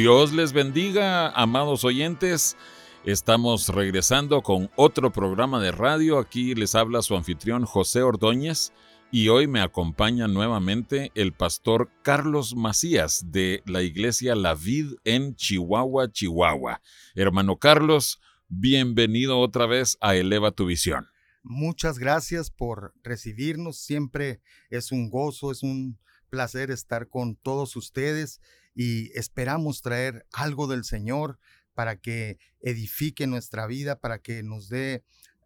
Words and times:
Dios 0.00 0.32
les 0.32 0.52
bendiga, 0.52 1.28
amados 1.30 1.82
oyentes. 1.82 2.56
Estamos 3.04 3.68
regresando 3.68 4.42
con 4.42 4.70
otro 4.76 5.10
programa 5.10 5.60
de 5.60 5.72
radio. 5.72 6.20
Aquí 6.20 6.54
les 6.54 6.76
habla 6.76 7.02
su 7.02 7.16
anfitrión 7.16 7.64
José 7.64 8.02
Ordóñez 8.02 8.72
y 9.10 9.26
hoy 9.26 9.48
me 9.48 9.60
acompaña 9.60 10.28
nuevamente 10.28 11.10
el 11.16 11.32
pastor 11.32 11.90
Carlos 12.02 12.54
Macías 12.54 13.32
de 13.32 13.64
la 13.66 13.82
iglesia 13.82 14.36
La 14.36 14.54
Vid 14.54 14.92
en 15.02 15.34
Chihuahua, 15.34 16.12
Chihuahua. 16.12 16.80
Hermano 17.16 17.56
Carlos, 17.56 18.20
bienvenido 18.46 19.40
otra 19.40 19.66
vez 19.66 19.98
a 20.00 20.14
Eleva 20.14 20.52
tu 20.52 20.66
Visión. 20.66 21.08
Muchas 21.42 21.98
gracias 21.98 22.52
por 22.52 22.94
recibirnos. 23.02 23.80
Siempre 23.80 24.42
es 24.70 24.92
un 24.92 25.10
gozo, 25.10 25.50
es 25.50 25.64
un 25.64 25.98
placer 26.30 26.70
estar 26.70 27.08
con 27.08 27.34
todos 27.34 27.74
ustedes 27.74 28.40
y 28.78 29.10
esperamos 29.18 29.82
traer 29.82 30.24
algo 30.32 30.68
del 30.68 30.84
Señor 30.84 31.40
para 31.74 31.96
que 31.96 32.38
edifique 32.60 33.26
nuestra 33.26 33.66
vida, 33.66 33.98
para 33.98 34.20
que 34.20 34.44
nos 34.44 34.68
dé 34.68 35.02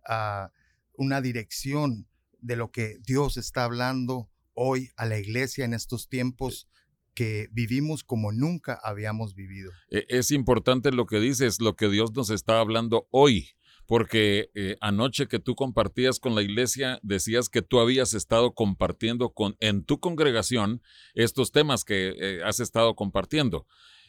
ah, 0.07 0.51
una 0.93 1.23
dirección 1.23 2.07
de 2.41 2.57
lo 2.57 2.71
que 2.71 2.99
Dios 3.01 3.39
está 3.39 3.65
hablando 3.65 4.29
hoy 4.53 4.91
a 4.97 5.07
la 5.07 5.19
iglesia 5.19 5.65
en 5.65 5.73
estos 5.73 6.11
tiempos 6.11 6.69
que 7.15 7.49
vivimos 7.53 8.05
como 8.05 8.33
nunca 8.33 8.79
habíamos 8.85 9.35
vivido. 9.35 9.73
E, 9.89 10.05
es 10.11 10.31
importante 10.31 10.93
lo 10.93 11.07
que 11.07 11.19
dices, 11.19 11.59
lo 11.59 11.75
que 11.75 11.89
Dios 11.89 12.13
nos 12.13 12.29
está 12.29 12.61
hablando 12.61 13.09
hoy 13.11 13.57
porque 13.93 14.51
eh, 14.55 14.79
anoche 14.81 15.29
que 15.29 15.39
tú 15.39 15.55
compartías 15.55 16.19
con 16.19 16.35
la 16.35 16.41
iglesia, 16.41 16.99
decías 17.03 17.51
que 17.51 17.61
tú 17.61 17.79
habías 17.79 18.15
estado 18.15 18.55
compartiendo 18.55 19.35
con, 19.35 19.55
en 19.61 19.85
tu 19.85 20.01
congregación 20.01 20.81
estos 21.13 21.53
temas 21.53 21.85
que 21.85 22.15
eh, 22.19 22.41
has 22.43 22.59
estado 22.59 22.95
compartiendo. 22.95 23.67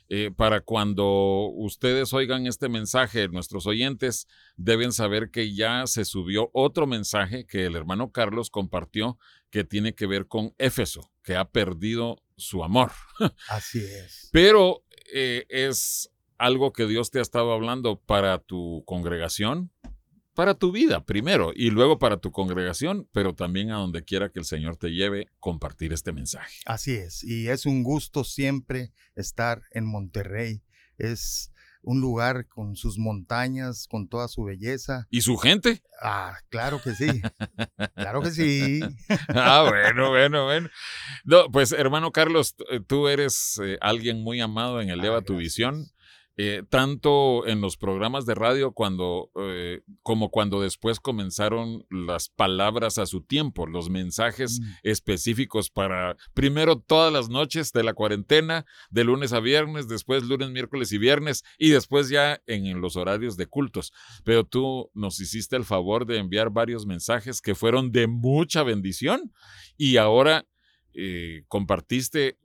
Eh, 0.08 0.32
para 0.34 0.62
cuando 0.62 1.50
ustedes 1.54 2.14
oigan 2.14 2.48
este 2.48 2.70
mensaje, 2.70 3.28
nuestros 3.28 3.68
oyentes 3.68 4.26
deben 4.56 4.94
saber 4.94 5.32
que 5.32 5.54
ya 5.54 5.86
se 5.86 6.06
subió 6.06 6.50
otro 6.54 6.88
mensaje 6.88 7.46
que 7.46 7.66
el 7.66 7.76
hermano 7.76 8.14
Carlos 8.14 8.50
compartió 8.50 9.20
que 9.50 9.66
tiene 9.66 9.96
que 9.96 10.08
ver 10.08 10.28
con 10.28 10.56
Éfeso, 10.60 11.12
que 11.24 11.36
ha 11.36 11.50
perdido 11.50 12.24
su 12.38 12.64
amor. 12.64 12.94
Así 13.50 13.80
es. 13.80 14.30
Pero 14.32 14.86
es 15.14 16.10
algo 16.38 16.74
que 16.74 16.88
Dios 16.88 17.12
te 17.12 17.20
ha 17.20 17.22
estado 17.22 17.54
hablando 17.54 18.00
para 18.00 18.40
tu 18.40 18.84
congregación, 18.86 19.72
para 20.34 20.56
tu 20.56 20.72
vida 20.72 21.06
primero 21.06 21.52
y 21.56 21.70
luego 21.70 22.00
para 22.00 22.18
tu 22.18 22.32
congregación, 22.32 23.08
pero 23.12 23.36
también 23.36 23.72
a 23.72 23.78
donde 23.78 24.04
quiera 24.04 24.30
que 24.30 24.40
el 24.40 24.46
Señor 24.46 24.78
te 24.78 24.90
lleve, 24.90 25.28
compartir 25.40 25.94
este 25.94 26.12
mensaje. 26.12 26.56
Así 26.66 26.94
es, 26.94 27.24
y 27.24 27.50
es 27.50 27.66
un 27.66 27.84
gusto 27.84 28.24
siempre 28.24 28.92
estar 29.16 29.62
en 29.72 29.86
Monterrey. 29.86 30.64
Es 30.98 31.52
un 31.84 32.00
lugar 32.00 32.48
con 32.48 32.76
sus 32.76 32.98
montañas, 32.98 33.88
con 33.90 34.08
toda 34.08 34.28
su 34.28 34.44
belleza. 34.44 35.08
¿Y 35.10 35.22
su 35.22 35.38
gente? 35.38 35.84
Ah, 36.02 36.38
claro 36.50 36.82
que 36.82 36.96
sí. 36.96 37.08
claro 37.96 38.22
que 38.22 38.32
sí. 38.32 38.80
ah, 39.30 39.66
bueno, 39.70 40.10
bueno, 40.10 40.46
bueno. 40.46 40.70
No, 41.26 41.52
pues 41.52 41.74
hermano 41.74 42.12
Carlos, 42.12 42.56
tú 42.88 43.08
eres 43.10 43.60
eh, 43.64 43.78
alguien 43.82 44.24
muy 44.24 44.40
amado 44.40 44.82
en 44.82 44.90
Eleva 44.90 45.22
tu 45.22 45.36
Visión. 45.36 45.93
Eh, 46.36 46.64
tanto 46.68 47.46
en 47.46 47.62
los 47.62 47.78
programas 47.78 48.26
de 48.26 48.34
radio 48.34 48.72
cuando, 48.72 49.30
eh, 49.36 49.82
como 50.02 50.32
cuando 50.32 50.62
después 50.62 51.00
comenzaron 51.00 51.86
las 51.92 52.30
palabras 52.30 52.98
a 52.98 53.06
su 53.06 53.22
tiempo, 53.22 53.68
los 53.68 53.92
mensajes 53.92 54.60
mm. 54.60 54.64
específicos 54.82 55.70
para 55.70 56.18
primero 56.34 56.80
todas 56.80 57.14
las 57.14 57.30
noches 57.30 57.72
de 57.72 57.84
la 57.84 57.94
cuarentena, 57.94 58.66
de 58.90 59.04
lunes 59.04 59.32
a 59.32 59.42
viernes, 59.42 59.88
después 59.88 60.24
lunes, 60.24 60.50
miércoles 60.50 60.92
y 60.92 60.98
viernes, 60.98 61.44
y 61.60 61.70
después 61.70 62.10
ya 62.10 62.42
en, 62.48 62.82
los 62.82 62.96
horarios 62.96 63.38
de 63.38 63.46
cultos. 63.46 63.94
Pero 64.24 64.44
tú 64.44 64.90
nos 64.96 65.20
hiciste 65.20 65.56
el 65.56 65.66
favor 65.66 66.08
de 66.08 66.18
enviar 66.18 66.50
varios 66.50 66.88
mensajes 66.88 67.42
que 67.42 67.54
fueron 67.54 67.92
de 67.92 68.08
mucha 68.08 68.64
bendición 68.64 69.32
y 69.78 69.98
ahora 69.98 70.48
eh, 70.96 71.44
compartiste 71.48 72.40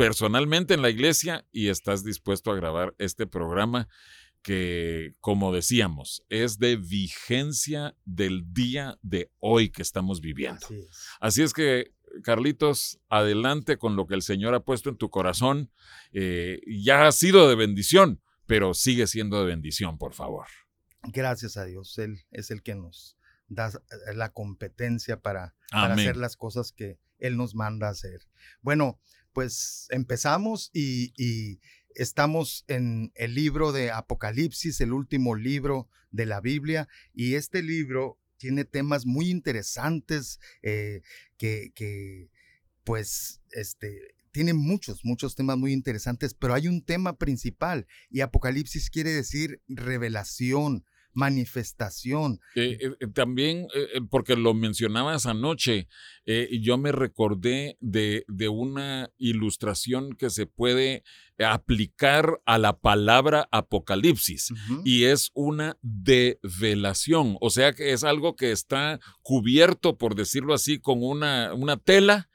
personalmente 0.00 0.72
en 0.72 0.80
la 0.80 0.88
iglesia 0.88 1.46
y 1.52 1.68
estás 1.68 2.02
dispuesto 2.02 2.50
a 2.50 2.56
grabar 2.56 2.94
este 2.96 3.26
programa 3.26 3.86
que, 4.40 5.14
como 5.20 5.52
decíamos, 5.52 6.24
es 6.30 6.58
de 6.58 6.76
vigencia 6.76 7.94
del 8.06 8.50
día 8.54 8.98
de 9.02 9.30
hoy 9.40 9.68
que 9.68 9.82
estamos 9.82 10.22
viviendo. 10.22 10.66
Así 11.20 11.42
es, 11.42 11.52
que, 11.52 11.92
Carlitos, 12.22 12.98
adelante 13.10 13.76
con 13.76 13.94
lo 13.94 14.06
que 14.06 14.14
el 14.14 14.22
Señor 14.22 14.54
ha 14.54 14.60
puesto 14.60 14.88
en 14.88 14.96
tu 14.96 15.10
corazón. 15.10 15.70
Eh, 16.12 16.62
ya 16.66 17.06
ha 17.06 17.12
sido 17.12 17.46
de 17.50 17.56
bendición, 17.56 18.22
pero 18.46 18.72
sigue 18.72 19.06
siendo 19.06 19.38
de 19.40 19.48
bendición, 19.48 19.98
por 19.98 20.14
favor. 20.14 20.46
Gracias 21.02 21.58
a 21.58 21.66
Dios. 21.66 21.98
Él 21.98 22.22
es 22.30 22.50
el 22.50 22.62
que 22.62 22.74
nos 22.74 23.18
da 23.48 23.68
eh, 23.68 24.14
la 24.14 24.32
competencia 24.32 25.20
para, 25.20 25.54
para 25.70 25.92
hacer 25.92 26.16
las 26.16 26.38
cosas 26.38 26.72
que 26.72 26.98
Él 27.18 27.36
nos 27.36 27.54
manda 27.54 27.88
a 27.88 27.90
hacer. 27.90 28.22
Bueno, 28.62 28.98
pues 29.32 29.86
empezamos 29.90 30.70
y, 30.72 31.60
estamos 31.96 32.64
en 32.68 33.10
el 33.16 33.34
libro 33.34 33.72
de 33.72 33.90
Apocalipsis, 33.90 34.80
el 34.80 34.92
último 34.92 35.34
libro 35.34 35.88
de 36.12 36.24
la 36.24 36.40
Biblia, 36.40 36.88
y 37.12 37.34
este 37.34 37.62
libro 37.64 38.16
tiene 38.36 38.64
temas 38.64 39.06
muy 39.06 39.28
interesantes 39.28 40.38
eh, 40.62 41.02
que, 41.36 42.30
pues, 42.84 43.42
este, 43.50 44.14
tiene 44.30 44.54
muchos, 44.54 45.04
muchos 45.04 45.34
temas 45.34 45.58
muy 45.58 45.72
interesantes, 45.72 46.32
pero 46.34 46.54
hay 46.54 46.68
un 46.68 46.82
tema 46.84 47.18
principal 47.18 47.86
y 48.08 48.20
Apocalipsis 48.20 48.88
quiere 48.88 49.10
decir 49.10 49.60
revelación, 49.68 50.84
manifestación. 51.12 52.40
Eh, 52.54 52.78
eh, 52.80 53.06
también, 53.12 53.66
eh, 53.74 54.00
porque 54.10 54.36
lo 54.36 54.54
mencionabas 54.54 55.26
anoche, 55.26 55.88
yo 56.60 56.78
me 56.78 56.92
recordé 56.92 57.76
de, 57.80 58.24
de, 58.28 58.48
una 58.48 59.10
ilustración 59.18 60.14
que 60.14 60.30
se 60.30 60.46
puede 60.46 61.02
aplicar 61.38 62.40
a 62.46 62.56
la 62.56 62.78
palabra 62.78 63.48
apocalipsis 63.50 64.52
y 64.84 65.04
es 65.04 65.32
una 65.34 65.76
develación, 65.82 67.36
o 67.40 67.50
sea 67.50 67.72
que 67.72 67.92
es 67.92 68.04
algo 68.04 68.36
que 68.36 68.52
está 68.52 69.00
cubierto, 69.22 69.98
por 69.98 70.14
decirlo 70.14 70.54
así, 70.54 70.78
con 70.78 71.02
una, 71.02 71.52
una 71.52 71.78
tela 71.78 72.28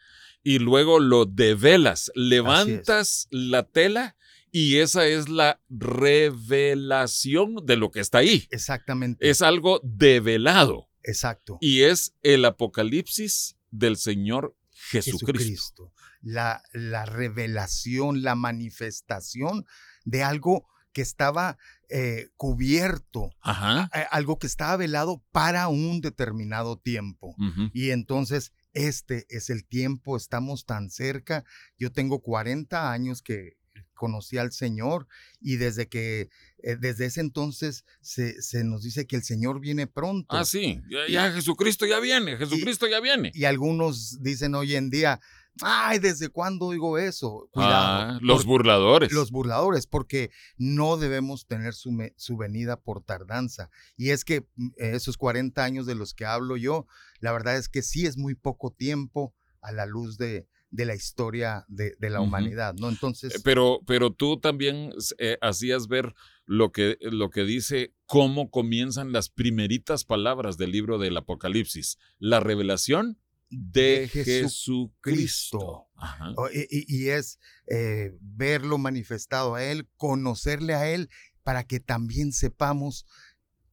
y 0.43 0.59
luego 0.59 0.99
lo 0.99 1.25
develas, 1.25 2.11
levantas 2.15 3.29
la 3.31 3.63
tela 3.63 4.17
y 4.57 4.77
esa 4.77 5.05
es 5.05 5.27
la 5.27 5.59
revelación 5.67 7.57
de 7.65 7.75
lo 7.75 7.91
que 7.91 7.99
está 7.99 8.19
ahí. 8.19 8.47
Exactamente. 8.51 9.29
Es 9.29 9.41
algo 9.41 9.81
develado. 9.83 10.87
Exacto. 11.03 11.57
Y 11.59 11.81
es 11.81 12.15
el 12.23 12.45
apocalipsis 12.45 13.57
del 13.69 13.97
Señor 13.97 14.55
Jesucristo. 14.71 15.91
La, 16.21 16.63
la 16.71 17.05
revelación, 17.05 18.23
la 18.23 18.35
manifestación 18.35 19.65
de 20.05 20.23
algo 20.23 20.65
que 20.93 21.01
estaba 21.01 21.57
eh, 21.89 22.29
cubierto, 22.37 23.31
algo 23.41 24.39
que 24.39 24.47
estaba 24.47 24.77
velado 24.77 25.21
para 25.33 25.67
un 25.67 25.99
determinado 25.99 26.79
tiempo. 26.79 27.35
Y 27.73 27.89
entonces 27.89 28.53
este 28.71 29.25
es 29.27 29.49
el 29.49 29.65
tiempo, 29.65 30.15
estamos 30.15 30.65
tan 30.65 30.89
cerca. 30.89 31.43
Yo 31.77 31.91
tengo 31.91 32.21
40 32.21 32.93
años 32.93 33.21
que, 33.21 33.57
conocí 33.95 34.37
al 34.37 34.51
Señor 34.51 35.07
y 35.41 35.55
desde 35.55 35.87
que, 35.87 36.29
eh, 36.59 36.75
desde 36.79 37.05
ese 37.05 37.21
entonces 37.21 37.85
se, 38.01 38.63
nos 38.63 38.83
dice 38.83 39.07
que 39.07 39.15
el 39.15 39.23
Señor 39.23 39.59
viene 39.59 39.87
pronto. 39.87 40.35
Ah, 40.35 40.45
sí, 40.45 40.81
ya, 41.09 41.31
Jesucristo 41.31 41.85
ya 41.85 41.99
viene, 41.99 42.37
Jesucristo 42.37 42.87
ya 42.87 42.99
viene. 42.99 43.31
Y 43.33 43.45
algunos 43.45 44.21
dicen 44.21 44.53
hoy 44.53 44.75
en 44.75 44.89
día, 44.89 45.19
ay, 45.61 45.99
¿desde 45.99 46.29
cuándo 46.29 46.71
digo 46.71 46.97
eso? 46.97 47.49
Cuidado. 47.51 48.15
Ah, 48.15 48.19
los 48.21 48.45
burladores. 48.45 49.11
Los 49.11 49.31
burladores, 49.31 49.87
porque 49.87 50.31
no 50.57 50.97
debemos 50.97 51.47
tener 51.47 51.73
su, 51.73 51.91
su 52.17 52.37
venida 52.37 52.79
por 52.79 53.01
tardanza. 53.03 53.69
Y 53.97 54.09
es 54.09 54.25
que 54.25 54.45
mm, 54.55 54.69
esos 54.77 55.17
40 55.17 55.63
años 55.63 55.85
de 55.85 55.95
los 55.95 56.13
que 56.13 56.25
hablo 56.25 56.57
yo, 56.57 56.85
la 57.19 57.31
verdad 57.31 57.57
es 57.57 57.69
que 57.69 57.81
sí 57.81 58.05
es 58.05 58.17
muy 58.17 58.35
poco 58.35 58.71
tiempo 58.71 59.33
a 59.61 59.71
la 59.71 59.85
luz 59.85 60.17
de, 60.17 60.47
de 60.75 60.85
la 60.85 60.95
historia 60.95 61.65
de, 61.67 61.95
la 61.99 62.21
humanidad, 62.21 62.75
¿no? 62.75 62.89
Entonces... 62.89 63.41
Pero, 63.43 63.81
pero 63.85 64.11
tú 64.11 64.39
también 64.39 64.91
hacías 65.41 65.87
ver 65.87 66.13
lo 66.45 66.71
que, 66.71 66.97
lo 67.01 67.29
que 67.29 67.43
dice 67.43 67.93
cómo 68.05 68.49
comienzan 68.49 69.11
las 69.11 69.29
primeritas 69.29 70.05
palabras 70.05 70.57
del 70.57 70.71
libro 70.71 70.97
del 70.97 71.17
Apocalipsis. 71.17 71.97
La 72.19 72.39
revelación 72.39 73.17
de, 73.49 74.09
Jesucristo. 74.11 75.87
Y, 76.71 77.07
es 77.07 77.39
eh, 77.67 78.11
verlo 78.19 78.77
manifestado 78.77 79.55
a 79.55 79.63
Él, 79.63 79.87
conocerle 79.97 80.73
a 80.73 80.89
Él, 80.89 81.09
para 81.43 81.63
que 81.63 81.79
también 81.79 82.31
sepamos 82.31 83.05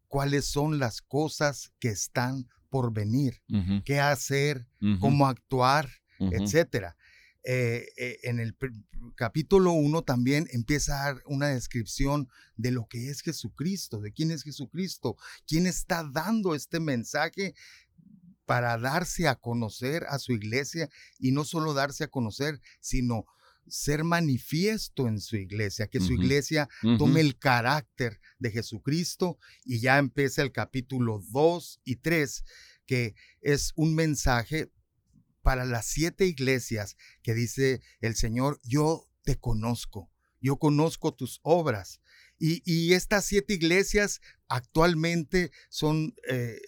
cuáles 0.08 0.46
son 0.46 0.78
las 0.78 1.00
cosas 1.00 1.72
que 1.78 1.88
están 1.88 2.48
por 2.68 2.92
venir, 2.92 3.42
qué 3.84 4.00
hacer, 4.00 4.66
cómo 5.00 5.26
actuar, 5.26 5.90
etcétera. 6.30 6.96
Eh, 7.44 7.88
eh, 7.96 8.20
en 8.22 8.38
el 8.38 8.56
capítulo 9.16 9.72
1 9.72 10.02
también 10.02 10.46
empieza 10.52 11.00
a 11.00 11.04
dar 11.06 11.22
una 11.26 11.48
descripción 11.48 12.28
de 12.56 12.70
lo 12.70 12.86
que 12.86 13.10
es 13.10 13.20
Jesucristo, 13.20 14.00
de 14.00 14.12
quién 14.12 14.30
es 14.30 14.44
Jesucristo, 14.44 15.16
quién 15.48 15.66
está 15.66 16.04
dando 16.04 16.54
este 16.54 16.78
mensaje 16.78 17.54
para 18.46 18.78
darse 18.78 19.26
a 19.26 19.34
conocer 19.34 20.04
a 20.08 20.20
su 20.20 20.32
iglesia 20.32 20.88
y 21.18 21.32
no 21.32 21.44
solo 21.44 21.74
darse 21.74 22.04
a 22.04 22.08
conocer, 22.08 22.60
sino 22.80 23.24
ser 23.66 24.04
manifiesto 24.04 25.08
en 25.08 25.20
su 25.20 25.36
iglesia, 25.36 25.88
que 25.88 26.00
su 26.00 26.12
iglesia 26.12 26.68
tome 26.98 27.20
el 27.20 27.38
carácter 27.38 28.20
de 28.38 28.50
Jesucristo 28.50 29.38
y 29.64 29.80
ya 29.80 29.98
empieza 29.98 30.42
el 30.42 30.52
capítulo 30.52 31.22
2 31.30 31.80
y 31.84 31.96
3, 31.96 32.44
que 32.86 33.14
es 33.40 33.72
un 33.76 33.94
mensaje 33.94 34.70
para 35.42 35.64
las 35.64 35.86
siete 35.86 36.26
iglesias 36.26 36.96
que 37.22 37.34
dice 37.34 37.82
el 38.00 38.14
Señor, 38.16 38.60
yo 38.62 39.08
te 39.22 39.36
conozco, 39.36 40.10
yo 40.40 40.56
conozco 40.56 41.14
tus 41.14 41.40
obras. 41.42 42.00
Y, 42.44 42.92
estas 42.92 43.24
siete 43.24 43.54
iglesias 43.54 44.20
actualmente 44.48 45.52
son, 45.68 46.16
eh, 46.28 46.58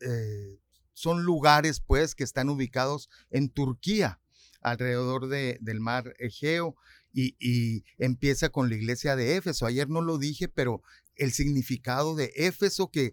eh, 0.00 0.58
son 0.94 1.22
lugares 1.22 1.80
pues 1.80 2.14
que 2.14 2.24
están 2.24 2.48
ubicados 2.48 3.10
en 3.30 3.50
Turquía, 3.50 4.22
alrededor 4.62 5.28
de, 5.28 5.58
del 5.60 5.80
mar 5.80 6.14
Egeo. 6.18 6.76
Y, 7.12 7.84
empieza 7.98 8.48
con 8.48 8.70
la 8.70 8.76
iglesia 8.76 9.14
de 9.14 9.36
Éfeso. 9.36 9.66
Ayer 9.66 9.90
no 9.90 10.00
lo 10.00 10.16
dije, 10.16 10.48
pero 10.48 10.82
el 11.16 11.32
significado 11.32 12.16
de 12.16 12.32
Éfeso 12.34 12.90
que 12.90 13.12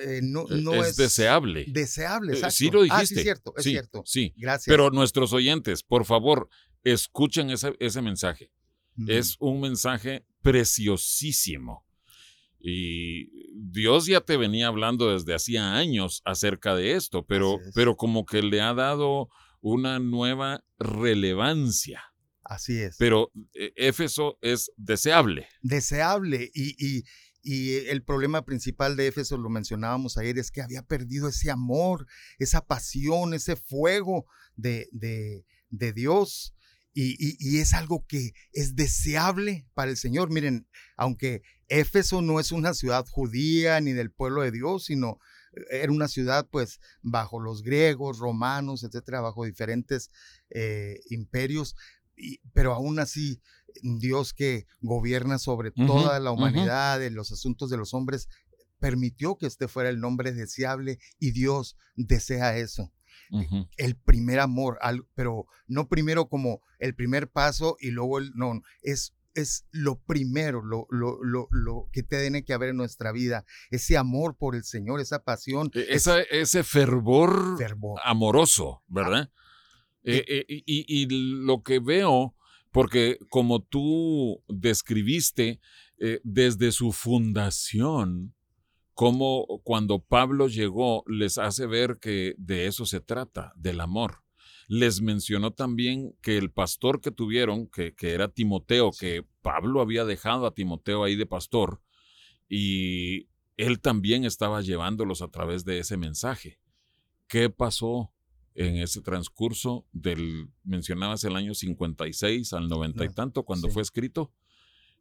eh, 0.00 0.20
no, 0.22 0.46
e, 0.50 0.60
no 0.60 0.74
es, 0.74 0.96
deseable. 0.96 1.64
Deseable, 1.68 2.32
exacto. 2.32 2.56
Sí 2.56 2.70
lo 2.70 2.82
dijiste. 2.82 3.02
Ah, 3.02 3.06
sí, 3.06 3.14
es 3.14 3.22
cierto, 3.22 3.54
es 3.56 3.64
cierto. 3.64 4.02
Sí, 4.04 4.34
gracias. 4.36 4.66
Pero 4.72 4.90
nuestros 4.90 5.32
oyentes, 5.32 5.82
por 5.82 6.04
favor, 6.04 6.48
escuchen 6.84 7.50
ese, 7.50 7.74
ese 7.80 8.02
mensaje. 8.02 8.52
Es 9.06 9.36
un 9.38 9.60
mensaje 9.60 10.24
preciosísimo. 10.42 11.86
Y 12.60 13.30
Dios 13.54 14.06
ya 14.06 14.20
te 14.20 14.36
venía 14.36 14.66
hablando 14.66 15.12
desde 15.12 15.34
hacía 15.34 15.76
años 15.76 16.20
acerca 16.24 16.74
de 16.74 16.94
esto, 16.94 17.24
pero, 17.24 17.60
pero 17.74 17.96
como 17.96 18.26
que 18.26 18.42
le 18.42 18.60
ha 18.60 18.74
dado 18.74 19.28
una 19.60 20.00
nueva 20.00 20.64
relevancia. 20.78 22.02
Así 22.42 22.78
es. 22.78 22.96
Pero 22.98 23.30
eh, 23.54 23.72
Éfeso 23.76 24.38
es 24.40 24.72
deseable. 24.76 25.48
Deseable. 25.62 26.50
Y, 26.54 26.74
y, 26.78 27.04
y, 27.42 27.76
el 27.88 28.02
problema 28.02 28.44
principal 28.44 28.96
de 28.96 29.06
Éfeso, 29.06 29.36
lo 29.38 29.50
mencionábamos 29.50 30.18
ayer, 30.18 30.38
es 30.38 30.50
que 30.50 30.62
había 30.62 30.82
perdido 30.82 31.28
ese 31.28 31.50
amor, 31.50 32.06
esa 32.38 32.64
pasión, 32.64 33.34
ese 33.34 33.56
fuego 33.56 34.26
de, 34.56 34.88
de, 34.92 35.44
de 35.70 35.92
Dios. 35.92 36.54
Y, 37.00 37.58
es 37.60 37.74
algo 37.74 38.04
que 38.08 38.32
es 38.52 38.74
deseable 38.74 39.68
para 39.74 39.90
el 39.90 39.96
Señor. 39.96 40.30
Miren, 40.30 40.66
aunque 40.96 41.42
Éfeso 41.68 42.22
no 42.22 42.40
es 42.40 42.50
una 42.50 42.74
ciudad 42.74 43.06
judía 43.06 43.80
ni 43.80 43.92
del 43.92 44.10
pueblo 44.10 44.42
de 44.42 44.50
Dios, 44.50 44.86
sino 44.86 45.20
eh, 45.52 45.82
era 45.82 45.92
una 45.92 46.08
ciudad 46.08 46.48
pues 46.50 46.80
bajo 47.02 47.38
los 47.38 47.62
griegos, 47.62 48.18
romanos, 48.18 48.82
etcétera, 48.82 49.20
bajo 49.20 49.44
diferentes 49.44 50.10
eh, 50.50 51.00
imperios, 51.10 51.76
pero 52.52 52.74
aún 52.74 52.98
así 52.98 53.40
Dios 53.82 54.32
que 54.34 54.66
gobierna 54.80 55.38
sobre 55.38 55.70
toda 55.70 56.18
la 56.20 56.30
humanidad, 56.30 57.02
en 57.02 57.14
los 57.14 57.32
asuntos 57.32 57.70
de 57.70 57.76
los 57.76 57.94
hombres, 57.94 58.28
permitió 58.78 59.36
que 59.36 59.46
este 59.46 59.68
fuera 59.68 59.88
el 59.88 60.00
nombre 60.00 60.32
deseable 60.32 60.98
y 61.18 61.32
Dios 61.32 61.76
desea 61.96 62.56
eso. 62.56 62.92
El 63.76 63.96
primer 63.96 64.40
amor, 64.40 64.78
pero 65.14 65.46
no 65.66 65.88
primero 65.88 66.28
como 66.28 66.62
el 66.78 66.94
primer 66.94 67.30
paso 67.30 67.76
y 67.78 67.90
luego 67.90 68.18
el, 68.18 68.32
no, 68.34 68.62
es 68.82 69.14
es 69.34 69.66
lo 69.70 70.00
primero, 70.00 70.62
lo, 70.62 70.86
lo, 70.90 71.22
lo, 71.22 71.48
lo, 71.50 71.88
que 71.92 72.02
tiene 72.02 72.44
que 72.44 72.52
haber 72.52 72.70
en 72.70 72.76
nuestra 72.76 73.12
vida, 73.12 73.44
ese 73.70 73.96
amor 73.96 74.36
por 74.36 74.56
el 74.56 74.64
Señor, 74.64 75.00
esa 75.00 75.22
pasión. 75.22 75.70
E, 75.74 75.86
ese 75.90 76.64
fervor, 76.64 77.56
amoroso, 78.02 78.82
¿verdad? 78.88 79.30
Eh, 80.02 80.24
eh, 80.26 80.44
y, 80.48 80.62
y, 80.66 81.06
lo 81.10 81.62
que 81.62 81.80
veo, 81.80 82.34
porque 82.70 83.18
como 83.30 83.62
tú 83.62 84.42
describiste, 84.48 85.60
eh, 85.98 86.20
desde 86.22 86.72
su 86.72 86.92
fundación, 86.92 88.34
como 88.94 89.60
cuando 89.62 90.00
Pablo 90.00 90.48
llegó, 90.48 91.04
les 91.06 91.38
hace 91.38 91.66
ver 91.66 91.98
que 92.00 92.34
de 92.36 92.66
eso 92.66 92.84
se 92.84 93.00
trata, 93.00 93.52
del 93.56 93.80
amor. 93.80 94.22
Les 94.66 95.00
mencionó 95.00 95.52
también 95.52 96.14
que 96.20 96.36
el 96.36 96.50
pastor 96.50 97.00
que 97.00 97.10
tuvieron, 97.10 97.68
que, 97.68 97.94
que 97.94 98.12
era 98.12 98.28
Timoteo, 98.28 98.90
que 98.90 99.24
Pablo 99.40 99.80
había 99.80 100.04
dejado 100.04 100.46
a 100.46 100.54
Timoteo 100.54 101.04
ahí 101.04 101.16
de 101.16 101.26
pastor, 101.26 101.80
y 102.48 103.28
él 103.56 103.80
también 103.80 104.24
estaba 104.24 104.62
llevándolos 104.62 105.22
a 105.22 105.28
través 105.28 105.64
de 105.64 105.78
ese 105.78 105.96
mensaje. 105.96 106.58
¿Qué 107.26 107.50
pasó 107.50 108.12
en 108.58 108.76
ese 108.78 109.00
transcurso 109.00 109.86
del, 109.92 110.48
mencionabas 110.64 111.22
el 111.22 111.36
año 111.36 111.54
56 111.54 112.52
al 112.52 112.68
90 112.68 113.04
y 113.04 113.08
tanto, 113.10 113.44
cuando 113.44 113.68
fue 113.68 113.82
escrito? 113.82 114.32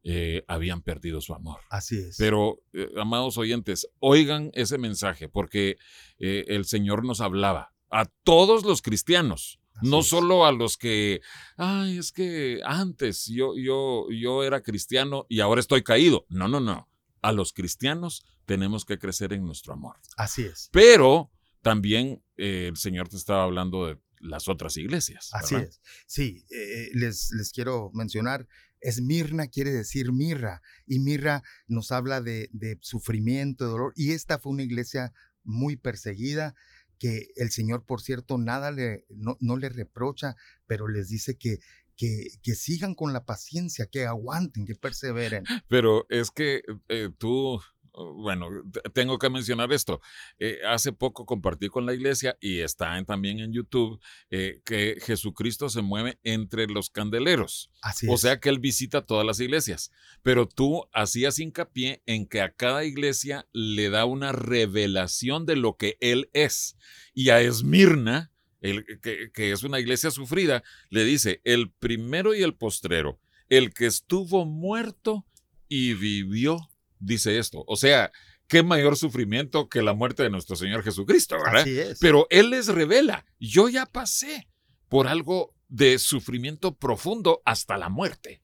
Eh, 0.03 0.45
habían 0.47 0.83
perdido 0.83 1.21
su 1.21 1.33
amor. 1.33 1.59
Así 1.69 1.97
es. 1.97 2.17
Pero, 2.17 2.61
eh, 2.71 2.87
amados 2.97 3.37
oyentes, 3.39 3.89
oigan 3.99 4.51
ese 4.53 4.77
mensaje 4.77 5.27
porque 5.27 5.77
eh, 6.19 6.45
el 6.47 6.65
Señor 6.65 7.03
nos 7.03 7.19
hablaba 7.19 7.73
a 7.89 8.05
todos 8.23 8.63
los 8.63 8.81
cristianos. 8.81 9.59
no 9.81 10.01
solo 10.01 10.45
a 10.45 10.51
los 10.51 10.77
que, 10.77 11.21
ay, 11.55 11.97
es 11.97 12.11
que 12.11 12.61
antes 12.63 13.25
yo, 13.27 13.53
yo, 13.57 14.07
yo 14.11 14.43
era 14.43 14.61
cristiano 14.61 15.25
y 15.29 15.39
ahora 15.39 15.61
estoy 15.61 15.83
caído. 15.83 16.25
No, 16.29 16.47
no, 16.47 16.59
no. 16.59 16.89
A 17.21 17.31
los 17.31 17.53
cristianos 17.53 18.23
tenemos 18.45 18.85
que 18.85 18.97
crecer 18.97 19.33
en 19.33 19.45
nuestro 19.45 19.73
amor. 19.73 19.97
Así 20.15 20.43
es. 20.43 20.69
Pero 20.71 21.31
también 21.69 22.23
el 22.35 22.77
Señor 22.77 23.09
te 23.09 23.17
estaba 23.17 23.43
hablando 23.43 23.87
de 23.87 23.97
las 24.19 24.47
otras 24.47 24.77
iglesias. 24.77 25.29
Así 25.33 25.55
es. 25.55 25.81
Sí, 26.05 26.45
les, 26.93 27.31
les 27.31 27.51
quiero 27.51 27.91
mencionar 27.93 28.47
Esmirna 28.81 29.47
quiere 29.47 29.71
decir 29.71 30.11
mirra 30.11 30.61
y 30.85 30.99
mirra 30.99 31.43
nos 31.67 31.91
habla 31.91 32.21
de, 32.21 32.49
sufrimiento, 32.81 33.65
de 33.65 33.71
dolor. 33.71 33.93
Y 33.95 34.11
esta 34.11 34.39
fue 34.39 34.51
una 34.51 34.63
iglesia 34.63 35.13
muy 35.43 35.77
perseguida 35.77 36.55
que 36.99 37.27
el 37.35 37.51
Señor, 37.51 37.85
por 37.85 38.01
cierto, 38.01 38.37
nada 38.37 38.71
le, 38.71 39.05
no, 39.09 39.57
le 39.57 39.69
reprocha, 39.69 40.35
pero 40.65 40.87
les 40.87 41.09
dice 41.09 41.37
que, 41.37 41.59
que, 41.95 42.27
que, 42.41 42.55
sigan 42.55 42.95
con 42.95 43.13
la 43.13 43.25
paciencia, 43.25 43.85
que 43.85 44.05
aguanten, 44.05 44.65
que 44.65 44.75
perseveren. 44.75 45.43
Pero 45.67 46.07
es 46.09 46.31
que 46.31 46.63
eh, 46.89 47.09
tú 47.17 47.59
bueno, 47.97 48.49
tengo 48.93 49.17
que 49.17 49.29
mencionar 49.29 49.71
esto. 49.73 50.01
Eh, 50.39 50.59
hace 50.67 50.93
poco 50.93 51.25
compartí 51.25 51.67
con 51.69 51.85
la 51.85 51.93
iglesia 51.93 52.37
y 52.39 52.59
está 52.59 53.03
también 53.05 53.39
en 53.39 53.51
YouTube 53.51 53.99
eh, 54.29 54.61
que 54.65 54.97
Jesucristo 55.01 55.69
se 55.69 55.81
mueve 55.81 56.19
entre 56.23 56.67
los 56.67 56.89
candeleros. 56.89 57.71
Así 57.81 58.07
o 58.09 58.17
sea 58.17 58.39
que 58.39 58.49
él 58.49 58.59
visita 58.59 59.05
todas 59.05 59.25
las 59.25 59.39
iglesias. 59.39 59.91
Pero 60.21 60.47
tú 60.47 60.87
hacías 60.93 61.39
hincapié 61.39 62.03
en 62.05 62.27
que 62.27 62.41
a 62.41 62.53
cada 62.53 62.85
iglesia 62.85 63.47
le 63.51 63.89
da 63.89 64.05
una 64.05 64.31
revelación 64.31 65.45
de 65.45 65.55
lo 65.55 65.77
que 65.77 65.97
él 65.99 66.29
es. 66.33 66.77
Y 67.13 67.29
a 67.29 67.41
Esmirna, 67.41 68.31
el, 68.61 68.85
que, 69.01 69.31
que 69.33 69.51
es 69.51 69.63
una 69.63 69.79
iglesia 69.79 70.11
sufrida, 70.11 70.63
le 70.89 71.03
dice, 71.03 71.41
el 71.43 71.71
primero 71.71 72.35
y 72.35 72.43
el 72.43 72.53
postrero, 72.53 73.19
el 73.49 73.73
que 73.73 73.87
estuvo 73.87 74.45
muerto 74.45 75.25
y 75.67 75.93
vivió 75.93 76.69
dice 76.99 77.37
esto. 77.39 77.63
O 77.67 77.75
sea, 77.75 78.11
qué 78.47 78.63
mayor 78.63 78.97
sufrimiento 78.97 79.69
que 79.69 79.81
la 79.81 79.93
muerte 79.93 80.23
de 80.23 80.29
nuestro 80.29 80.55
Señor 80.55 80.83
Jesucristo, 80.83 81.37
¿verdad? 81.43 81.61
Así 81.61 81.79
es. 81.79 81.99
Pero 81.99 82.27
Él 82.29 82.49
les 82.49 82.67
revela, 82.67 83.25
yo 83.39 83.69
ya 83.69 83.85
pasé 83.85 84.47
por 84.89 85.07
algo 85.07 85.53
de 85.67 85.99
sufrimiento 85.99 86.75
profundo 86.75 87.41
hasta 87.45 87.77
la 87.77 87.89
muerte. 87.89 88.41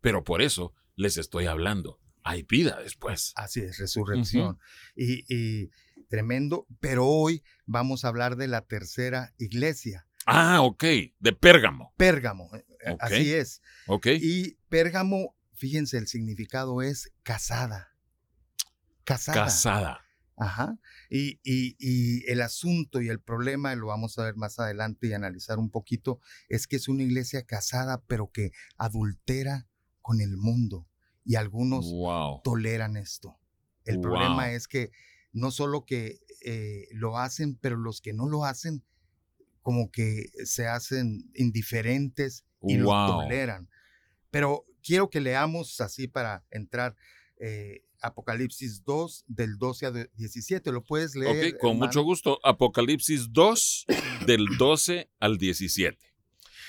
Pero 0.00 0.24
por 0.24 0.42
eso 0.42 0.74
les 0.94 1.16
estoy 1.16 1.46
hablando. 1.46 1.98
Hay 2.22 2.42
vida 2.42 2.80
después. 2.82 3.32
Así 3.36 3.60
es, 3.60 3.78
resurrección. 3.78 4.58
y, 4.96 5.68
tremendo. 6.08 6.66
Pero 6.80 7.06
hoy 7.06 7.42
vamos 7.64 8.04
a 8.04 8.08
hablar 8.08 8.36
de 8.36 8.48
la 8.48 8.62
tercera 8.62 9.32
iglesia. 9.38 10.06
Ah, 10.26 10.60
ok, 10.62 10.84
de 11.20 11.32
Pérgamo. 11.32 11.94
Pérgamo, 11.96 12.50
eh, 12.54 12.64
así 12.98 13.32
es. 13.32 13.62
Ok. 13.86 14.08
Y 14.20 14.56
Pérgamo, 14.68 15.36
fíjense, 15.54 15.98
el 15.98 16.08
significado 16.08 16.82
es 16.82 17.12
casada. 17.22 17.95
Casada. 19.06 19.44
Casada. 19.44 20.00
Ajá. 20.36 20.78
Y, 21.08 21.40
y, 21.44 22.30
el 22.30 22.42
asunto 22.42 23.00
y 23.00 23.08
el 23.08 23.20
problema, 23.20 23.74
lo 23.74 23.86
vamos 23.86 24.18
a 24.18 24.24
ver 24.24 24.36
más 24.36 24.58
adelante 24.58 25.06
y 25.06 25.14
analizar 25.14 25.58
un 25.58 25.70
poquito, 25.70 26.20
es 26.48 26.66
que 26.66 26.76
es 26.76 26.88
una 26.88 27.04
iglesia 27.04 27.46
casada, 27.46 28.02
pero 28.06 28.30
que 28.30 28.50
adultera 28.76 29.66
con 30.02 30.20
el 30.20 30.36
mundo. 30.36 30.86
Y 31.24 31.36
algunos 31.36 31.86
toleran 32.44 32.96
esto. 32.96 33.38
El 33.84 34.00
problema 34.00 34.52
es 34.52 34.68
que 34.68 34.90
no 35.32 35.50
solo 35.50 35.84
que 35.84 36.18
eh, 36.44 36.88
lo 36.92 37.18
hacen, 37.18 37.56
pero 37.56 37.76
los 37.76 38.00
que 38.00 38.12
no 38.12 38.28
lo 38.28 38.44
hacen, 38.44 38.84
como 39.62 39.90
que 39.90 40.30
se 40.44 40.66
hacen 40.66 41.30
indiferentes 41.34 42.44
y 42.62 42.76
lo 42.76 42.90
toleran. 43.06 43.68
Pero 44.30 44.66
quiero 44.82 45.08
que 45.10 45.20
leamos 45.20 45.80
así 45.80 46.08
para 46.08 46.44
entrar. 46.50 46.96
Eh, 47.38 47.85
Apocalipsis 48.02 48.84
2 48.84 49.24
del 49.26 49.58
12 49.58 49.86
al 49.86 50.10
17. 50.14 50.72
¿Lo 50.72 50.82
puedes 50.84 51.14
leer? 51.14 51.54
Ok, 51.54 51.60
con 51.60 51.78
mucho 51.78 52.02
gusto. 52.02 52.38
Apocalipsis 52.42 53.32
2 53.32 53.86
del 54.26 54.46
12 54.58 55.10
al 55.20 55.38
17. 55.38 55.98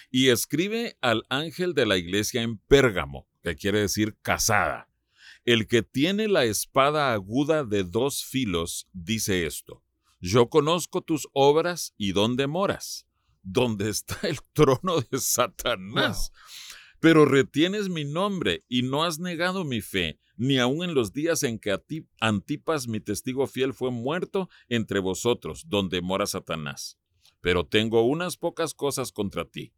Y 0.10 0.30
escribe 0.30 0.98
al 1.02 1.24
ángel 1.30 1.74
de 1.74 1.86
la 1.86 1.98
iglesia 1.98 2.42
en 2.42 2.58
Pérgamo, 2.58 3.28
que 3.44 3.56
quiere 3.56 3.82
decir 3.82 4.16
casada. 4.22 4.90
El 5.46 5.68
que 5.68 5.82
tiene 5.82 6.28
la 6.28 6.44
espada 6.44 7.14
aguda 7.14 7.64
de 7.64 7.84
dos 7.84 8.26
filos 8.26 8.88
dice 8.92 9.46
esto. 9.46 9.82
Yo 10.20 10.50
conozco 10.50 11.02
tus 11.02 11.28
obras 11.34 11.94
y 11.98 12.12
dónde 12.12 12.48
moras, 12.48 13.08
donde 13.44 13.90
está 13.90 14.20
el 14.28 14.40
trono 14.54 15.02
de 15.10 15.20
Satanás. 15.20 16.32
Pero 17.00 17.26
retienes 17.26 17.90
mi 17.90 18.04
nombre 18.04 18.66
y 18.68 18.82
no 18.82 19.04
has 19.04 19.20
negado 19.20 19.64
mi 19.64 19.82
fe 19.82 20.20
ni 20.38 20.60
aun 20.60 20.84
en 20.84 20.94
los 20.94 21.12
días 21.14 21.44
en 21.44 21.60
que 21.60 21.78
Antipas, 22.20 22.88
mi 22.88 23.00
testigo 23.00 23.48
fiel, 23.48 23.74
fue 23.74 23.92
muerto 23.92 24.50
entre 24.70 25.00
vosotros, 25.00 25.66
donde 25.68 26.02
mora 26.02 26.26
Satanás. 26.26 26.98
Pero 27.42 27.66
tengo 27.66 28.04
unas 28.04 28.38
pocas 28.38 28.74
cosas 28.74 29.12
contra 29.12 29.46
ti, 29.46 29.74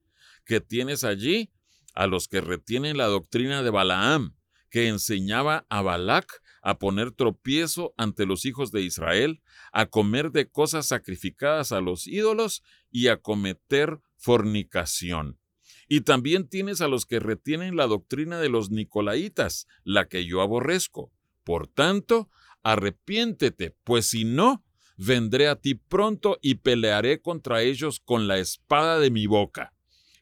que 0.45 0.61
tienes 0.61 1.03
allí 1.03 1.51
a 1.95 2.07
los 2.07 2.27
que 2.27 2.41
retienen 2.41 2.97
la 2.97 3.07
doctrina 3.07 3.63
de 3.63 3.69
Balaam, 3.69 4.35
que 4.69 4.87
enseñaba 4.87 5.65
a 5.69 5.81
Balac 5.81 6.41
a 6.61 6.77
poner 6.77 7.11
tropiezo 7.11 7.93
ante 7.97 8.25
los 8.25 8.45
hijos 8.45 8.71
de 8.71 8.81
Israel, 8.81 9.41
a 9.71 9.87
comer 9.87 10.31
de 10.31 10.49
cosas 10.49 10.87
sacrificadas 10.87 11.71
a 11.71 11.81
los 11.81 12.05
ídolos 12.05 12.63
y 12.91 13.07
a 13.07 13.17
cometer 13.17 13.99
fornicación. 14.17 15.38
Y 15.91 16.01
también 16.01 16.48
tienes 16.48 16.79
a 16.79 16.88
los 16.88 17.05
que 17.08 17.19
retienen 17.19 17.75
la 17.75 17.88
doctrina 17.88 18.39
de 18.39 18.48
los 18.48 18.69
Nicolaitas, 18.69 19.67
la 19.84 20.08
que 20.08 20.25
yo 20.25 20.41
aborrezco. 20.41 21.12
Por 21.43 21.67
tanto, 21.67 22.29
arrepiéntete, 22.62 23.75
pues 23.84 24.05
si 24.05 24.24
no, 24.24 24.63
vendré 24.98 25.48
a 25.48 25.55
ti 25.55 25.74
pronto 25.74 26.38
y 26.43 26.55
pelearé 26.55 27.22
contra 27.22 27.63
ellos 27.63 28.00
con 28.00 28.27
la 28.27 28.38
espada 28.38 29.00
de 29.00 29.10
mi 29.10 29.25
boca. 29.25 29.74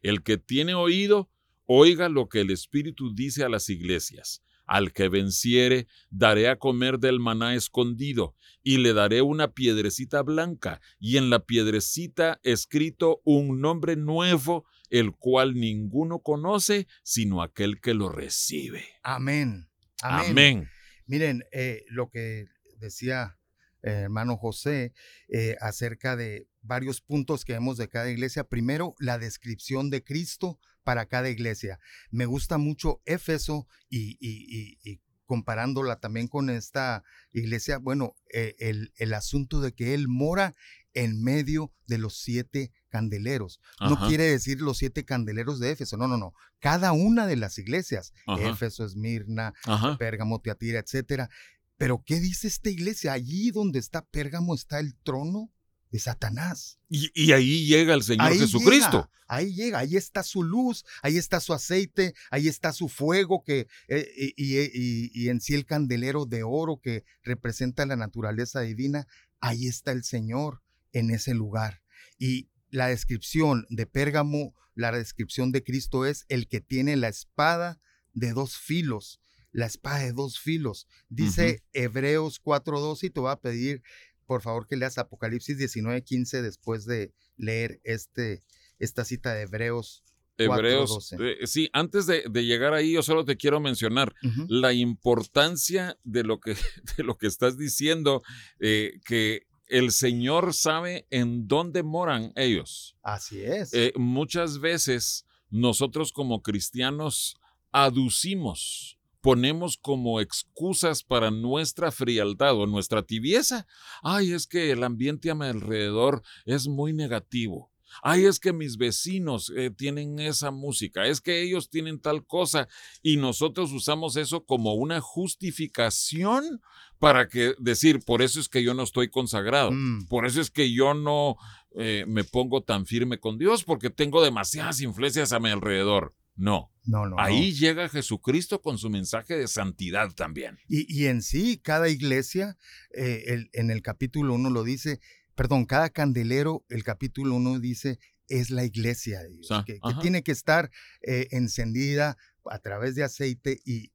El 0.02 0.24
que 0.24 0.38
tiene 0.38 0.74
oído, 0.74 1.30
oiga 1.66 2.08
lo 2.08 2.30
que 2.30 2.42
el 2.42 2.52
Espíritu 2.52 3.14
dice 3.14 3.44
a 3.44 3.50
las 3.50 3.70
iglesias. 3.70 4.42
Al 4.66 4.94
que 4.94 5.10
venciere, 5.10 5.88
daré 6.10 6.50
a 6.50 6.60
comer 6.60 7.00
del 7.00 7.20
maná 7.20 7.56
escondido, 7.56 8.36
y 8.64 8.78
le 8.78 8.94
daré 8.94 9.22
una 9.22 9.54
piedrecita 9.54 10.22
blanca, 10.24 10.82
y 11.00 11.18
en 11.18 11.30
la 11.30 11.46
piedrecita 11.46 12.40
escrito 12.44 13.22
un 13.24 13.62
nombre 13.62 13.96
nuevo, 13.96 14.66
el 14.90 15.12
cual 15.12 15.56
ninguno 15.56 16.20
conoce, 16.20 16.88
sino 17.04 17.42
aquel 17.42 17.80
que 17.82 17.94
lo 17.94 18.10
recibe. 18.10 18.86
Amén. 19.04 19.70
Amén. 20.02 20.70
Miren, 21.06 21.44
eh, 21.52 21.84
lo 21.90 22.10
que 22.10 22.46
decía 22.80 23.38
eh, 23.84 24.04
hermano 24.04 24.38
José 24.38 24.94
eh, 25.30 25.56
acerca 25.62 26.16
de 26.16 26.48
varios 26.62 27.02
puntos 27.02 27.46
que 27.46 27.54
vemos 27.54 27.78
de 27.78 27.88
cada 27.88 28.10
iglesia. 28.10 28.44
Primero, 28.44 28.96
la 29.00 29.18
descripción 29.18 29.90
de 29.90 30.04
Cristo 30.04 30.60
para 30.84 31.06
cada 31.06 31.30
iglesia. 31.30 31.80
Me 32.12 32.26
gusta 32.26 32.58
mucho 32.58 33.02
Éfeso 33.06 33.68
y, 33.90 35.02
comparándola 35.28 36.00
también 36.00 36.28
con 36.28 36.50
esta 36.50 37.04
iglesia, 37.32 37.78
bueno, 37.78 38.16
eh, 38.34 38.56
el, 38.58 39.14
asunto 39.14 39.62
de 39.62 39.74
que 39.74 39.94
Él 39.94 40.08
mora 40.08 40.56
en 40.94 41.22
medio 41.22 41.72
de 41.86 42.00
los 42.00 42.18
siete 42.20 42.72
candeleros. 42.90 43.60
No 43.80 44.08
quiere 44.08 44.24
decir 44.24 44.62
los 44.62 44.80
siete 44.80 45.06
candeleros 45.06 45.60
de 45.60 45.70
Éfeso, 45.70 45.98
no, 45.98 46.08
no, 46.08 46.18
no. 46.18 46.34
Cada 46.60 46.94
una 46.94 47.28
de 47.28 47.36
las 47.36 47.60
iglesias, 47.60 48.14
Éfeso, 48.40 48.84
Esmirna, 48.84 49.54
Pérgamo, 50.00 50.42
Teatira, 50.42 50.80
etcétera. 50.80 51.30
Pero 51.78 52.02
¿qué 52.04 52.20
dice 52.20 52.48
esta 52.48 52.72
iglesia? 52.72 53.14
Allí 53.14 53.52
donde 53.52 53.78
está 53.78 54.04
Pérgamo 54.06 54.56
está 54.56 54.80
el 54.80 54.96
trono 55.04 55.52
de 55.92 56.00
Satanás. 56.00 56.80
Y, 56.90 57.32
ahí 57.32 57.66
llega 57.66 57.94
el 57.94 58.04
Señor 58.04 58.34
Jesucristo. 58.34 59.10
ahí 59.28 59.54
llega, 59.54 59.80
ahí 59.80 59.96
está 59.96 60.24
su 60.24 60.44
luz, 60.44 60.86
ahí 61.02 61.18
está 61.18 61.40
su 61.40 61.54
aceite, 61.54 62.14
ahí 62.32 62.48
está 62.48 62.74
su 62.74 62.90
fuego 62.90 63.44
que, 63.44 63.68
eh, 63.88 64.34
y, 64.36 65.22
y, 65.24 65.30
en 65.30 65.42
sí 65.42 65.54
el 65.54 65.66
candelero 65.66 66.26
de 66.26 66.44
oro 66.44 66.80
que 66.82 67.04
representa 67.24 67.86
la 67.86 67.96
naturaleza 67.96 68.62
divina. 68.62 69.08
Ahí 69.40 69.68
está 69.68 69.92
el 69.92 70.04
Señor 70.04 70.62
en 70.94 71.12
ese 71.12 71.34
lugar. 71.34 71.82
Y 72.18 72.50
la 72.70 72.88
descripción 72.88 73.66
de 73.70 73.86
Pérgamo, 73.86 74.56
la 74.76 74.92
descripción 74.92 75.52
de 75.52 75.64
Cristo 75.64 76.06
es 76.06 76.26
el 76.30 76.48
que 76.48 76.62
tiene 76.62 76.96
la 76.96 77.08
espada 77.08 77.80
de 78.14 78.34
dos 78.34 78.58
filos, 78.58 79.22
la 79.52 79.66
espada 79.66 80.00
de 80.00 80.14
dos 80.14 80.40
filos. 80.40 80.88
Dice 81.10 81.64
Hebreos 81.74 82.42
4.12 82.44 83.04
y 83.04 83.10
te 83.10 83.22
va 83.22 83.34
a 83.34 83.42
pedir 83.42 83.82
por 84.28 84.42
favor 84.42 84.68
que 84.68 84.76
leas 84.76 84.98
Apocalipsis 84.98 85.58
19:15 85.58 86.42
después 86.42 86.86
de 86.86 87.14
leer 87.38 87.80
este, 87.84 88.44
esta 88.78 89.06
cita 89.06 89.34
de 89.34 89.44
Hebreos. 89.44 90.04
Hebreos, 90.40 91.14
eh, 91.14 91.48
sí, 91.48 91.68
antes 91.74 92.06
de, 92.06 92.22
llegar 92.46 92.76
ahí, 92.76 92.94
yo 92.94 93.02
solo 93.02 93.26
te 93.26 93.38
quiero 93.38 93.60
mencionar 93.60 94.14
la 94.48 94.72
importancia 94.72 95.98
de 96.04 96.24
lo 96.24 96.40
que, 96.40 96.56
de 96.98 97.04
lo 97.04 97.18
que 97.18 97.26
estás 97.26 97.58
diciendo, 97.58 98.22
eh, 98.60 99.00
que 99.04 99.48
el 99.66 99.92
Señor 99.92 100.54
sabe 100.54 101.08
en 101.10 101.48
dónde 101.48 101.82
moran 101.82 102.34
ellos. 102.36 102.96
Así 103.02 103.42
es. 103.42 103.74
Eh, 103.74 103.94
muchas 103.96 104.60
veces 104.60 105.26
nosotros 105.50 106.14
como 106.14 106.44
cristianos 106.44 107.38
aducimos 107.72 108.97
ponemos 109.28 109.76
como 109.76 110.22
excusas 110.22 111.04
para 111.04 111.32
nuestra 111.32 111.92
frialdad 111.92 112.56
o 112.56 112.66
nuestra 112.66 113.04
tibieza. 113.04 113.68
Ay, 114.02 114.32
es 114.32 114.48
que 114.48 114.72
el 114.72 114.86
ambiente 114.86 115.30
a 115.30 115.36
mi 115.36 115.48
alrededor 115.48 116.24
es 116.46 116.70
muy 116.70 116.94
negativo. 116.94 117.70
Ay, 118.02 118.24
es 118.24 118.40
que 118.40 118.54
mis 118.54 118.78
vecinos 118.78 119.52
eh, 119.54 119.70
tienen 119.70 120.20
esa 120.20 120.52
música, 120.52 121.08
es 121.08 121.20
que 121.20 121.42
ellos 121.42 121.70
tienen 121.70 122.00
tal 122.00 122.26
cosa 122.26 122.70
y 123.04 123.18
nosotros 123.18 123.74
usamos 123.74 124.16
eso 124.16 124.46
como 124.46 124.76
una 124.76 125.02
justificación 125.02 126.62
para 126.98 127.28
que 127.28 127.54
decir, 127.60 128.00
por 128.06 128.22
eso 128.22 128.40
es 128.40 128.48
que 128.48 128.64
yo 128.64 128.74
no 128.74 128.84
estoy 128.84 129.10
consagrado, 129.10 129.72
mm. 129.74 130.08
por 130.08 130.26
eso 130.26 130.40
es 130.40 130.50
que 130.52 130.72
yo 130.72 130.94
no 130.94 131.36
eh, 131.76 132.06
me 132.08 132.24
pongo 132.24 132.64
tan 132.64 132.86
firme 132.86 133.20
con 133.20 133.38
Dios 133.38 133.66
porque 133.66 133.90
tengo 133.90 134.24
demasiadas 134.24 134.80
influencias 134.80 135.34
a 135.34 135.42
mi 135.42 135.50
alrededor. 135.50 136.16
No. 136.38 136.72
No, 136.86 137.06
no. 137.06 137.20
Ahí 137.20 137.52
llega 137.52 137.90
Jesucristo 137.90 138.62
con 138.62 138.78
su 138.78 138.90
mensaje 138.90 139.36
de 139.36 139.50
santidad 139.50 140.14
también. 140.14 140.58
Y, 140.70 141.08
en 141.08 141.22
sí, 141.22 141.60
cada 141.62 141.90
iglesia, 141.90 142.58
eh, 142.94 143.50
en 143.52 143.72
el 143.72 143.82
capítulo 143.82 144.36
1 144.36 144.50
lo 144.50 144.64
dice, 144.64 145.02
perdón, 145.36 145.66
cada 145.66 145.90
candelero, 145.90 146.64
el 146.70 146.86
capítulo 146.86 147.36
1 147.36 147.60
dice, 147.60 148.00
es 148.30 148.50
la 148.52 148.64
iglesia 148.64 149.22
de 149.22 149.30
Dios, 149.30 149.50
que, 149.66 149.80
tiene 150.02 150.24
que 150.24 150.32
estar 150.32 150.72
eh, 151.02 151.28
encendida 151.32 152.18
a 152.46 152.60
través 152.60 152.96
de 152.96 153.04
aceite 153.04 153.60
y, 153.66 153.92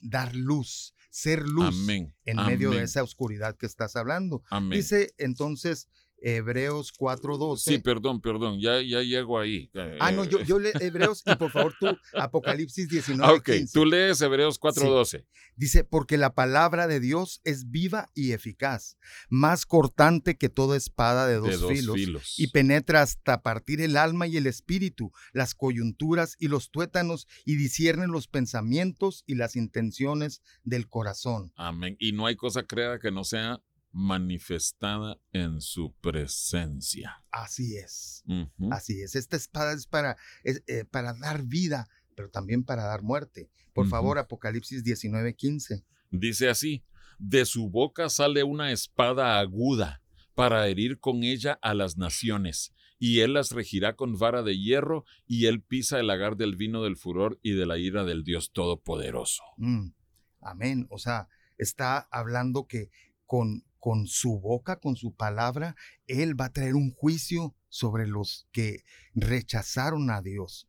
dar 0.00 0.34
luz, 0.34 0.94
ser 1.10 1.46
luz 1.46 1.86
en 2.24 2.36
medio 2.46 2.70
de 2.70 2.82
esa 2.82 3.02
oscuridad 3.02 3.56
que 3.56 3.66
estás 3.66 3.96
hablando. 3.96 4.42
Dice 4.70 5.12
entonces 5.18 5.88
Hebreos 6.20 6.92
4.12. 6.96 7.58
Sí, 7.58 7.78
perdón, 7.78 8.20
perdón, 8.20 8.60
ya, 8.60 8.80
ya 8.82 9.02
llego 9.02 9.38
ahí. 9.38 9.70
Ah, 9.98 10.12
no, 10.12 10.24
yo, 10.24 10.42
yo 10.42 10.58
leo 10.58 10.72
Hebreos 10.80 11.22
y 11.26 11.34
por 11.36 11.50
favor 11.50 11.74
tú, 11.78 11.86
Apocalipsis 12.14 12.88
19. 12.88 13.32
Ok, 13.32 13.50
tú 13.72 13.84
lees 13.84 14.20
Hebreos 14.20 14.60
4.12. 14.60 15.26
Dice, 15.56 15.84
porque 15.84 16.16
la 16.16 16.34
palabra 16.34 16.86
de 16.86 17.00
Dios 17.00 17.40
es 17.44 17.70
viva 17.70 18.08
y 18.14 18.32
eficaz, 18.32 18.96
más 19.28 19.66
cortante 19.66 20.36
que 20.36 20.48
toda 20.48 20.76
espada 20.76 21.26
de 21.26 21.36
dos, 21.36 21.66
filos, 21.68 22.38
y 22.38 22.48
penetra 22.48 23.02
hasta 23.02 23.42
partir 23.42 23.80
el 23.80 23.96
alma 23.96 24.26
y 24.26 24.36
el 24.36 24.46
espíritu, 24.46 25.12
las 25.32 25.54
coyunturas 25.54 26.36
y 26.38 26.48
los 26.48 26.70
tuétanos, 26.70 27.26
y 27.44 27.56
discierne 27.56 28.06
los 28.06 28.28
pensamientos 28.28 29.24
y 29.26 29.34
las 29.34 29.56
intenciones 29.56 30.42
del 30.64 30.88
corazón. 30.88 31.52
Amén. 31.56 31.96
Y 31.98 32.12
no 32.12 32.26
hay 32.26 32.36
cosa 32.36 32.62
creada 32.62 32.98
que 32.98 33.10
no 33.10 33.24
sea 33.24 33.60
manifestada 33.92 35.20
en 35.32 35.60
su 35.60 35.94
presencia. 36.00 37.24
Así 37.30 37.76
es. 37.76 38.24
Así 38.70 39.00
es. 39.00 39.16
Esta 39.16 39.36
espada 39.36 39.72
es 39.72 39.86
para, 39.86 40.16
eh, 40.44 40.84
para 40.90 41.14
dar 41.14 41.44
vida, 41.44 41.88
pero 42.14 42.30
también 42.30 42.64
para 42.64 42.84
dar 42.84 43.02
muerte. 43.02 43.50
Por 43.72 43.88
favor, 43.88 44.18
Apocalipsis 44.18 44.84
19:15. 44.84 45.84
Dice 46.10 46.48
así, 46.48 46.84
de 47.18 47.44
su 47.44 47.68
boca 47.70 48.08
sale 48.08 48.42
una 48.42 48.72
espada 48.72 49.38
aguda 49.38 50.02
para 50.34 50.66
herir 50.68 50.98
con 50.98 51.22
ella 51.22 51.58
a 51.62 51.74
las 51.74 51.96
naciones, 51.96 52.72
y 52.98 53.20
él 53.20 53.34
las 53.34 53.50
regirá 53.50 53.94
con 53.94 54.18
vara 54.18 54.42
de 54.42 54.58
hierro, 54.58 55.04
y 55.26 55.46
él 55.46 55.62
pisa 55.62 56.00
el 56.00 56.06
lagar 56.06 56.36
del 56.36 56.56
vino 56.56 56.82
del 56.82 56.96
furor 56.96 57.38
y 57.42 57.52
de 57.52 57.66
la 57.66 57.78
ira 57.78 58.04
del 58.04 58.24
Dios 58.24 58.52
Todopoderoso. 58.52 59.42
Mm, 59.56 59.92
amén. 60.40 60.86
O 60.90 60.98
sea, 60.98 61.28
está 61.58 62.08
hablando 62.10 62.66
que 62.66 62.90
con, 63.26 63.64
con 63.80 64.06
su 64.06 64.38
boca, 64.38 64.76
con 64.76 64.94
su 64.94 65.14
palabra, 65.14 65.74
él 66.06 66.40
va 66.40 66.46
a 66.46 66.52
traer 66.52 66.74
un 66.74 66.92
juicio 66.92 67.56
sobre 67.68 68.06
los 68.06 68.46
que 68.52 68.84
rechazaron 69.14 70.10
a 70.10 70.22
Dios. 70.22 70.68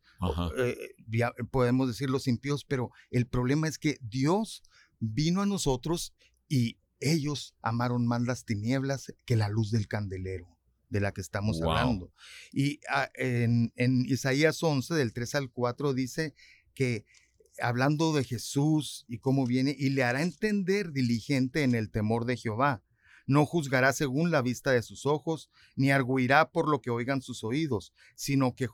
Eh, 0.56 0.76
podemos 1.50 1.88
decir 1.88 2.08
los 2.08 2.26
impíos, 2.26 2.64
pero 2.64 2.90
el 3.10 3.26
problema 3.26 3.68
es 3.68 3.78
que 3.78 3.98
Dios 4.00 4.62
vino 4.98 5.42
a 5.42 5.46
nosotros 5.46 6.14
y 6.48 6.78
ellos 7.00 7.54
amaron 7.60 8.06
más 8.06 8.22
las 8.22 8.44
tinieblas 8.44 9.12
que 9.24 9.36
la 9.36 9.48
luz 9.48 9.70
del 9.70 9.88
candelero 9.88 10.52
de 10.92 11.00
la 11.00 11.12
que 11.12 11.22
estamos 11.22 11.60
hablando. 11.62 12.12
Y 12.52 12.80
ah, 12.90 13.10
en, 13.14 13.72
Isaías 14.06 14.62
11, 14.62 14.94
del 14.94 15.12
3 15.12 15.34
al 15.36 15.50
4, 15.50 15.94
dice 15.94 16.34
que 16.74 17.06
hablando 17.60 18.12
de 18.12 18.24
Jesús 18.24 19.04
y 19.08 19.18
cómo 19.18 19.46
viene, 19.46 19.74
y 19.76 19.90
le 19.90 20.04
hará 20.04 20.22
entender 20.22 20.92
diligente 20.92 21.62
en 21.62 21.74
el 21.74 21.90
temor 21.90 22.26
de 22.26 22.36
Jehová. 22.36 22.82
No 23.32 23.46
juzgará 23.46 23.94
según 23.94 24.30
la 24.30 24.42
vista 24.42 24.72
de 24.72 24.82
sus 24.82 25.06
ojos, 25.06 25.48
ni 25.74 25.90
arguirá 25.90 26.50
por 26.50 26.68
lo 26.68 26.82
que 26.82 26.90
oigan 26.90 27.22
sus 27.22 27.44
oídos, 27.44 27.94
sino 28.14 28.54
que 28.54 28.68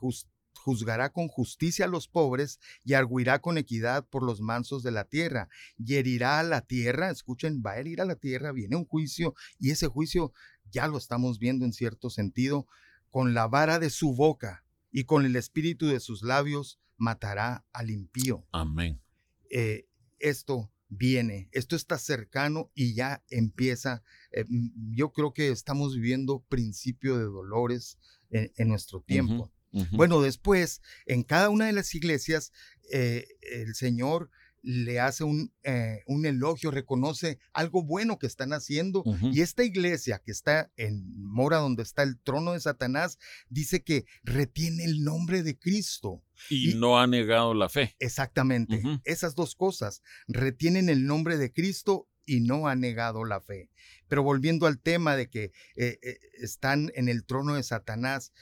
juzgará 0.53 1.13
con 1.13 1.29
justicia 1.29 1.85
a 1.85 1.87
los 1.87 2.09
pobres 2.09 2.59
y 2.83 2.93
arguirá 2.95 3.39
con 3.39 3.57
equidad 3.57 4.05
por 4.09 4.21
los 4.21 4.41
mansos 4.41 4.83
de 4.83 4.91
la 4.91 5.05
tierra, 5.05 5.47
y 5.77 5.95
herirá 5.95 6.39
a 6.39 6.43
la 6.43 6.59
tierra, 6.59 7.09
escuchen, 7.09 7.63
va 7.65 7.71
a 7.71 7.77
herir 7.77 8.01
a 8.01 8.05
la 8.05 8.15
tierra, 8.15 8.51
viene 8.51 8.75
un 8.75 8.83
juicio, 8.83 9.33
y 9.59 9.71
ese 9.71 9.87
juicio 9.87 10.33
ya 10.69 10.87
lo 10.87 10.97
estamos 10.97 11.39
viendo 11.39 11.63
en 11.63 11.71
cierto 11.71 12.09
sentido, 12.09 12.67
con 13.11 13.33
la 13.33 13.47
vara 13.47 13.79
de 13.79 13.89
su 13.89 14.13
boca 14.13 14.65
y 14.91 15.05
con 15.05 15.25
el 15.25 15.37
espíritu 15.37 15.87
de 15.87 16.01
sus 16.01 16.21
labios 16.21 16.81
matará 16.97 17.63
al 17.71 17.91
impío. 17.91 18.45
Amén. 18.51 19.01
Eh, 19.49 19.87
esto 20.19 20.69
viene, 20.89 21.49
esto 21.51 21.75
está 21.75 21.97
cercano 21.97 22.71
y 22.75 22.93
ya 22.95 23.23
empieza. 23.29 24.03
Eh, 24.31 24.45
yo 24.91 25.11
creo 25.13 25.33
que 25.33 25.49
estamos 25.49 25.95
viviendo 25.95 26.43
principio 26.49 27.17
de 27.17 27.25
dolores 27.25 27.97
en, 28.31 28.67
nuestro 28.67 29.01
tiempo. 29.01 29.51
Bueno, 29.91 30.21
después, 30.21 30.81
en 31.05 31.23
cada 31.23 31.49
una 31.49 31.67
de 31.67 31.73
las 31.73 31.93
iglesias, 31.93 32.51
eh, 32.91 33.27
el 33.41 33.75
Señor 33.75 34.31
le 34.61 34.99
hace 34.99 35.23
un, 35.23 35.53
eh, 35.63 36.03
un, 36.05 36.25
elogio, 36.25 36.71
reconoce 36.71 37.39
algo 37.53 37.83
bueno 37.83 38.19
que 38.19 38.27
están 38.27 38.53
haciendo. 38.53 39.03
Y 39.31 39.41
esta 39.41 39.63
iglesia 39.63 40.21
que 40.23 40.31
está 40.31 40.71
en 40.75 41.03
Mora, 41.17 41.57
donde 41.57 41.83
está 41.83 42.03
el 42.03 42.19
trono 42.19 42.53
de 42.53 42.59
Satanás, 42.59 43.17
dice 43.49 43.83
que 43.83 44.05
retiene 44.23 44.85
el 44.85 45.03
nombre 45.03 45.43
de 45.43 45.57
Cristo. 45.57 46.23
Y, 46.49 46.75
no 46.75 46.99
ha 46.99 47.07
negado 47.07 47.53
la 47.53 47.69
fe. 47.69 47.95
Exactamente. 47.99 48.81
Esas 49.03 49.35
dos 49.35 49.55
cosas, 49.55 50.01
retienen 50.27 50.89
el 50.89 51.05
nombre 51.05 51.37
de 51.37 51.51
Cristo 51.51 52.07
y 52.25 52.41
no 52.41 52.67
ha 52.67 52.75
negado 52.75 53.25
la 53.25 53.41
fe. 53.41 53.69
Pero 54.07 54.23
volviendo 54.23 54.67
al 54.67 54.79
tema 54.79 55.15
de 55.15 55.29
que 55.29 55.51
eh, 55.75 55.99
eh, 56.01 56.19
están 56.41 56.91
en 56.95 57.09
el 57.09 57.25
trono 57.25 57.55
de 57.55 57.63
Satanás, 57.63 58.33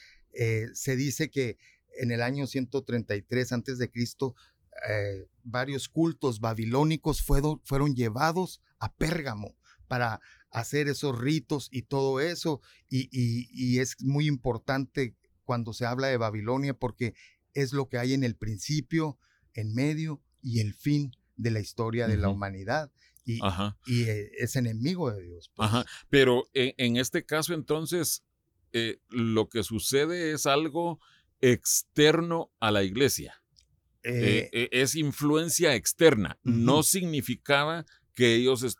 se 0.73 0.95
dice 0.95 1.31
que 1.31 1.57
en 1.97 2.11
el 2.11 2.21
año 2.21 2.45
133 2.45 3.51
antes 3.51 3.79
de 3.79 3.89
Cristo 3.89 4.35
eh, 4.87 5.27
varios 5.43 5.89
cultos 5.89 6.39
babilónicos 6.39 7.21
fueron, 7.21 7.61
fueron 7.63 7.95
llevados 7.95 8.61
a 8.79 8.93
Pérgamo 8.93 9.55
para 9.87 10.19
hacer 10.51 10.87
esos 10.87 11.17
ritos 11.17 11.69
y 11.71 11.83
todo 11.83 12.19
eso. 12.19 12.61
Y, 12.89 13.79
es 13.79 13.95
muy 14.01 14.27
importante 14.27 15.15
cuando 15.43 15.73
se 15.73 15.85
habla 15.85 16.07
de 16.07 16.17
Babilonia 16.17 16.73
porque 16.73 17.13
es 17.53 17.73
lo 17.73 17.87
que 17.87 17.97
hay 17.97 18.13
en 18.13 18.23
el 18.23 18.35
principio, 18.35 19.17
en 19.53 19.73
medio 19.73 20.21
y 20.41 20.59
el 20.59 20.73
fin 20.73 21.11
de 21.35 21.51
la 21.51 21.59
historia 21.59 22.07
de 22.07 22.17
la 22.17 22.29
humanidad. 22.29 22.91
Y, 23.25 23.39
y, 23.85 24.03
eh, 24.03 24.31
es 24.37 24.55
enemigo 24.55 25.11
de 25.11 25.21
Dios. 25.21 25.51
Pues. 25.53 25.69
Pero 26.09 26.47
en, 26.53 26.97
este 26.97 27.25
caso 27.25 27.53
entonces, 27.53 28.23
eh, 28.71 28.99
lo 29.09 29.49
que 29.49 29.63
sucede 29.63 30.31
es 30.31 30.45
algo 30.45 30.99
externo 31.41 32.51
a 32.59 32.71
la 32.71 32.83
iglesia. 32.83 33.41
Eh, 34.03 34.49
eh, 34.51 34.69
es 34.71 34.95
influencia 34.95 35.75
externa. 35.75 36.39
No 36.43 36.83
significaba 36.83 37.85
que 38.17 38.33
ellos 38.33 38.79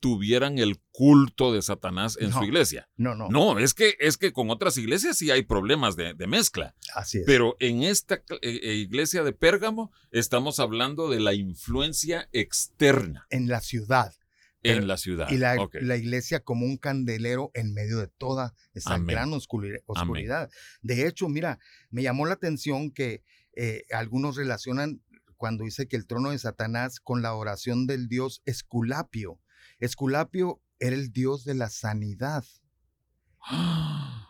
tuvieran 0.00 0.58
el 0.58 0.80
culto 0.90 1.52
de 1.52 1.60
Satanás 1.60 2.16
en 2.18 2.32
su 2.32 2.42
iglesia. 2.44 2.88
No, 2.96 3.14
no. 3.14 3.28
No, 3.28 3.58
es 3.58 3.74
que, 3.74 3.94
es 4.00 4.16
que 4.16 4.32
con 4.32 4.48
otras 4.48 4.78
iglesias 4.78 5.18
sí 5.18 5.30
hay 5.30 5.42
problemas 5.42 5.96
de, 5.96 6.14
mezcla. 6.26 6.74
Así 6.94 7.18
es. 7.18 7.24
Pero 7.26 7.56
en 7.60 7.82
esta 7.82 8.22
eh, 8.40 8.72
iglesia 8.72 9.22
de 9.22 9.34
Pérgamo 9.34 9.92
estamos 10.12 10.60
hablando 10.60 11.10
de 11.10 11.20
la 11.20 11.34
influencia 11.34 12.30
externa. 12.32 13.26
En 13.28 13.48
la 13.48 13.60
ciudad. 13.60 14.14
en 14.62 14.88
la 14.88 14.96
ciudad. 14.96 15.28
Y 15.30 15.36
la, 15.36 15.96
iglesia 15.98 16.40
como 16.40 16.64
un 16.64 16.78
candelero 16.78 17.50
en 17.52 17.74
medio 17.74 17.98
de 17.98 18.08
toda 18.08 18.54
esa 18.72 18.96
gran 18.96 19.30
oscuridad. 19.34 20.48
De 20.80 21.06
hecho, 21.06 21.28
mira, 21.28 21.58
me 21.90 22.02
llamó 22.02 22.24
la 22.24 22.32
atención 22.32 22.90
que 22.90 23.22
eh, 23.54 23.84
algunos 23.92 24.36
relacionan 24.36 25.02
cuando 25.36 25.64
dice 25.64 25.88
que 25.88 25.96
el 25.96 26.06
trono 26.06 26.30
de 26.30 26.38
Satanás 26.38 27.00
con 27.00 27.22
la 27.22 27.34
oración 27.34 27.86
del 27.86 28.08
dios 28.08 28.42
Esculapio. 28.44 29.40
Esculapio 29.78 30.60
era 30.78 30.96
el 30.96 31.12
dios 31.12 31.44
de 31.44 31.54
la 31.54 31.70
sanidad. 31.70 32.44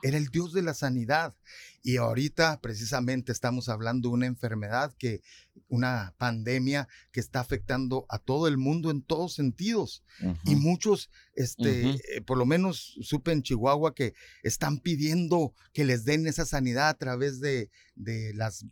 Era 0.02 0.16
el 0.16 0.28
Dios 0.28 0.52
de 0.52 0.62
la 0.62 0.74
sanidad. 0.74 1.34
Y 1.82 1.96
ahorita 1.96 2.60
precisamente 2.60 3.32
estamos 3.32 3.68
hablando 3.68 4.10
de 4.10 4.14
una 4.14 4.26
enfermedad 4.26 4.94
que, 4.98 5.22
una 5.68 6.14
pandemia 6.18 6.88
que 7.12 7.20
está 7.20 7.40
afectando 7.40 8.04
a 8.08 8.18
todo 8.18 8.48
el 8.48 8.58
mundo 8.58 8.90
en 8.90 9.02
todos 9.02 9.34
sentidos. 9.34 10.04
Y 10.44 10.56
muchos, 10.56 11.10
este, 11.34 11.90
eh, 11.90 12.20
por 12.26 12.36
lo 12.36 12.44
menos 12.44 12.98
supe 13.00 13.32
en 13.32 13.42
Chihuahua 13.42 13.94
que 13.94 14.14
están 14.42 14.80
pidiendo 14.80 15.54
que 15.72 15.84
les 15.84 16.04
den 16.04 16.26
esa 16.26 16.44
sanidad 16.44 16.88
a 16.88 16.98
través 16.98 17.40
de, 17.40 17.70
de 17.94 18.34
las 18.34 18.66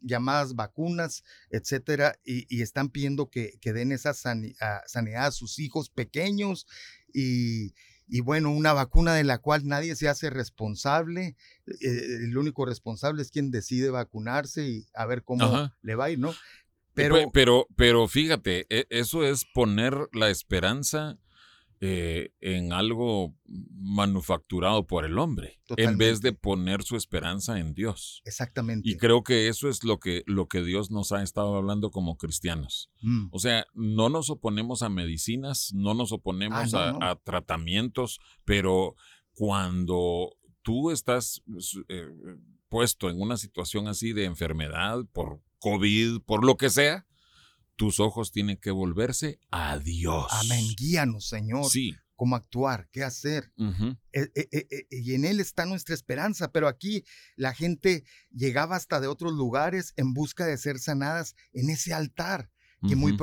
llamadas 0.00 0.54
vacunas, 0.54 1.24
etcétera, 1.50 2.18
y, 2.24 2.62
están 2.62 2.88
pidiendo 2.88 3.28
que, 3.28 3.58
que 3.60 3.72
den 3.72 3.92
esa 3.92 4.14
sanidad 4.14 5.26
a 5.26 5.30
sus 5.32 5.58
hijos 5.58 5.90
pequeños 5.90 6.66
y, 7.12 7.74
y 8.06 8.20
bueno, 8.20 8.50
una 8.50 8.72
vacuna 8.72 9.14
de 9.14 9.24
la 9.24 9.38
cual 9.38 9.66
nadie 9.66 9.96
se 9.96 10.08
hace 10.08 10.30
responsable, 10.30 11.36
eh, 11.66 12.16
el 12.24 12.36
único 12.36 12.66
responsable 12.66 13.22
es 13.22 13.30
quien 13.30 13.50
decide 13.50 13.90
vacunarse 13.90 14.68
y 14.68 14.86
a 14.94 15.06
ver 15.06 15.22
cómo 15.22 15.70
le 15.82 15.94
va 15.94 16.06
a 16.06 16.10
ir, 16.10 16.18
¿no? 16.18 16.34
Pero, 16.94 17.30
pero, 17.32 17.66
pero 17.76 18.06
fíjate, 18.06 18.66
e, 18.68 18.86
eso 18.90 19.24
es 19.24 19.44
poner 19.52 20.08
la 20.12 20.30
esperanza 20.30 21.18
eh, 21.80 22.32
en 22.40 22.72
algo 22.72 23.34
manufacturado 23.46 24.86
por 24.86 25.04
el 25.04 25.18
hombre, 25.18 25.60
en 25.76 25.98
vez 25.98 26.20
de 26.20 26.32
poner 26.32 26.82
su 26.82 26.96
esperanza 26.96 27.58
en 27.58 27.74
Dios. 27.74 28.22
Exactamente. 28.24 28.88
Y 28.88 28.96
creo 28.96 29.22
que 29.22 29.48
eso 29.48 29.68
es 29.68 29.84
lo 29.84 29.98
que, 29.98 30.22
lo 30.26 30.48
que 30.48 30.62
Dios 30.62 30.90
nos 30.90 31.12
ha 31.12 31.22
estado 31.22 31.56
hablando 31.56 31.90
como 31.90 32.16
cristianos. 32.16 32.90
Mm. 33.02 33.26
O 33.32 33.38
sea, 33.38 33.66
no 33.74 34.08
nos 34.08 34.30
oponemos 34.30 34.82
a 34.82 34.88
medicinas, 34.88 35.72
no 35.74 35.94
nos 35.94 36.12
oponemos 36.12 36.74
ah, 36.74 36.96
a, 37.00 37.16
tratamientos, 37.16 38.20
pero 38.44 38.94
cuando 39.34 40.36
tú 40.62 40.90
estás 40.90 41.42
eh, 41.88 42.06
puesto 42.68 43.10
en 43.10 43.20
una 43.20 43.36
situación 43.36 43.88
así 43.88 44.12
de 44.12 44.24
enfermedad 44.24 45.04
por 45.12 45.40
COVID, 45.58 46.20
por 46.22 46.44
lo 46.44 46.56
que 46.56 46.70
sea, 46.70 47.06
tus 47.76 48.00
ojos 48.00 48.32
tienen 48.32 48.56
que 48.56 48.70
volverse 48.70 49.38
a 49.50 49.78
Dios. 49.78 50.26
Amén. 50.30 50.64
Guíanos, 50.76 51.28
Señor. 51.28 51.66
Sí. 51.70 51.94
Cómo 52.16 52.36
actuar, 52.36 52.88
qué 52.92 53.02
hacer. 53.02 53.52
Eh, 54.12 54.30
eh, 54.34 54.48
eh, 54.52 54.86
y 54.90 55.14
en 55.14 55.24
Él 55.24 55.40
está 55.40 55.66
nuestra 55.66 55.94
esperanza. 55.94 56.52
Pero 56.52 56.68
aquí 56.68 57.04
la 57.34 57.52
gente 57.52 58.04
llegaba 58.30 58.76
hasta 58.76 59.00
de 59.00 59.08
otros 59.08 59.32
lugares 59.32 59.94
en 59.96 60.14
busca 60.14 60.46
de 60.46 60.56
ser 60.56 60.78
sanadas 60.78 61.34
en 61.52 61.70
ese 61.70 61.92
altar 61.92 62.50
que 62.88 62.96
muy 62.96 63.16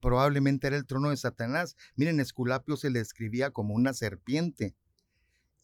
probablemente 0.00 0.66
era 0.66 0.76
el 0.76 0.86
trono 0.86 1.10
de 1.10 1.16
Satanás. 1.16 1.76
Miren, 1.94 2.20
Esculapio 2.20 2.76
se 2.76 2.90
le 2.90 3.00
escribía 3.00 3.50
como 3.50 3.74
una 3.74 3.92
serpiente. 3.92 4.74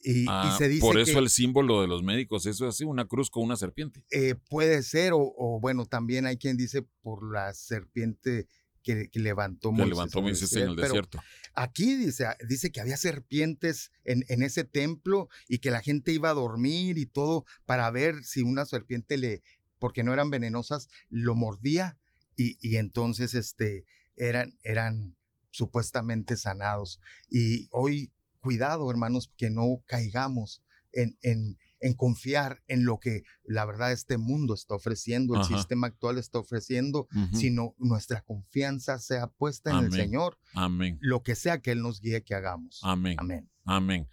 Y, 0.00 0.26
ah, 0.28 0.54
se 0.56 0.68
dice 0.68 0.80
por 0.80 0.98
eso 0.98 1.18
el 1.18 1.28
símbolo 1.28 1.80
de 1.82 1.88
los 1.88 2.02
médicos, 2.02 2.46
eso 2.46 2.68
es 2.68 2.74
así, 2.74 2.84
una 2.84 3.06
cruz 3.06 3.30
con 3.30 3.42
una 3.42 3.56
serpiente. 3.56 4.04
Eh, 4.10 4.36
puede 4.48 4.82
ser, 4.82 5.12
o, 5.14 5.58
bueno, 5.60 5.86
también 5.86 6.26
hay 6.26 6.36
quien 6.36 6.56
dice 6.56 6.82
por 7.02 7.32
la 7.32 7.52
serpiente 7.54 8.46
que, 8.82 9.10
levantó 9.14 9.70
Moisés, 9.70 9.88
levantó 9.90 10.22
Moisés 10.22 10.52
en 10.54 10.68
el 10.70 10.76
desierto. 10.76 11.20
Aquí 11.54 11.96
dice, 11.96 12.26
dice 12.48 12.70
que 12.70 12.80
había 12.80 12.96
serpientes 12.96 13.90
en, 14.04 14.24
en, 14.28 14.42
ese 14.42 14.64
templo 14.64 15.28
y 15.48 15.58
que 15.58 15.70
la 15.70 15.82
gente 15.82 16.12
iba 16.12 16.30
a 16.30 16.34
dormir 16.34 16.96
y 16.96 17.04
todo 17.04 17.44
para 17.66 17.90
ver 17.90 18.24
si 18.24 18.42
una 18.42 18.64
serpiente 18.64 19.18
le, 19.18 19.42
porque 19.78 20.04
no 20.04 20.12
eran 20.12 20.30
venenosas, 20.30 20.88
lo 21.10 21.34
mordía 21.34 21.98
y, 22.36 22.56
y 22.66 22.76
entonces 22.76 23.34
este, 23.34 23.84
eran, 24.16 24.58
eran 24.62 25.16
supuestamente 25.50 26.36
sanados. 26.36 27.00
Y 27.28 27.68
hoy, 27.70 28.12
cuidado, 28.40 28.90
hermanos, 28.90 29.32
que 29.36 29.50
no 29.50 29.82
caigamos 29.86 30.62
en, 30.92 31.18
en, 31.22 31.58
en 31.80 31.94
confiar 31.94 32.62
en 32.66 32.84
lo 32.84 32.98
que 32.98 33.22
la 33.44 33.64
verdad 33.64 33.92
este 33.92 34.18
mundo 34.18 34.54
está 34.54 34.74
ofreciendo, 34.74 35.36
el 35.36 35.44
sistema 35.44 35.86
actual 35.88 36.18
está 36.18 36.38
ofreciendo, 36.38 37.08
sino 37.32 37.74
nuestra 37.78 38.22
confianza 38.22 38.98
sea 38.98 39.28
puesta 39.28 39.70
en 39.70 39.86
el 39.86 39.92
Señor. 39.92 40.38
Amén. 40.54 40.98
Lo 41.00 41.22
que 41.22 41.34
sea 41.34 41.60
que 41.60 41.72
Él 41.72 41.82
nos 41.82 42.00
guíe 42.00 42.22
que 42.22 42.34
hagamos. 42.34 42.80
Amén. 42.82 43.16
Amén. 43.18 43.50
Amén. 43.64 44.08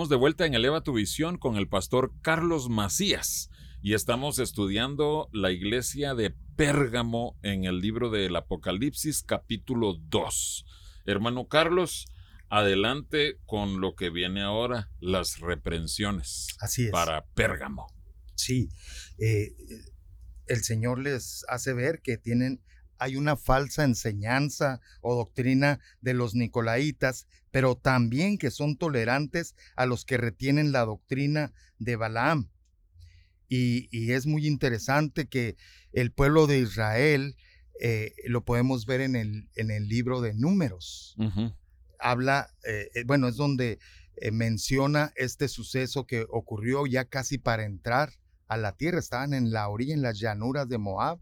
Estamos 0.07 0.19
de 0.19 0.21
vuelta 0.21 0.45
en 0.45 0.53
Eleva 0.53 0.83
tu 0.83 0.93
Visión 0.93 1.37
con 1.37 1.57
el 1.57 1.67
pastor 1.67 2.13
Carlos 2.21 2.69
Macías 2.69 3.49
y 3.81 3.93
estamos 3.93 4.39
estudiando 4.39 5.27
la 5.33 5.51
iglesia 5.51 6.15
de 6.15 6.33
Pérgamo 6.55 7.37
en 7.43 7.65
el 7.65 7.81
libro 7.81 8.09
del 8.09 8.33
Apocalipsis 8.37 9.21
capítulo 9.21 9.95
2. 9.99 10.65
Hermano 11.07 11.49
Carlos, 11.49 12.05
adelante 12.47 13.37
con 13.45 13.81
lo 13.81 13.95
que 13.95 14.09
viene 14.09 14.43
ahora, 14.43 14.89
las 15.01 15.41
reprensiones 15.41 16.55
Así 16.61 16.87
para 16.87 17.25
Pérgamo. 17.33 17.87
Sí, 18.35 18.69
eh, 19.19 19.57
el 20.45 20.63
Señor 20.63 20.99
les 20.99 21.43
hace 21.49 21.73
ver 21.73 21.99
que 22.01 22.17
tienen 22.17 22.61
hay 22.99 23.15
una 23.15 23.35
falsa 23.35 23.83
enseñanza 23.83 24.81
o 25.01 25.15
doctrina 25.15 25.79
de 26.01 26.13
los 26.13 26.35
nicolaitas, 26.35 27.27
pero 27.51 27.75
también 27.75 28.37
que 28.37 28.51
son 28.51 28.77
tolerantes 28.77 29.55
a 29.75 29.85
los 29.85 30.05
que 30.05 30.17
retienen 30.17 30.71
la 30.71 30.85
doctrina 30.85 31.53
de 31.79 31.95
Balaam. 31.95 32.49
Y, 33.49 34.11
es 34.11 34.25
muy 34.25 34.45
interesante 34.45 35.27
que 35.27 35.55
el 35.93 36.11
pueblo 36.11 36.47
de 36.47 36.59
Israel, 36.59 37.37
eh, 37.79 38.13
lo 38.25 38.43
podemos 38.43 38.85
ver 38.85 39.01
en 39.01 39.15
el, 39.15 39.49
en 39.55 39.71
el 39.71 39.87
libro 39.87 40.19
de 40.21 40.33
números, 40.33 41.15
habla, 41.99 42.49
eh, 42.67 42.89
eh, 42.93 43.03
bueno, 43.05 43.27
es 43.27 43.35
donde 43.37 43.79
menciona 44.31 45.13
este 45.15 45.47
suceso 45.47 46.07
que 46.07 46.25
ocurrió 46.29 46.87
ya 46.87 47.05
casi 47.05 47.37
para 47.37 47.65
entrar 47.65 48.11
a 48.47 48.57
la 48.57 48.75
tierra, 48.75 48.99
estaban 48.99 49.33
en 49.33 49.51
la 49.51 49.67
orilla, 49.69 49.93
en 49.93 50.01
las 50.01 50.19
llanuras 50.19 50.67
de 50.67 50.77
Moab, 50.77 51.19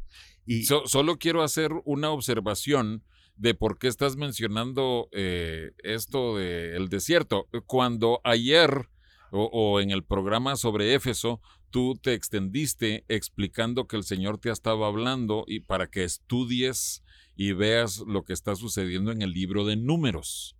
solo 0.85 1.17
quiero 1.17 1.43
hacer 1.43 1.71
una 1.85 2.11
observación 2.11 3.03
de 3.37 3.53
por 3.53 3.77
qué 3.77 3.87
estás 3.87 4.15
mencionando 4.15 5.09
eh, 5.11 5.71
esto 5.83 6.37
del 6.37 6.89
desierto. 6.89 7.47
Cuando 7.65 8.21
ayer 8.23 8.89
o, 9.31 9.81
en 9.81 9.91
el 9.91 10.03
programa 10.03 10.55
sobre 10.55 10.93
Éfeso, 10.93 11.41
tú 11.69 11.95
te 12.01 12.13
extendiste 12.13 13.03
explicando 13.09 13.87
que 13.87 13.97
el 13.97 14.03
Señor 14.03 14.37
te 14.37 14.49
estaba 14.49 14.87
hablando 14.87 15.43
y 15.47 15.59
para 15.59 15.89
que 15.89 16.03
estudies 16.03 17.03
y 17.35 17.51
veas 17.51 17.99
lo 18.07 18.23
que 18.23 18.33
está 18.33 18.55
sucediendo 18.55 19.11
en 19.11 19.21
el 19.21 19.33
libro 19.33 19.65
de 19.65 19.75
números. 19.75 20.55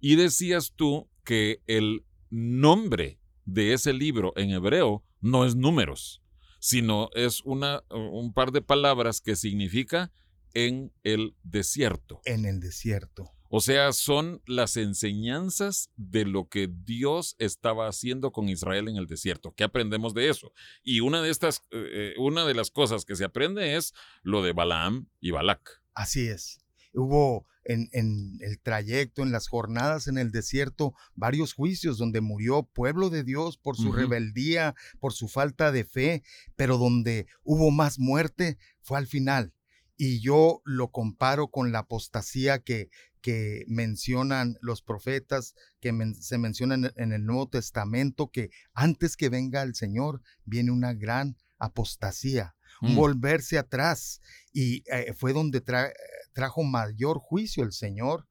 Y 0.00 0.16
decías 0.16 0.72
tú 0.74 1.08
que 1.24 1.62
el 1.66 2.04
nombre 2.30 3.20
de 3.44 3.72
ese 3.72 3.92
libro 3.92 4.32
en 4.36 4.50
hebreo 4.50 5.04
no 5.20 5.44
es 5.44 5.54
números, 5.54 6.22
sino 6.58 7.10
es 7.14 7.42
una, 7.44 7.82
un 7.90 8.32
par 8.32 8.52
de 8.52 8.62
palabras 8.62 9.20
que 9.20 9.36
significa 9.36 10.10
en 10.54 10.92
el 11.04 11.34
desierto. 11.42 12.20
En 12.24 12.44
el 12.44 12.60
desierto. 12.60 13.32
O 13.50 13.60
sea, 13.60 13.92
son 13.92 14.42
las 14.46 14.76
enseñanzas 14.76 15.90
de 15.96 16.26
lo 16.26 16.48
que 16.48 16.68
Dios 16.70 17.34
estaba 17.38 17.88
haciendo 17.88 18.30
con 18.30 18.48
Israel 18.50 18.88
en 18.88 18.96
el 18.96 19.06
desierto. 19.06 19.54
¿Qué 19.56 19.64
aprendemos 19.64 20.12
de 20.12 20.28
eso? 20.28 20.52
Y 20.82 21.00
una 21.00 21.22
de 21.22 21.30
estas, 21.30 21.62
eh, 21.70 21.88
eh, 21.92 22.14
una 22.18 22.44
de 22.44 22.52
las 22.52 22.70
cosas 22.70 23.06
que 23.06 23.16
se 23.16 23.24
aprende 23.24 23.76
es 23.76 23.94
lo 24.22 24.42
de 24.42 24.52
Balaam 24.52 25.08
y 25.20 25.30
Balac. 25.30 25.80
Así 25.94 26.28
es. 26.28 26.60
Hubo 26.98 27.46
en, 27.68 28.38
el 28.40 28.58
trayecto, 28.60 29.22
en 29.22 29.30
las 29.30 29.48
jornadas 29.48 30.08
en 30.08 30.16
el 30.18 30.30
desierto, 30.30 30.94
varios 31.14 31.52
juicios 31.52 31.98
donde 31.98 32.20
murió 32.20 32.62
pueblo 32.62 33.10
de 33.10 33.24
Dios 33.24 33.58
por 33.58 33.76
su 33.76 33.92
rebeldía, 33.92 34.74
por 35.00 35.12
su 35.12 35.28
falta 35.28 35.70
de 35.70 35.84
fe, 35.84 36.22
pero 36.56 36.78
donde 36.78 37.26
hubo 37.44 37.70
más 37.70 37.98
muerte 37.98 38.58
fue 38.80 38.98
al 38.98 39.06
final. 39.06 39.52
Y 39.96 40.20
yo 40.20 40.62
lo 40.64 40.90
comparo 40.90 41.48
con 41.48 41.72
la 41.72 41.80
apostasía 41.80 42.60
que, 42.60 42.88
que 43.20 43.64
mencionan 43.66 44.56
los 44.60 44.80
profetas, 44.80 45.54
que 45.80 45.92
se 46.20 46.38
mencionan 46.38 46.92
en 46.96 47.12
el 47.12 47.26
Nuevo 47.26 47.48
Testamento, 47.48 48.30
que 48.30 48.50
antes 48.72 49.16
que 49.16 49.28
venga 49.28 49.62
el 49.62 49.74
Señor 49.74 50.22
viene 50.44 50.70
una 50.70 50.94
gran 50.94 51.36
apostasía, 51.58 52.54
un 52.80 52.92
mm. 52.92 52.96
volverse 52.96 53.58
atrás. 53.58 54.20
Y 54.52 54.82
eh, 54.92 55.12
fue 55.16 55.32
donde 55.32 55.62
trajo 56.32 56.62
mayor 56.62 57.18
juicio 57.18 57.64
el 57.64 57.72
Señor, 57.72 58.26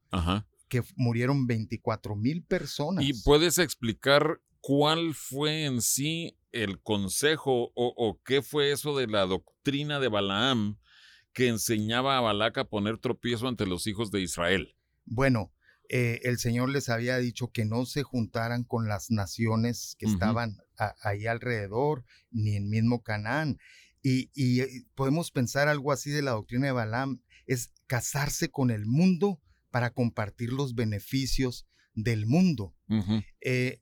que 0.68 0.84
murieron 0.96 1.48
24 1.48 2.16
mil 2.16 2.44
personas. 2.44 3.06
¿Y 3.06 3.14
puedes 3.24 3.58
explicar 3.58 4.42
cuál 4.60 5.14
fue 5.14 5.66
en 5.66 5.82
sí 5.82 6.38
el 6.52 6.82
consejo 6.82 7.72
o, 7.76 8.22
qué 8.26 8.42
fue 8.42 8.72
eso 8.72 8.98
de 8.98 9.08
la 9.08 9.26
doctrina 9.26 10.00
de 10.00 10.08
Balaam 10.08 10.78
que 11.34 11.48
enseñaba 11.48 12.18
a 12.18 12.22
Balac 12.22 12.58
a 12.58 12.66
poner 12.66 12.98
tropiezo 12.98 13.48
ante 13.48 13.68
los 13.68 13.86
hijos 13.88 14.12
de 14.12 14.22
Israel? 14.22 14.76
Bueno, 15.06 15.54
eh, 15.90 16.20
el 16.24 16.38
Señor 16.38 16.70
les 16.70 16.90
había 16.90 17.18
dicho 17.18 17.52
que 17.52 17.64
no 17.64 17.86
se 17.86 18.04
juntaran 18.04 18.64
con 18.64 18.88
las 18.88 19.10
naciones 19.10 19.96
que 20.00 20.06
estaban 20.06 20.58
ahí 21.02 21.28
alrededor, 21.28 22.04
ni 22.32 22.56
en 22.56 22.70
mismo 22.70 23.04
Canaán. 23.04 23.58
Y, 24.02 24.62
eh, 24.62 24.86
podemos 24.96 25.32
pensar 25.32 25.68
algo 25.68 25.92
así 25.92 26.12
de 26.12 26.22
la 26.22 26.32
doctrina 26.32 26.68
de 26.68 26.72
Balaam, 26.72 27.22
es 27.46 27.72
casarse 27.88 28.50
con 28.50 28.72
el 28.72 28.86
mundo 28.86 29.42
para 29.72 29.92
compartir 29.92 30.52
los 30.54 30.76
beneficios 30.76 31.68
del 31.94 32.26
mundo. 32.26 32.76
Eh, 33.42 33.82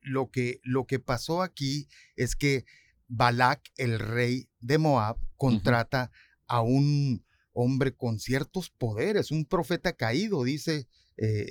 lo, 0.00 0.30
que, 0.30 0.60
lo 0.62 0.86
que 0.86 0.98
pasó 0.98 1.42
aquí 1.42 1.88
es 2.16 2.36
que 2.36 2.64
Balak, 3.08 3.62
el 3.76 3.98
rey 3.98 4.48
de 4.60 4.78
Moab, 4.78 5.18
contrata 5.36 6.10
a 6.46 6.60
un 6.60 7.24
hombre 7.52 7.94
con 7.94 8.20
ciertos 8.20 8.70
poderes, 8.70 9.30
un 9.30 9.46
profeta 9.46 9.94
caído, 9.94 10.44
dice, 10.44 10.88
eh, 11.16 11.46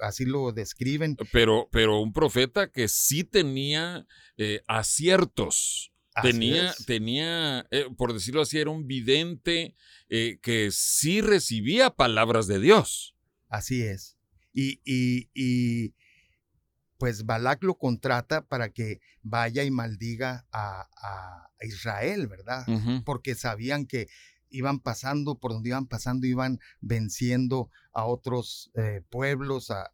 así 0.00 0.24
lo 0.24 0.52
describen. 0.52 1.16
Pero, 1.32 1.68
pero 1.70 2.00
un 2.00 2.12
profeta 2.12 2.70
que 2.70 2.88
sí 2.88 3.22
tenía 3.24 4.06
aciertos 4.66 5.91
tenía, 6.20 6.74
tenía 6.86 7.66
eh, 7.70 7.86
por 7.96 8.12
decirlo 8.12 8.42
así, 8.42 8.58
era 8.58 8.70
un 8.70 8.86
vidente 8.86 9.74
eh, 10.08 10.38
que 10.42 10.70
sí 10.70 11.20
recibía 11.20 11.90
palabras 11.90 12.46
de 12.46 12.60
Dios. 12.60 13.14
Así 13.48 13.82
es. 13.82 14.16
Y, 14.52 14.80
y, 14.84 15.94
pues 16.98 17.24
Balak 17.24 17.64
lo 17.64 17.76
contrata 17.76 18.46
para 18.46 18.70
que 18.70 19.00
vaya 19.22 19.64
y 19.64 19.70
maldiga 19.70 20.46
a, 20.52 21.48
Israel, 21.60 22.26
¿verdad? 22.26 22.66
Porque 23.04 23.36
sabían 23.36 23.86
que 23.86 24.08
iban 24.50 24.80
pasando, 24.80 25.38
por 25.38 25.52
donde 25.52 25.68
iban 25.68 25.86
pasando, 25.86 26.26
iban 26.26 26.58
venciendo 26.80 27.70
a 27.92 28.04
otros 28.04 28.72
eh, 28.74 29.00
pueblos, 29.10 29.70
a, 29.70 29.90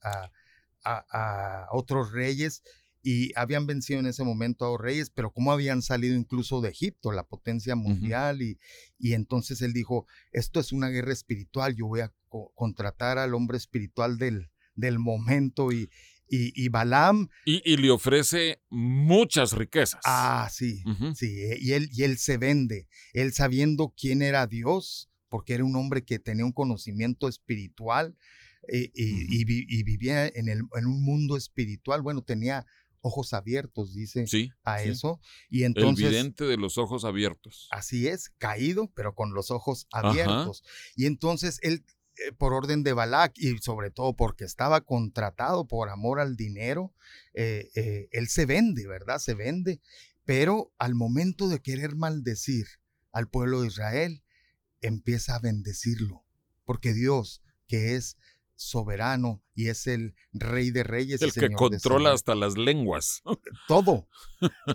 a, 0.82 1.66
otros 1.70 2.12
reyes 2.12 2.62
y 3.10 3.32
habían 3.36 3.66
vencido 3.66 4.00
en 4.00 4.06
ese 4.06 4.22
momento 4.22 4.66
a 4.66 4.68
los 4.68 4.78
reyes, 4.78 5.08
pero 5.08 5.32
como 5.32 5.50
habían 5.50 5.80
salido 5.80 6.14
incluso 6.14 6.60
de 6.60 6.68
Egipto, 6.68 7.10
la 7.10 7.26
potencia 7.26 7.74
mundial, 7.74 8.42
y, 8.42 8.58
y, 8.98 9.14
entonces 9.14 9.62
él 9.62 9.72
dijo, 9.72 10.06
esto 10.30 10.60
es 10.60 10.72
una 10.72 10.88
guerra 10.88 11.14
espiritual, 11.14 11.74
yo 11.74 11.86
voy 11.86 12.00
a 12.00 12.12
contratar 12.54 13.16
al 13.16 13.32
hombre 13.32 13.56
espiritual 13.56 14.18
del, 14.18 14.50
del 14.74 14.98
momento 14.98 15.72
y, 15.72 15.88
y, 16.28 16.52
y 16.54 16.68
Balaam... 16.68 17.28
Y, 17.46 17.78
le 17.78 17.90
ofrece 17.90 18.60
muchas 18.68 19.52
riquezas. 19.52 20.02
Ah, 20.04 20.46
sí, 20.52 20.82
sí, 21.14 21.40
eh, 21.40 21.56
y 21.58 21.72
él, 21.72 21.88
y 21.90 22.02
él 22.02 22.18
se 22.18 22.36
vende, 22.36 22.88
él 23.14 23.32
sabiendo 23.32 23.94
quién 23.96 24.20
era 24.20 24.46
Dios, 24.46 25.08
porque 25.30 25.54
era 25.54 25.64
un 25.64 25.76
hombre 25.76 26.04
que 26.04 26.18
tenía 26.18 26.44
un 26.44 26.52
conocimiento 26.52 27.26
espiritual, 27.26 28.18
eh, 28.70 28.90
y, 28.92 29.40
y, 29.40 29.82
vivía 29.82 30.26
en, 30.26 30.48
el, 30.48 30.60
en, 30.74 30.86
un 30.86 31.02
mundo 31.02 31.38
espiritual. 31.38 32.02
Bueno, 32.02 32.22
tenía 32.22 32.66
ojos 33.00 33.32
abiertos, 33.32 33.94
dice 33.94 34.24
a 34.64 34.82
eso. 34.82 35.20
Y 35.48 35.64
entonces, 35.64 36.04
el 36.04 36.10
vidente 36.10 36.44
de 36.44 36.56
los 36.56 36.78
ojos 36.78 37.04
abiertos. 37.04 37.68
Así 37.70 38.08
es, 38.08 38.30
caído, 38.38 38.90
pero 38.94 39.14
con 39.14 39.34
los 39.34 39.50
ojos 39.50 39.86
abiertos. 39.92 40.62
Y 40.96 41.06
entonces 41.06 41.58
él, 41.62 41.84
eh, 42.16 42.32
por 42.32 42.52
orden 42.52 42.82
de 42.82 42.92
Balak 42.92 43.32
y 43.36 43.58
sobre 43.58 43.90
todo 43.90 44.14
porque 44.14 44.44
estaba 44.44 44.80
contratado 44.80 45.66
por 45.66 45.88
amor 45.88 46.20
al 46.20 46.36
dinero, 46.36 46.92
eh, 47.34 47.70
eh, 47.74 48.08
él 48.12 48.28
se 48.28 48.46
vende, 48.46 48.86
¿verdad? 48.86 49.18
Se 49.18 49.34
vende. 49.34 49.80
Pero 50.24 50.72
al 50.78 50.94
momento 50.94 51.48
de 51.48 51.60
querer 51.60 51.96
maldecir 51.96 52.66
al 53.12 53.28
pueblo 53.28 53.62
de 53.62 53.68
Israel, 53.68 54.22
empieza 54.80 55.36
a 55.36 55.40
bendecirlo. 55.40 56.24
Porque 56.64 56.92
Dios, 56.92 57.42
que 57.66 57.94
es 57.94 58.16
soberano 58.58 59.40
y 59.54 59.68
es 59.68 59.86
el 59.86 60.14
rey 60.32 60.70
de 60.70 60.82
reyes. 60.82 61.22
El 61.22 61.32
que 61.32 61.50
controla 61.50 62.12
hasta 62.12 62.34
las 62.34 62.58
lenguas. 62.58 63.22
Todo. 63.68 64.08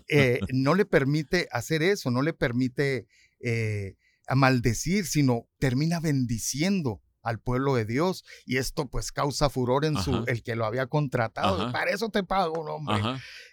Eh, 0.08 0.40
no 0.54 0.74
le 0.74 0.86
permite 0.86 1.48
hacer 1.52 1.84
eso, 1.84 2.10
no 2.10 2.22
le 2.22 2.34
permite 2.34 3.08
eh, 3.42 3.98
maldecir, 4.34 5.06
sino 5.06 5.48
termina 5.60 6.00
bendiciendo 6.00 7.02
al 7.22 7.40
pueblo 7.40 7.76
de 7.76 7.86
Dios 7.86 8.24
y 8.46 8.58
esto 8.58 8.90
pues 8.90 9.12
causa 9.12 9.50
furor 9.50 9.86
en 9.86 9.98
su 9.98 10.24
el 10.28 10.44
que 10.44 10.56
lo 10.56 10.66
había 10.66 10.88
contratado. 10.88 11.72
Para 11.72 11.92
eso 11.92 12.10
te 12.10 12.24
pago, 12.24 12.62
hombre. 12.74 13.02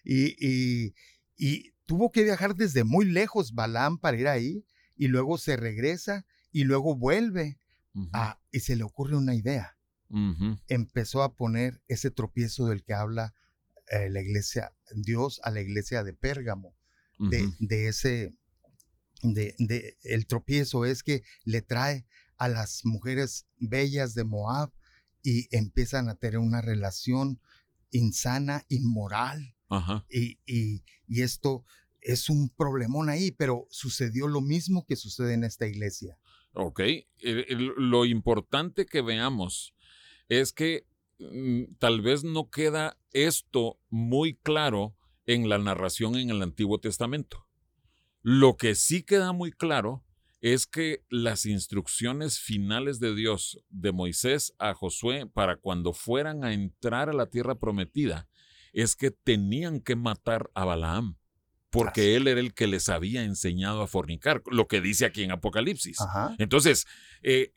Y, 0.05 0.95
y, 1.37 1.73
tuvo 1.87 2.12
que 2.12 2.23
viajar 2.23 2.55
desde 2.55 2.85
muy 2.85 3.05
lejos 3.05 3.53
Balaam 3.53 3.99
para 3.99 4.16
ir 4.16 4.29
ahí 4.29 4.64
y 4.97 5.09
luego 5.09 5.38
se 5.38 5.57
regresa 5.57 6.25
y 6.53 6.62
luego 6.62 6.95
vuelve 6.95 7.59
y 8.53 8.61
se 8.61 8.77
le 8.77 8.85
ocurre 8.85 9.16
una 9.16 9.35
idea 9.35 9.77
empezó 10.66 11.23
a 11.23 11.35
poner 11.35 11.81
ese 11.88 12.11
tropiezo 12.11 12.66
del 12.66 12.83
que 12.83 12.94
habla 12.94 13.35
eh, 13.90 14.11
la 14.11 14.20
iglesia, 14.20 14.73
Dios 14.94 15.40
a 15.44 15.51
la 15.51 15.61
iglesia 15.61 16.05
de 16.05 16.12
Pérgamo, 16.12 16.75
de, 17.18 17.88
ese, 17.88 18.35
de, 19.23 19.55
de, 19.59 19.99
el 20.05 20.27
tropiezo 20.27 20.87
es 20.87 21.03
que 21.03 21.23
le 21.44 21.61
trae 21.61 22.07
a 22.38 22.49
las 22.49 22.87
mujeres 22.87 23.46
bellas 23.59 24.14
de 24.14 24.25
Moab 24.25 24.73
y 25.23 25.55
empiezan 25.55 26.09
a 26.09 26.14
tener 26.14 26.38
una 26.38 26.62
relación 26.62 27.40
insana, 27.90 28.64
inmoral. 28.68 29.55
Y, 30.09 30.38
y, 30.46 30.83
y, 31.07 31.23
esto 31.23 31.64
es 32.01 32.31
un 32.31 32.49
problemón 32.49 33.09
ahí, 33.09 33.31
pero 33.31 33.66
sucedió 33.70 34.27
lo 34.27 34.40
mismo 34.40 34.87
que 34.87 34.96
sucede 34.96 35.35
en 35.35 35.44
esta 35.44 35.66
iglesia. 35.66 36.18
Ok, 36.55 36.81
lo 37.23 38.05
importante 38.05 38.87
que 38.87 39.03
veamos 39.03 39.75
es 40.31 40.55
que 40.55 40.87
mm, 41.19 41.75
tal 41.79 42.01
vez 42.01 42.25
no 42.25 42.49
queda 42.49 42.97
esto 43.12 43.79
muy 43.90 44.37
claro 44.37 44.97
en 45.27 45.51
la 45.51 45.59
narración 45.59 46.16
en 46.16 46.31
el 46.31 46.40
Antiguo 46.40 46.79
Testamento. 46.79 47.47
Lo 48.23 48.57
que 48.57 48.75
sí 48.75 49.03
queda 49.03 49.33
muy 49.33 49.53
claro 49.53 50.03
es 50.40 50.66
que 50.66 51.05
las 51.11 51.45
instrucciones 51.45 52.38
finales 52.38 52.99
de 53.01 53.14
Dios 53.14 53.62
de 53.69 53.93
Moisés 53.93 54.55
a 54.59 54.73
Josué 54.73 55.27
para 55.27 55.57
cuando 55.57 55.93
fueran 55.93 56.45
a 56.45 56.55
entrar 56.55 57.11
a 57.11 57.12
la 57.12 57.27
tierra 57.27 57.57
prometida 57.57 58.29
es 58.73 58.97
que 58.97 59.11
tenían 59.11 59.81
que 59.81 59.97
matar 59.97 60.51
a 60.55 60.64
Balaam 60.64 61.16
porque 61.71 62.16
él 62.16 62.27
era 62.27 62.40
el 62.40 62.53
que 62.53 62.66
les 62.66 62.88
había 62.88 63.23
enseñado 63.23 63.83
a 63.83 63.87
fornicar, 63.87 64.43
lo 64.47 64.66
que 64.66 64.81
dice 64.81 65.07
aquí 65.07 65.23
en 65.23 65.31
Apocalipsis. 65.31 65.99
Entonces, 66.38 66.87
eh, 67.23 67.53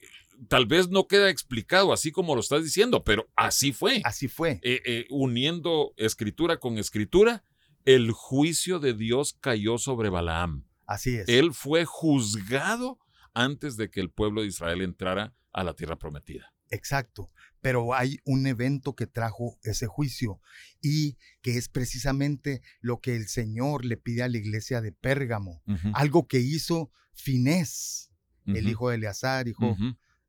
tal 0.47 0.65
vez 0.65 0.89
no 0.89 1.07
queda 1.07 1.29
explicado 1.29 1.93
así 1.93 2.11
como 2.11 2.35
lo 2.35 2.41
estás 2.41 2.63
diciendo, 2.63 3.03
pero 3.03 3.29
así 3.35 3.73
fue. 3.73 4.01
Así 4.03 4.27
fue. 4.27 4.59
Eh, 4.63 4.81
eh, 4.85 5.07
uniendo 5.09 5.93
escritura 5.97 6.57
con 6.59 6.77
escritura, 6.77 7.43
el 7.85 8.11
juicio 8.11 8.79
de 8.79 8.93
Dios 8.93 9.37
cayó 9.39 9.77
sobre 9.77 10.09
Balaam. 10.09 10.65
Así 10.85 11.15
es. 11.15 11.27
Él 11.27 11.53
fue 11.53 11.85
juzgado 11.85 12.99
antes 13.33 13.77
de 13.77 13.89
que 13.89 13.99
el 13.99 14.09
pueblo 14.09 14.41
de 14.41 14.47
Israel 14.47 14.81
entrara 14.81 15.33
a 15.51 15.63
la 15.63 15.73
tierra 15.73 15.97
prometida. 15.97 16.53
Exacto 16.69 17.29
pero 17.63 17.95
hay 17.95 18.19
un 18.25 18.45
evento 18.45 18.93
que 18.93 19.07
trajo 19.07 19.57
ese 19.63 19.87
juicio 19.87 20.41
y 20.81 21.17
que 21.41 21.57
es 21.57 21.69
precisamente 21.69 22.61
lo 22.81 22.99
que 22.99 23.15
el 23.15 23.27
Señor 23.29 23.85
le 23.85 23.95
pide 23.95 24.21
a 24.21 24.27
la 24.27 24.37
iglesia 24.37 24.81
de 24.81 24.91
Pérgamo, 24.91 25.63
algo 25.93 26.27
que 26.27 26.39
hizo 26.39 26.91
Finés, 27.13 28.11
el 28.45 28.67
hijo 28.67 28.89
de 28.89 28.97
Eleazar, 28.97 29.47
hijo, 29.47 29.77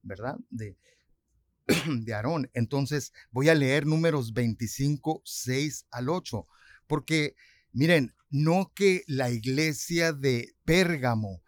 ¿verdad? 0.05 0.37
De, 0.51 0.77
de 1.87 2.15
Aarón. 2.15 2.51
Entonces 2.55 3.13
voy 3.31 3.49
a 3.49 3.55
leer 3.55 3.87
números 3.87 4.33
25, 4.33 5.23
6 5.25 5.87
al 5.91 6.09
8, 6.09 6.47
porque 6.87 7.35
miren, 7.73 8.15
no 8.31 8.73
que 8.75 9.03
la 9.07 9.31
iglesia 9.31 10.13
de 10.13 10.55
Pérgamo 10.65 11.43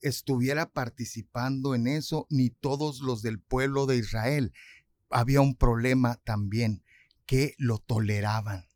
estuviera 0.00 0.70
participando 0.70 1.74
en 1.74 1.86
eso, 1.86 2.26
ni 2.30 2.50
todos 2.50 3.00
los 3.00 3.22
del 3.22 3.38
pueblo 3.40 3.86
de 3.86 3.98
Israel, 3.98 4.52
había 5.10 5.40
un 5.40 5.54
problema 5.54 6.16
también, 6.24 6.82
que 7.26 7.54
lo 7.58 7.78
toleraban, 7.78 8.66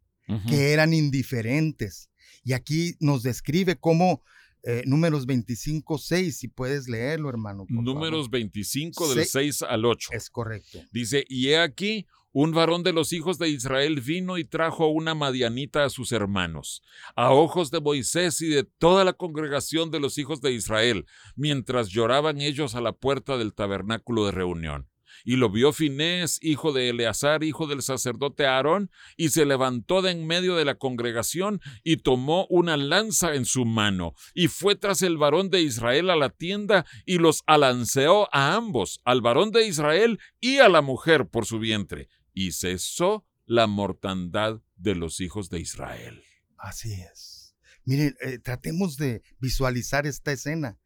que 0.48 0.72
eran 0.72 0.92
indiferentes. 0.92 2.10
Y 2.44 2.52
aquí 2.52 2.96
nos 3.00 3.22
describe 3.22 3.76
cómo 3.76 4.22
eh, 4.66 4.82
números 4.86 5.26
25, 5.26 5.98
6, 5.98 6.36
si 6.36 6.48
puedes 6.48 6.88
leerlo, 6.88 7.28
hermano. 7.28 7.66
números 7.68 8.30
25 8.30 9.14
del 9.14 9.26
6 9.26 9.62
al 9.62 9.84
8. 9.84 10.10
Es 10.12 10.30
correcto. 10.30 10.80
Dice, 10.90 11.24
y 11.28 11.48
he 11.48 11.58
aquí, 11.58 12.06
un 12.32 12.52
varón 12.52 12.82
de 12.82 12.94
los 12.94 13.12
hijos 13.12 13.38
de 13.38 13.48
Israel 13.48 14.00
vino 14.00 14.38
y 14.38 14.44
trajo 14.44 14.88
una 14.88 15.14
madianita 15.14 15.84
a 15.84 15.90
sus 15.90 16.12
hermanos, 16.12 16.82
a 17.14 17.32
ojos 17.32 17.70
de 17.70 17.80
Moisés 17.80 18.40
y 18.40 18.48
de 18.48 18.64
toda 18.64 19.04
la 19.04 19.12
congregación 19.12 19.90
de 19.90 20.00
los 20.00 20.16
hijos 20.16 20.40
de 20.40 20.52
Israel, 20.52 21.04
mientras 21.36 21.90
lloraban 21.90 22.40
ellos 22.40 22.74
a 22.74 22.80
la 22.80 22.92
puerta 22.92 23.36
del 23.36 23.54
tabernáculo 23.54 24.24
de 24.24 24.32
reunión. 24.32 24.88
Y 25.24 25.36
lo 25.36 25.50
vio 25.50 25.72
Finés, 25.72 26.38
hijo 26.42 26.72
de 26.72 26.90
Eleazar, 26.90 27.42
hijo 27.42 27.66
del 27.66 27.82
sacerdote 27.82 28.46
Aarón, 28.46 28.90
y 29.16 29.30
se 29.30 29.46
levantó 29.46 30.02
de 30.02 30.14
en 30.14 30.26
medio 30.26 30.56
de 30.56 30.64
la 30.64 30.76
congregación 30.76 31.60
y 31.82 31.98
tomó 31.98 32.46
una 32.48 32.76
lanza 32.76 33.34
en 33.34 33.44
su 33.44 33.64
mano, 33.64 34.14
y 34.34 34.48
fue 34.48 34.76
tras 34.76 35.02
el 35.02 35.18
varón 35.18 35.50
de 35.50 35.62
Israel 35.62 36.10
a 36.10 36.16
la 36.16 36.30
tienda 36.30 36.86
y 37.04 37.18
los 37.18 37.42
alanceó 37.46 38.28
a 38.32 38.54
ambos, 38.54 39.00
al 39.04 39.20
varón 39.20 39.50
de 39.50 39.66
Israel 39.66 40.18
y 40.40 40.58
a 40.58 40.68
la 40.68 40.82
mujer 40.82 41.26
por 41.26 41.46
su 41.46 41.58
vientre, 41.58 42.08
y 42.32 42.52
cesó 42.52 43.26
la 43.46 43.66
mortandad 43.66 44.60
de 44.76 44.94
los 44.94 45.20
hijos 45.20 45.50
de 45.50 45.60
Israel. 45.60 46.22
Así 46.56 46.92
es. 46.92 47.54
Miren, 47.84 48.16
eh, 48.20 48.38
tratemos 48.38 48.96
de 48.96 49.22
visualizar 49.38 50.06
esta 50.06 50.32
escena. 50.32 50.78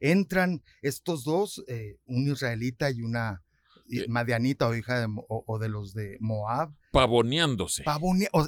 Entran 0.00 0.62
estos 0.82 1.24
dos, 1.24 1.64
eh, 1.66 1.98
un 2.04 2.28
israelita 2.28 2.90
y 2.90 3.00
una 3.00 3.43
Madianita 4.08 4.68
o 4.68 4.74
hija 4.74 5.00
de, 5.00 5.06
o, 5.28 5.58
de 5.58 5.68
los 5.68 5.94
de 5.94 6.16
Moab. 6.20 6.72
Pavoneándose. 6.92 7.84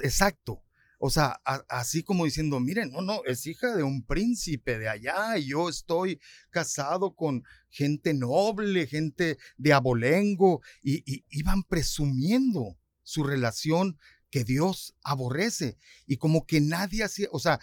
exacto. 0.02 0.62
O 0.98 1.10
sea, 1.10 1.40
así 1.68 2.02
como 2.02 2.24
diciendo, 2.24 2.58
miren, 2.58 2.90
no, 2.90 3.02
no, 3.02 3.20
es 3.26 3.46
hija 3.46 3.76
de 3.76 3.82
un 3.82 4.02
príncipe 4.02 4.78
de 4.78 4.88
allá 4.88 5.36
y 5.36 5.48
yo 5.48 5.68
estoy 5.68 6.18
casado 6.48 7.14
con 7.14 7.44
gente 7.68 8.14
noble, 8.14 8.86
gente 8.86 9.36
de 9.58 9.72
abolengo, 9.74 10.62
y, 10.82 11.02
y 11.04 11.24
iban 11.28 11.64
presumiendo 11.64 12.78
su 13.02 13.24
relación 13.24 13.98
que 14.30 14.44
Dios 14.44 14.94
aborrece. 15.02 15.76
Y 16.06 16.16
como 16.16 16.46
que 16.46 16.62
nadie 16.62 17.04
hacía, 17.04 17.28
o 17.30 17.38
sea, 17.38 17.60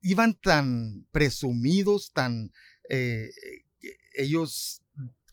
iban 0.00 0.34
tan 0.34 1.06
presumidos, 1.12 2.12
tan... 2.12 2.52
Eh, 2.90 3.30
ellos 4.14 4.83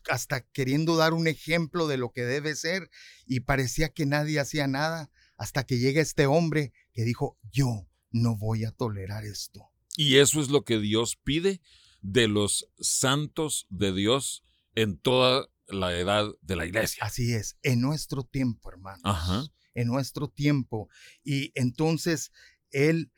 hasta 0.08 0.40
queriendo 0.40 0.96
dar 0.96 1.14
un 1.14 1.26
ejemplo 1.26 1.86
de 1.86 1.96
lo 1.96 2.12
que 2.12 2.22
debe 2.22 2.54
ser 2.54 2.90
y 3.26 3.40
parecía 3.40 3.90
que 3.90 4.06
nadie 4.06 4.40
hacía 4.40 4.66
nada 4.66 5.10
hasta 5.36 5.64
que 5.64 5.78
llega 5.78 6.00
este 6.00 6.26
hombre 6.26 6.72
que 6.92 7.04
dijo, 7.04 7.38
yo 7.50 7.88
no 8.10 8.36
voy 8.36 8.64
a 8.64 8.70
tolerar 8.70 9.24
esto. 9.24 9.70
Y 9.96 10.16
eso 10.16 10.40
es 10.40 10.48
lo 10.48 10.64
que 10.64 10.78
Dios 10.78 11.16
pide 11.16 11.60
de 12.00 12.28
los 12.28 12.68
santos 12.78 13.66
de 13.70 13.92
Dios 13.92 14.44
en 14.74 14.98
toda 14.98 15.48
la 15.68 15.96
edad 15.98 16.26
de 16.40 16.56
la 16.56 16.66
iglesia. 16.66 17.04
Así 17.04 17.32
es, 17.32 17.56
en 17.62 17.80
nuestro 17.80 18.24
tiempo, 18.24 18.70
hermanos. 18.70 19.50
En 19.74 19.88
nuestro 19.88 20.28
tiempo. 20.28 20.88
Y 21.24 21.52
entonces 21.54 22.32
Él 22.70 23.10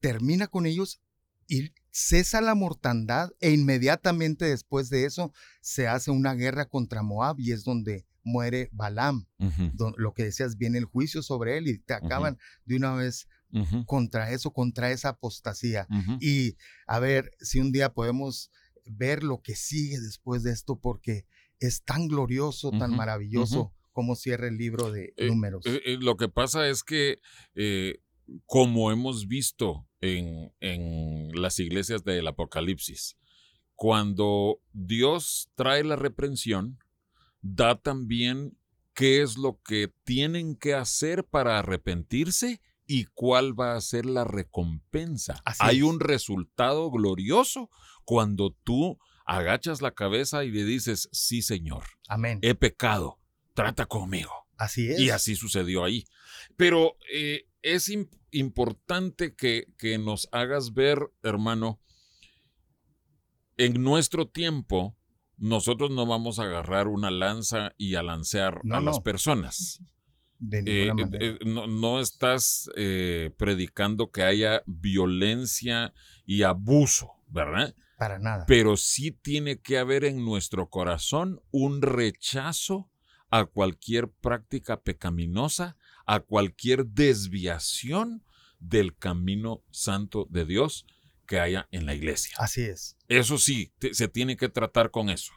termina 0.00 0.48
con 0.48 0.66
ellos 0.66 1.00
y 1.48 1.72
cesa 1.90 2.40
la 2.40 2.54
mortandad 2.54 3.30
e 3.40 3.52
inmediatamente 3.52 4.44
después 4.46 4.90
de 4.90 5.04
eso 5.04 5.32
se 5.60 5.86
hace 5.86 6.10
una 6.10 6.34
guerra 6.34 6.68
contra 6.68 7.02
Moab 7.02 7.38
y 7.38 7.52
es 7.52 7.64
donde 7.64 8.06
muere 8.24 8.68
Balaam. 8.72 9.26
lo 9.96 10.14
que 10.14 10.24
decías, 10.24 10.56
viene 10.56 10.78
el 10.78 10.86
juicio 10.86 11.22
sobre 11.22 11.58
él 11.58 11.68
y 11.68 11.78
te 11.78 11.94
acaban 11.94 12.38
de 12.64 12.76
una 12.76 12.94
vez 12.94 13.28
contra 13.86 14.32
eso, 14.32 14.52
contra 14.52 14.90
esa 14.90 15.10
apostasía. 15.10 15.86
Y 16.20 16.56
a 16.86 16.98
ver 16.98 17.30
si 17.40 17.60
un 17.60 17.70
día 17.70 17.92
podemos 17.92 18.50
ver 18.86 19.22
lo 19.22 19.40
que 19.40 19.54
sigue 19.54 20.00
después 20.00 20.42
de 20.42 20.52
esto 20.52 20.80
porque 20.80 21.26
es 21.60 21.84
tan 21.84 22.08
glorioso, 22.08 22.70
tan 22.70 22.96
maravilloso 22.96 23.72
como 23.92 24.16
cierra 24.16 24.48
el 24.48 24.58
libro 24.58 24.90
de 24.90 25.14
eh, 25.16 25.28
números. 25.28 25.64
Eh, 25.66 25.80
eh, 25.84 25.98
lo 26.00 26.16
que 26.16 26.28
pasa 26.28 26.68
es 26.68 26.82
que 26.82 27.20
como 28.46 28.90
hemos 28.90 29.28
visto 29.28 29.86
en, 30.04 31.30
las 31.32 31.58
iglesias 31.58 32.04
del 32.04 32.26
Apocalipsis, 32.26 33.16
cuando 33.74 34.60
Dios 34.72 35.50
trae 35.54 35.82
la 35.82 35.96
reprensión, 35.96 36.78
da 37.40 37.80
también 37.80 38.56
qué 38.94 39.22
es 39.22 39.36
lo 39.36 39.60
que 39.64 39.92
tienen 40.04 40.54
que 40.56 40.74
hacer 40.74 41.24
para 41.24 41.58
arrepentirse 41.58 42.60
y 42.86 43.06
cuál 43.06 43.58
va 43.58 43.74
a 43.74 43.80
ser 43.80 44.06
la 44.06 44.24
recompensa. 44.24 45.42
Hay 45.58 45.82
un 45.82 46.00
resultado 46.00 46.90
glorioso 46.90 47.70
cuando 48.04 48.54
tú 48.62 48.98
agachas 49.26 49.82
la 49.82 49.92
cabeza 49.92 50.44
y 50.44 50.50
le 50.50 50.64
dices, 50.64 51.08
sí 51.12 51.42
Señor, 51.42 51.84
Amén. 52.08 52.38
he 52.42 52.54
pecado, 52.54 53.18
trata 53.54 53.86
conmigo. 53.86 54.32
Así 54.56 54.88
es. 54.88 55.00
Y 55.00 55.10
así 55.10 55.34
sucedió 55.34 55.84
ahí. 55.84 56.04
Pero 56.56 56.96
eh, 57.12 57.46
es 57.64 57.90
importante 58.30 59.34
que, 59.34 59.66
nos 59.98 60.28
hagas 60.32 60.74
ver, 60.74 60.98
hermano, 61.22 61.80
en 63.56 63.82
nuestro 63.82 64.28
tiempo, 64.28 64.96
nosotros 65.38 65.90
no 65.90 66.06
vamos 66.06 66.38
a 66.38 66.44
agarrar 66.44 66.88
una 66.88 67.10
lanza 67.10 67.72
y 67.78 67.94
a 67.94 68.02
lancear 68.02 68.60
a 68.70 68.80
las 68.80 69.00
personas. 69.00 69.82
De 70.38 70.58
eh, 70.66 70.92
eh, 71.20 71.38
no, 71.46 72.00
estás 72.00 72.68
predicando 73.38 74.10
que 74.10 74.22
haya 74.22 74.62
violencia 74.66 75.94
y 76.26 76.42
abuso, 76.42 77.12
¿verdad? 77.28 77.74
Para 77.96 78.18
nada. 78.18 78.44
Pero 78.46 78.76
sí 78.76 79.10
tiene 79.10 79.60
que 79.60 79.78
haber 79.78 80.04
en 80.04 80.22
nuestro 80.22 80.68
corazón 80.68 81.40
un 81.50 81.80
rechazo 81.80 82.90
a 83.30 83.46
cualquier 83.46 84.10
práctica 84.10 84.82
pecaminosa 84.82 85.78
a 86.06 86.20
cualquier 86.20 86.86
desviación 86.86 88.24
del 88.58 88.96
camino 88.96 89.62
santo 89.70 90.26
de 90.30 90.44
Dios 90.44 90.86
que 91.26 91.40
haya 91.40 91.68
en 91.70 91.86
la 91.86 91.94
iglesia. 91.94 92.36
Así 92.38 92.62
es. 92.62 92.96
Eso 93.08 93.38
sí, 93.38 93.72
se 93.92 94.08
tiene 94.08 94.36
que 94.36 94.48
tratar 94.48 94.90
con 94.90 95.10
eso. 95.10 95.32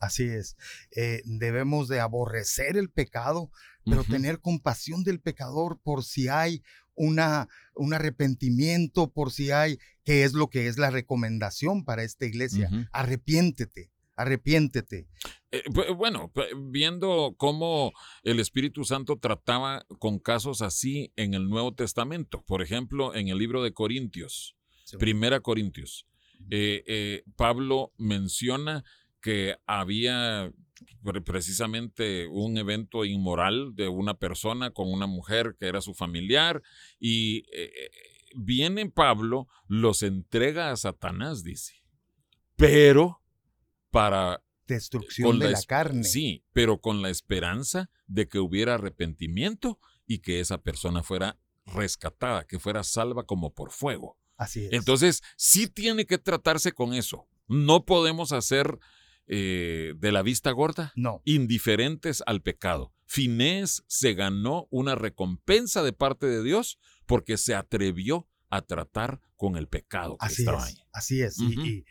Así 0.00 0.24
es. 0.24 0.56
Eh, 0.94 1.22
debemos 1.24 1.88
de 1.88 2.00
aborrecer 2.00 2.76
el 2.76 2.88
pecado, 2.88 3.50
pero 3.84 4.04
tener 4.04 4.40
compasión 4.40 5.02
del 5.02 5.20
pecador 5.20 5.80
por 5.82 6.04
si 6.04 6.28
hay 6.28 6.62
una, 6.94 7.48
un 7.74 7.94
arrepentimiento, 7.94 9.10
por 9.10 9.32
si 9.32 9.50
hay, 9.50 9.78
que 10.04 10.24
es 10.24 10.34
lo 10.34 10.50
que 10.50 10.68
es 10.68 10.78
la 10.78 10.90
recomendación 10.90 11.84
para 11.84 12.02
esta 12.04 12.26
iglesia. 12.26 12.70
Arrepiéntete, 12.92 13.90
arrepiéntete. 14.18 15.08
Eh, 15.50 15.62
bueno, 15.96 16.30
viendo 16.70 17.34
cómo 17.38 17.92
el 18.22 18.40
Espíritu 18.40 18.84
Santo 18.84 19.18
trataba 19.18 19.86
con 19.98 20.18
casos 20.18 20.60
así 20.60 21.12
en 21.16 21.34
el 21.34 21.48
Nuevo 21.48 21.74
Testamento, 21.74 22.44
por 22.46 22.60
ejemplo, 22.60 23.14
en 23.14 23.28
el 23.28 23.38
libro 23.38 23.62
de 23.62 23.72
Corintios, 23.72 24.56
Primera 24.98 25.40
Corintios, 25.40 26.06
eh, 26.50 27.22
Pablo 27.36 27.92
menciona 27.96 28.84
que 29.20 29.56
había 29.66 30.52
precisamente 31.24 32.26
un 32.26 32.58
evento 32.58 33.04
inmoral 33.04 33.74
de 33.74 33.88
una 33.88 34.14
persona 34.14 34.70
con 34.70 34.92
una 34.92 35.06
mujer 35.06 35.56
que 35.58 35.66
era 35.66 35.80
su 35.80 35.94
familiar 35.94 36.62
y 36.98 37.38
eh, 37.52 37.70
eh, 37.74 37.90
viene 38.36 38.88
Pablo, 38.90 39.48
los 39.66 40.02
entrega 40.02 40.70
a 40.70 40.76
Satanás, 40.76 41.42
dice, 41.42 41.82
pero 42.56 43.22
para... 43.98 44.44
Destrucción 44.66 45.38
de 45.38 45.50
la, 45.50 45.62
carne. 45.62 46.04
Sí, 46.04 46.44
pero 46.52 46.78
con 46.78 47.00
la 47.00 47.08
esperanza 47.08 47.90
de 48.06 48.28
que 48.28 48.38
hubiera 48.38 48.74
arrepentimiento 48.74 49.80
y 50.06 50.18
que 50.18 50.40
esa 50.40 50.58
persona 50.58 51.02
fuera 51.02 51.38
rescatada, 51.64 52.46
que 52.46 52.58
fuera 52.58 52.84
salva 52.84 53.24
como 53.24 53.54
por 53.54 53.70
fuego. 53.70 54.18
Así 54.36 54.66
es. 54.66 54.72
Entonces, 54.74 55.22
sí 55.36 55.68
tiene 55.68 56.04
que 56.04 56.18
tratarse 56.18 56.72
con 56.72 56.92
eso. 56.92 57.26
No 57.46 57.86
podemos 57.86 58.32
hacer 58.32 58.78
eh, 59.26 59.94
de 59.96 60.12
la 60.12 60.22
vista 60.22 60.50
gorda, 60.50 60.92
no. 60.96 61.22
indiferentes 61.24 62.22
al 62.26 62.42
pecado. 62.42 62.92
Finés 63.06 63.84
se 63.86 64.12
ganó 64.12 64.68
una 64.70 64.96
recompensa 64.96 65.82
de 65.82 65.94
parte 65.94 66.26
de 66.26 66.42
Dios 66.42 66.78
porque 67.06 67.38
se 67.38 67.54
atrevió 67.54 68.28
a 68.50 68.60
tratar 68.60 69.22
con 69.36 69.56
el 69.56 69.66
pecado 69.66 70.18
que 70.18 70.26
así 70.26 70.42
estaba 70.42 70.58
es, 70.58 70.64
ahí. 70.64 70.74
Así 70.92 71.22
es, 71.22 71.38
y, 71.40 71.86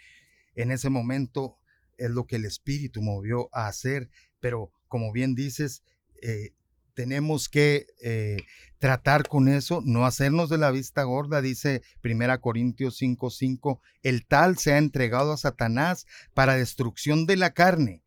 en 0.54 0.72
ese 0.72 0.90
momento 0.90 1.58
es 1.98 2.12
lo 2.12 2.26
que 2.26 2.38
el 2.38 2.46
Espíritu 2.46 3.02
movió 3.02 3.50
a 3.54 3.68
hacer, 3.68 4.10
pero 4.40 4.72
como 4.88 5.12
bien 5.12 5.36
dices, 5.36 5.84
eh, 6.22 6.52
tenemos 6.94 7.48
que 7.48 7.86
eh, 8.02 8.38
tratar 8.80 9.28
con 9.28 9.48
eso, 9.48 9.84
no 9.86 10.08
hacernos 10.08 10.50
de 10.50 10.58
la 10.58 10.72
vista 10.72 11.04
gorda, 11.04 11.44
dice 11.44 11.84
1 12.04 12.42
Corintios 12.42 13.00
5:5, 13.00 13.82
el 14.02 14.26
tal 14.26 14.58
se 14.58 14.74
ha 14.74 14.80
entregado 14.80 15.32
a 15.32 15.38
Satanás 15.38 16.08
para 16.34 16.56
destrucción 16.56 17.28
de 17.28 17.36
la 17.36 17.54
carne. 17.54 18.02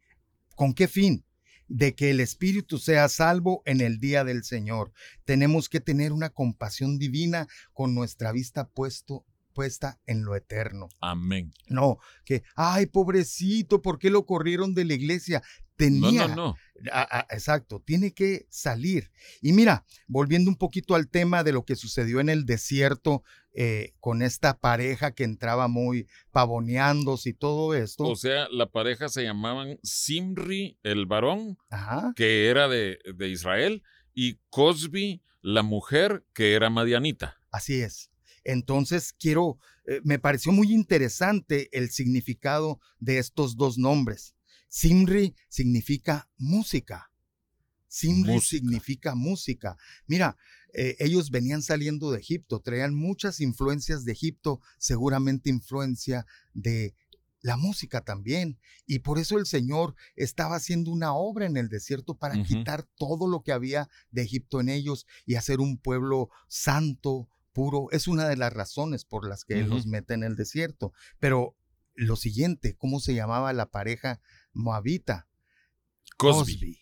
¿Con 0.56 0.74
qué 0.74 0.88
fin? 0.88 1.24
De 1.68 1.94
que 1.94 2.10
el 2.10 2.18
espíritu 2.18 2.78
sea 2.78 3.08
salvo 3.08 3.62
en 3.64 3.80
el 3.80 4.00
día 4.00 4.24
del 4.24 4.42
Señor. 4.42 4.92
Tenemos 5.24 5.68
que 5.68 5.78
tener 5.78 6.12
una 6.12 6.30
compasión 6.30 6.98
divina 6.98 7.46
con 7.72 7.94
nuestra 7.94 8.32
vista 8.32 8.68
puesto 8.68 9.24
puesta 9.52 9.98
en 10.06 10.24
lo 10.24 10.36
eterno. 10.36 10.88
Amén. 11.00 11.52
No, 11.68 11.98
que, 12.24 12.42
ay, 12.56 12.86
pobrecito, 12.86 13.82
¿por 13.82 13.98
qué 13.98 14.10
lo 14.10 14.26
corrieron 14.26 14.74
de 14.74 14.84
la 14.84 14.94
iglesia? 14.94 15.42
Tenía, 15.76 16.28
no, 16.28 16.36
no, 16.36 16.56
no. 16.78 16.90
exacto, 17.30 17.80
tiene 17.80 18.12
que 18.12 18.46
salir. 18.50 19.10
Y 19.40 19.52
mira, 19.52 19.86
volviendo 20.06 20.50
un 20.50 20.56
poquito 20.56 20.94
al 20.94 21.08
tema 21.08 21.42
de 21.42 21.52
lo 21.52 21.64
que 21.64 21.74
sucedió 21.74 22.20
en 22.20 22.28
el 22.28 22.44
desierto 22.44 23.22
eh, 23.52 23.94
con 23.98 24.22
esta 24.22 24.60
pareja 24.60 25.10
que 25.10 25.24
entraba 25.24 25.66
muy 25.66 26.06
pavoneándose 26.30 27.30
y 27.30 27.32
todo 27.32 27.74
esto. 27.74 28.04
O 28.04 28.14
sea, 28.14 28.46
la 28.48 28.66
pareja 28.66 29.08
se 29.08 29.24
llamaban 29.24 29.80
Simri, 29.82 30.78
el 30.84 31.06
varón, 31.06 31.58
que 32.14 32.46
era 32.48 32.68
de, 32.68 33.00
Israel, 33.28 33.82
y 34.14 34.38
Cosby, 34.50 35.22
la 35.42 35.64
mujer, 35.64 36.24
que 36.32 36.54
era 36.54 36.70
madianita. 36.70 37.40
Así 37.50 37.80
es. 37.80 38.09
Entonces, 38.44 39.12
quiero, 39.12 39.58
eh, 39.86 40.00
me 40.04 40.18
pareció 40.18 40.52
muy 40.52 40.72
interesante 40.72 41.68
el 41.76 41.90
significado 41.90 42.80
de 42.98 43.18
estos 43.18 43.56
dos 43.56 43.78
nombres. 43.78 44.34
Simri 44.68 45.34
significa 45.48 46.28
música. 46.36 47.10
Simri 47.88 48.40
significa 48.40 49.14
música. 49.14 49.76
Mira, 50.06 50.36
eh, 50.72 50.96
ellos 51.00 51.30
venían 51.30 51.62
saliendo 51.62 52.12
de 52.12 52.20
Egipto, 52.20 52.60
traían 52.60 52.94
muchas 52.94 53.40
influencias 53.40 54.04
de 54.04 54.12
Egipto, 54.12 54.60
seguramente 54.78 55.50
influencia 55.50 56.24
de 56.54 56.94
la 57.42 57.56
música 57.56 58.02
también. 58.02 58.58
Y 58.86 59.00
por 59.00 59.18
eso 59.18 59.38
el 59.38 59.46
Señor 59.46 59.94
estaba 60.14 60.56
haciendo 60.56 60.90
una 60.90 61.14
obra 61.14 61.46
en 61.46 61.56
el 61.56 61.68
desierto 61.68 62.14
para 62.14 62.42
quitar 62.42 62.86
todo 62.96 63.26
lo 63.26 63.42
que 63.42 63.52
había 63.52 63.88
de 64.10 64.22
Egipto 64.22 64.60
en 64.60 64.68
ellos 64.68 65.06
y 65.26 65.34
hacer 65.34 65.60
un 65.60 65.78
pueblo 65.78 66.30
santo, 66.48 67.28
puro. 67.52 67.88
Es 67.90 68.08
una 68.08 68.28
de 68.28 68.36
las 68.36 68.52
razones 68.52 69.04
por 69.04 69.28
las 69.28 69.44
que 69.44 69.60
Él 69.60 69.68
los 69.68 69.86
mete 69.86 70.14
en 70.14 70.22
el 70.22 70.36
desierto. 70.36 70.92
Pero 71.18 71.56
lo 71.94 72.16
siguiente, 72.16 72.76
¿cómo 72.76 73.00
se 73.00 73.14
llamaba 73.14 73.52
la 73.52 73.66
pareja 73.66 74.20
moabita. 74.52 75.28
Cosby. 76.16 76.80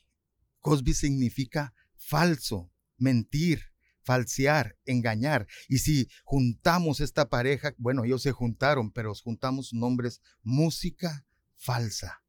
Cosby. 0.60 0.94
significa 0.94 1.74
falso, 1.96 2.70
mentir, 2.96 3.62
falsear, 4.02 4.76
engañar. 4.84 5.46
Y 5.68 5.78
si 5.78 6.08
juntamos 6.24 7.00
esta 7.00 7.28
pareja, 7.28 7.74
bueno, 7.78 8.04
ellos 8.04 8.22
se 8.22 8.32
juntaron, 8.32 8.90
pero 8.90 9.14
juntamos 9.14 9.72
nombres, 9.72 10.20
música 10.42 11.26
falsa. 11.56 12.22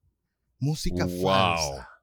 Música 0.60 1.08
falsa 1.08 1.99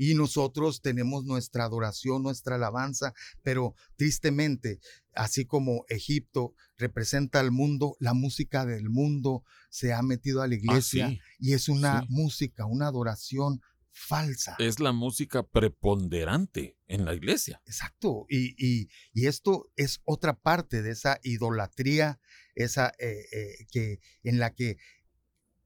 y 0.00 0.14
nosotros 0.14 0.80
tenemos 0.80 1.26
nuestra 1.26 1.64
adoración, 1.64 2.22
nuestra 2.22 2.54
alabanza, 2.54 3.12
pero 3.42 3.74
tristemente, 3.96 4.80
así 5.14 5.44
como 5.44 5.84
Egipto 5.90 6.54
representa 6.78 7.38
al 7.38 7.50
mundo, 7.50 7.98
la 8.00 8.14
música 8.14 8.64
del 8.64 8.88
mundo 8.88 9.44
se 9.68 9.92
ha 9.92 10.00
metido 10.00 10.40
a 10.40 10.48
la 10.48 10.54
ah, 10.54 10.56
iglesia 10.56 11.18
y 11.38 11.52
es 11.52 11.68
una 11.68 12.06
música, 12.08 12.64
una 12.64 12.86
adoración 12.86 13.60
falsa. 13.90 14.56
Es 14.58 14.80
la 14.80 14.92
música 14.92 15.42
preponderante 15.42 16.78
en 16.86 17.04
la 17.04 17.12
iglesia. 17.12 17.60
Exacto. 17.66 18.24
Y, 18.30 18.88
esto 19.12 19.70
es 19.76 20.00
otra 20.04 20.32
parte 20.32 20.80
de 20.80 20.92
esa 20.92 21.20
idolatría, 21.22 22.18
esa 22.54 22.90
eh, 22.98 23.26
eh, 23.32 23.66
que, 23.70 24.00
en 24.22 24.38
la 24.38 24.54
que 24.54 24.78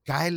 cae 0.04 0.32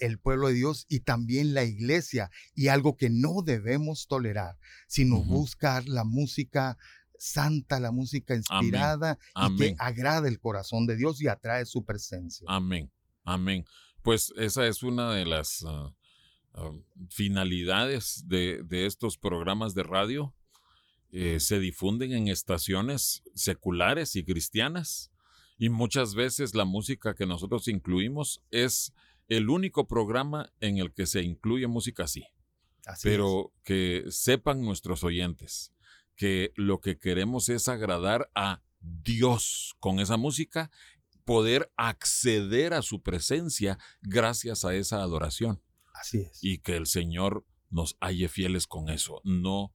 el 0.00 0.18
pueblo 0.18 0.48
de 0.48 0.54
Dios 0.54 0.86
y 0.88 1.00
también 1.00 1.52
la 1.52 1.64
iglesia 1.64 2.30
y 2.54 2.68
algo 2.68 2.96
que 2.96 3.10
no 3.10 3.42
debemos 3.42 4.06
tolerar, 4.06 4.58
sino 4.86 5.22
buscar 5.22 5.86
la 5.88 6.04
música 6.04 6.78
santa, 7.18 7.80
la 7.80 7.90
música 7.90 8.34
inspirada 8.34 9.18
y 9.48 9.56
que 9.56 9.74
agrade 9.78 10.28
el 10.28 10.38
corazón 10.38 10.86
de 10.86 10.96
Dios 10.96 11.20
y 11.20 11.28
atrae 11.28 11.66
su 11.66 11.84
presencia. 11.84 12.46
Amén, 12.48 12.90
amén. 13.24 13.64
Pues 14.02 14.32
esa 14.36 14.66
es 14.66 14.82
una 14.82 15.12
de 15.12 15.26
las 15.26 15.64
ah, 15.66 15.92
ah, 16.54 16.70
finalidades 17.10 18.24
de, 18.26 18.64
estos 18.70 19.18
programas 19.18 19.74
de 19.74 19.82
radio. 19.82 20.34
Eh, 21.10 21.40
se 21.40 21.58
difunden 21.58 22.12
en 22.12 22.28
estaciones 22.28 23.22
seculares 23.34 24.14
y 24.14 24.24
cristianas 24.24 25.10
y 25.58 25.70
muchas 25.70 26.14
veces 26.14 26.54
la 26.54 26.64
música 26.64 27.14
que 27.14 27.26
nosotros 27.26 27.66
incluimos 27.66 28.40
es 28.50 28.92
el 29.28 29.50
único 29.50 29.86
programa 29.86 30.52
en 30.60 30.78
el 30.78 30.92
que 30.92 31.06
se 31.06 31.22
incluye 31.22 31.66
música 31.66 32.04
así. 32.04 32.24
Pero 33.02 33.52
que 33.64 34.04
sepan 34.08 34.62
nuestros 34.62 35.04
oyentes 35.04 35.74
que 36.16 36.52
lo 36.56 36.80
que 36.80 36.98
queremos 36.98 37.48
es 37.48 37.68
agradar 37.68 38.30
a 38.34 38.62
Dios 38.80 39.76
con 39.78 40.00
esa 40.00 40.16
música, 40.16 40.70
poder 41.24 41.70
acceder 41.76 42.72
a 42.72 42.82
su 42.82 43.02
presencia 43.02 43.78
gracias 44.00 44.64
a 44.64 44.74
esa 44.74 45.02
adoración. 45.02 45.62
Así 45.92 46.20
es. 46.22 46.42
Y 46.42 46.58
que 46.58 46.76
el 46.76 46.86
Señor 46.86 47.44
nos 47.70 47.96
halle 48.00 48.28
fieles 48.28 48.66
con 48.66 48.88
eso, 48.88 49.20
no 49.24 49.74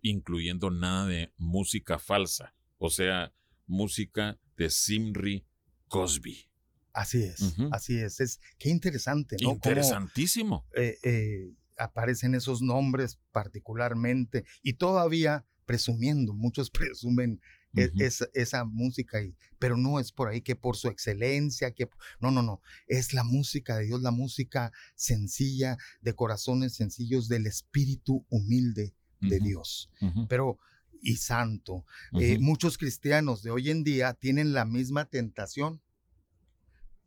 incluyendo 0.00 0.70
nada 0.70 1.06
de 1.06 1.32
música 1.36 1.98
falsa, 1.98 2.54
o 2.78 2.90
sea, 2.90 3.32
música 3.66 4.38
de 4.56 4.70
Simri 4.70 5.46
Cosby. 5.88 6.48
Así 6.96 7.24
es, 7.24 7.54
así 7.72 7.98
es. 7.98 8.20
es. 8.20 8.40
Qué 8.58 8.70
interesante, 8.70 9.36
¿no? 9.42 9.50
Interesantísimo. 9.50 10.66
Eh, 10.74 10.96
eh, 11.02 11.52
aparecen 11.76 12.34
esos 12.34 12.62
nombres 12.62 13.18
particularmente 13.32 14.46
y 14.62 14.72
todavía 14.72 15.44
presumiendo, 15.66 16.32
muchos 16.32 16.70
presumen 16.94 17.38
e, 17.76 17.90
esa, 18.32 18.64
música, 18.64 19.20
y, 19.20 19.36
pero 19.58 19.76
no 19.76 20.00
es 20.00 20.10
por 20.10 20.28
ahí 20.28 20.40
que 20.40 20.56
por 20.56 20.78
su 20.78 20.88
excelencia, 20.88 21.72
que 21.72 21.86
no, 22.18 22.30
no, 22.30 22.42
no, 22.42 22.62
es 22.86 23.12
la 23.12 23.24
música 23.24 23.76
de 23.76 23.84
Dios, 23.84 24.00
la 24.00 24.10
música 24.10 24.72
sencilla, 24.94 25.76
de 26.00 26.14
corazones 26.14 26.76
sencillos, 26.76 27.28
del 27.28 27.46
espíritu 27.46 28.24
humilde 28.30 28.94
de 29.20 29.38
Dios. 29.40 29.90
Pero 30.30 30.58
y 31.02 31.16
santo. 31.16 31.84
Eh, 32.18 32.38
muchos 32.38 32.78
cristianos 32.78 33.42
de 33.42 33.50
hoy 33.50 33.70
en 33.70 33.84
día 33.84 34.14
tienen 34.14 34.54
la 34.54 34.64
misma 34.64 35.04
tentación 35.04 35.82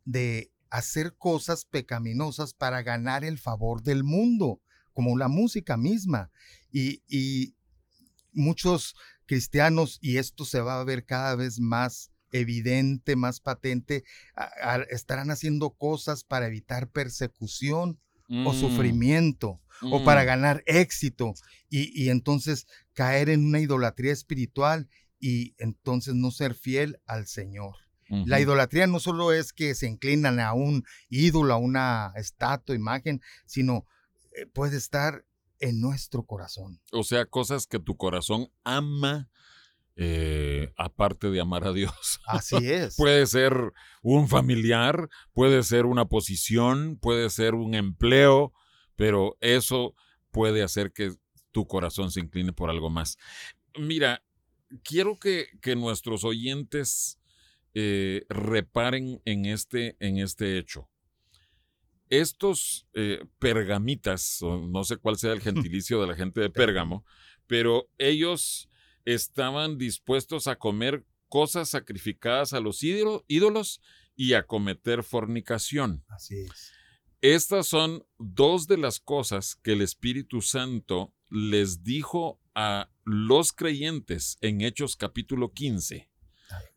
de 0.04 0.50
hacer 0.70 1.14
cosas 1.16 1.64
pecaminosas 1.64 2.54
para 2.54 2.82
ganar 2.82 3.24
el 3.24 3.38
favor 3.38 3.82
del 3.82 4.04
mundo, 4.04 4.60
como 4.92 5.18
la 5.18 5.28
música 5.28 5.76
misma. 5.76 6.30
Y, 6.72 7.54
muchos 8.32 8.94
cristianos, 9.26 9.98
y 10.00 10.18
esto 10.18 10.44
se 10.44 10.60
va 10.60 10.80
a 10.80 10.84
ver 10.84 11.04
cada 11.04 11.34
vez 11.34 11.58
más 11.58 12.12
evidente, 12.30 13.16
más 13.16 13.40
patente, 13.40 14.04
estarán 14.88 15.32
haciendo 15.32 15.70
cosas 15.70 16.22
para 16.22 16.46
evitar 16.46 16.88
persecución 16.88 17.98
o 18.28 18.52
mm. 18.52 18.60
sufrimiento 18.60 19.60
o 19.82 20.04
para 20.04 20.22
mm. 20.22 20.26
ganar 20.26 20.62
éxito 20.66 21.34
y, 21.68 22.08
entonces 22.08 22.66
caer 22.92 23.28
en 23.30 23.44
una 23.44 23.60
idolatría 23.60 24.12
espiritual 24.12 24.88
y 25.18 25.54
entonces 25.58 26.14
no 26.14 26.30
ser 26.30 26.54
fiel 26.54 27.00
al 27.06 27.26
Señor. 27.26 27.74
La 28.26 28.40
idolatría 28.40 28.86
no 28.86 28.98
solo 28.98 29.32
es 29.32 29.52
que 29.52 29.74
se 29.74 29.86
inclinan 29.86 30.40
a 30.40 30.52
un 30.52 30.84
ídolo, 31.08 31.54
a 31.54 31.58
una 31.58 32.12
estatua, 32.16 32.74
imagen, 32.74 33.22
sino 33.46 33.86
eh, 34.32 34.46
puede 34.46 34.76
estar 34.76 35.24
en 35.60 35.80
nuestro 35.80 36.24
corazón. 36.24 36.80
O 36.92 37.04
sea, 37.04 37.24
cosas 37.26 37.66
que 37.66 37.78
tu 37.78 37.96
corazón 37.96 38.50
ama 38.64 39.30
eh, 39.96 40.72
aparte 40.76 41.30
de 41.30 41.40
amar 41.40 41.66
a 41.66 41.72
Dios. 41.72 42.20
Así 42.26 42.56
es. 42.72 42.96
puede 42.96 43.26
ser 43.26 43.54
un 44.02 44.28
familiar, 44.28 45.08
puede 45.32 45.62
ser 45.62 45.86
una 45.86 46.06
posición, 46.06 46.96
puede 46.96 47.28
ser 47.30 47.54
un 47.54 47.74
empleo, 47.74 48.52
pero 48.96 49.36
eso 49.40 49.94
puede 50.30 50.62
hacer 50.62 50.92
que 50.92 51.12
tu 51.52 51.66
corazón 51.66 52.10
se 52.10 52.20
incline 52.20 52.52
por 52.52 52.70
algo 52.70 52.88
más. 52.88 53.18
Mira, 53.78 54.22
quiero 54.82 55.18
que, 55.18 55.48
nuestros 55.76 56.24
oyentes 56.24 57.18
eh, 57.74 58.24
reparen 58.28 59.20
en 59.24 59.46
este, 59.46 59.96
en 60.00 60.18
este 60.18 60.58
hecho. 60.58 60.88
Estos 62.08 62.88
eh, 62.94 63.24
pergamitas, 63.38 64.40
no 64.42 64.82
sé 64.84 64.96
cuál 64.96 65.16
sea 65.16 65.32
el 65.32 65.40
gentilicio 65.70 66.00
de 66.00 66.08
la 66.08 66.16
gente 66.16 66.40
de 66.40 66.50
Pérgamo, 66.50 67.04
pero 67.46 67.88
ellos 67.98 68.68
estaban 69.04 69.78
dispuestos 69.78 70.46
a 70.46 70.56
comer 70.56 71.04
cosas 71.28 71.70
sacrificadas 71.70 72.52
a 72.52 72.60
los 72.60 72.82
ídolos 72.82 73.80
y 74.16 74.34
a 74.34 74.46
cometer 74.46 75.02
fornicación. 75.02 76.04
Así 76.08 76.40
es. 76.40 76.72
Estas 77.22 77.66
son 77.68 78.04
dos 78.18 78.66
de 78.66 78.78
las 78.78 78.98
cosas 78.98 79.56
que 79.56 79.72
el 79.72 79.82
Espíritu 79.82 80.40
Santo 80.40 81.14
les 81.28 81.84
dijo 81.84 82.40
a 82.54 82.90
los 83.04 83.52
creyentes 83.52 84.36
en 84.40 84.62
Hechos 84.62 84.96
capítulo 84.96 85.52
15, 85.52 86.09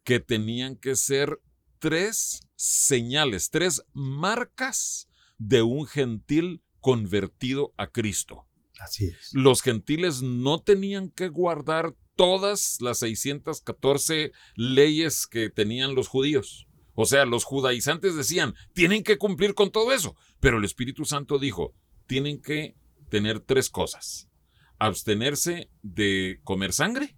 que 0.03 0.19
tenían 0.19 0.75
que 0.75 0.95
ser 0.95 1.39
tres 1.79 2.47
señales, 2.55 3.49
tres 3.49 3.83
marcas 3.93 5.07
de 5.37 5.61
un 5.61 5.85
gentil 5.85 6.61
convertido 6.79 7.73
a 7.77 7.87
Cristo. 7.87 8.45
Así 8.79 9.05
es. 9.05 9.29
Los 9.33 9.61
gentiles 9.61 10.21
no 10.21 10.61
tenían 10.61 11.09
que 11.09 11.29
guardar 11.29 11.95
todas 12.15 12.77
las 12.81 12.99
614 12.99 14.31
leyes 14.55 15.27
que 15.27 15.49
tenían 15.49 15.95
los 15.95 16.07
judíos. 16.07 16.67
O 16.95 17.05
sea, 17.05 17.25
los 17.25 17.43
judaizantes 17.43 18.15
decían, 18.15 18.53
tienen 18.73 19.03
que 19.03 19.17
cumplir 19.17 19.55
con 19.55 19.71
todo 19.71 19.93
eso, 19.93 20.15
pero 20.39 20.57
el 20.57 20.65
Espíritu 20.65 21.05
Santo 21.05 21.39
dijo, 21.39 21.73
tienen 22.05 22.41
que 22.41 22.75
tener 23.09 23.39
tres 23.39 23.69
cosas. 23.69 24.29
Abstenerse 24.77 25.69
de 25.81 26.39
comer 26.43 26.73
sangre, 26.73 27.15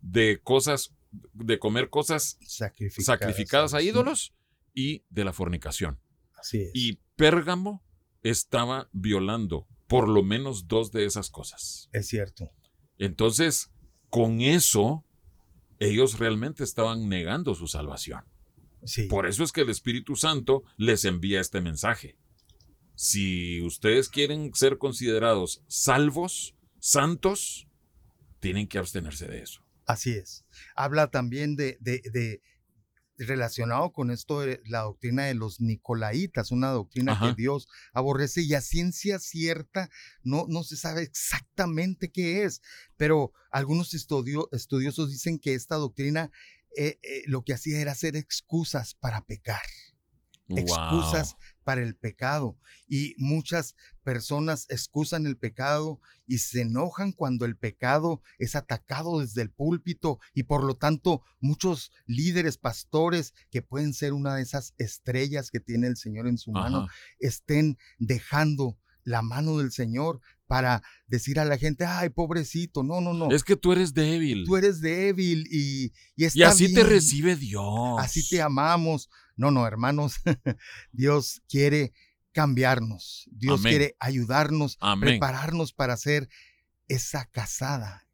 de 0.00 0.40
cosas, 0.42 0.93
de 1.32 1.58
comer 1.58 1.90
cosas 1.90 2.38
sacrificadas, 2.46 3.74
a 3.74 3.82
ídolos 3.82 4.34
y 4.72 5.04
de 5.10 5.24
la 5.24 5.32
fornicación. 5.32 5.98
Así 6.34 6.62
es. 6.62 6.70
Y 6.74 7.00
Pérgamo 7.16 7.82
estaba 8.22 8.88
violando 8.92 9.68
por 9.86 10.08
lo 10.08 10.22
menos 10.22 10.66
dos 10.66 10.92
de 10.92 11.04
esas 11.04 11.30
cosas. 11.30 11.88
Es 11.92 12.08
cierto. 12.08 12.50
Entonces, 12.98 13.70
con 14.08 14.40
eso, 14.40 15.04
ellos 15.78 16.18
realmente 16.18 16.64
estaban 16.64 17.08
negando 17.08 17.54
su 17.54 17.66
salvación. 17.66 18.24
Por 19.08 19.26
eso 19.26 19.44
es 19.44 19.52
que 19.52 19.62
el 19.62 19.70
Espíritu 19.70 20.14
Santo 20.16 20.64
les 20.76 21.04
envía 21.04 21.40
este 21.40 21.60
mensaje. 21.60 22.16
Si 22.94 23.60
ustedes 23.62 24.08
quieren 24.08 24.54
ser 24.54 24.78
considerados 24.78 25.62
salvos, 25.66 26.54
santos, 26.78 27.66
tienen 28.40 28.68
que 28.68 28.78
abstenerse 28.78 29.26
de 29.26 29.42
eso. 29.42 29.63
Así 29.86 30.12
es. 30.12 30.44
Habla 30.74 31.10
también 31.10 31.56
de, 31.56 31.76
de 31.80 32.42
relacionado 33.18 33.92
con 33.92 34.10
esto 34.10 34.40
de 34.40 34.60
la 34.64 34.80
doctrina 34.80 35.24
de 35.24 35.34
los 35.34 35.60
nicolaitas, 35.60 36.50
una 36.50 36.70
doctrina 36.70 37.18
que 37.20 37.34
Dios 37.40 37.68
aborrece 37.92 38.42
y 38.42 38.54
a 38.54 38.60
ciencia 38.60 39.18
cierta 39.18 39.90
no, 40.22 40.46
no 40.48 40.64
se 40.64 40.76
sabe 40.76 41.02
exactamente 41.02 42.10
qué 42.10 42.44
es, 42.44 42.60
pero 42.96 43.32
algunos 43.50 43.94
estudiosos 43.94 45.10
dicen 45.10 45.38
que 45.38 45.54
esta 45.54 45.76
doctrina 45.76 46.30
eh, 46.76 46.98
eh, 47.02 47.22
lo 47.26 47.42
que 47.42 47.54
hacía 47.54 47.80
era 47.80 47.92
hacer 47.92 48.16
excusas 48.16 48.94
para 48.94 49.24
pecar 49.24 49.62
excusas 50.48 51.36
para 51.64 51.82
el 51.82 51.96
pecado. 51.96 52.58
Y 52.86 53.14
muchas 53.18 53.74
personas 54.02 54.66
excusan 54.68 55.26
el 55.26 55.36
pecado 55.36 56.00
y 56.26 56.38
se 56.38 56.62
enojan 56.62 57.12
cuando 57.12 57.44
el 57.44 57.56
pecado 57.56 58.22
es 58.38 58.54
atacado 58.54 59.20
desde 59.20 59.42
el 59.42 59.50
púlpito 59.50 60.18
y 60.34 60.44
por 60.44 60.64
lo 60.64 60.76
tanto 60.76 61.22
muchos 61.40 61.90
líderes, 62.06 62.58
pastores 62.58 63.34
que 63.50 63.62
pueden 63.62 63.94
ser 63.94 64.12
una 64.12 64.36
de 64.36 64.42
esas 64.42 64.74
estrellas 64.78 65.50
que 65.50 65.60
tiene 65.60 65.86
el 65.86 65.96
Señor 65.96 66.26
en 66.26 66.38
su 66.38 66.52
mano, 66.52 66.86
estén 67.18 67.78
dejando 67.98 68.78
la 69.04 69.22
mano 69.22 69.58
del 69.58 69.70
Señor 69.70 70.20
para 70.46 70.82
decir 71.06 71.38
a 71.38 71.44
la 71.44 71.58
gente, 71.58 71.84
ay, 71.84 72.10
pobrecito, 72.10 72.82
no, 72.82 73.00
no, 73.00 73.12
no. 73.14 73.30
Es 73.30 73.44
que 73.44 73.56
tú 73.56 73.72
eres 73.72 73.94
débil. 73.94 74.44
Tú 74.44 74.56
eres 74.56 74.80
débil 74.80 75.46
y, 75.50 75.92
y, 76.16 76.26
y 76.34 76.42
así 76.42 76.72
te 76.72 76.84
recibe 76.84 77.36
Dios. 77.36 77.96
Así 77.98 78.26
te 78.28 78.42
amamos. 78.42 79.08
No, 79.36 79.50
no, 79.50 79.66
hermanos, 79.66 80.16
Dios 80.92 81.42
quiere 81.48 81.92
cambiarnos. 82.32 83.28
Dios 83.30 83.62
quiere 83.62 83.96
ayudarnos, 84.00 84.78
prepararnos 85.00 85.72
para 85.72 85.96
ser 85.96 86.28
esa 86.88 87.24
casada, 87.26 88.06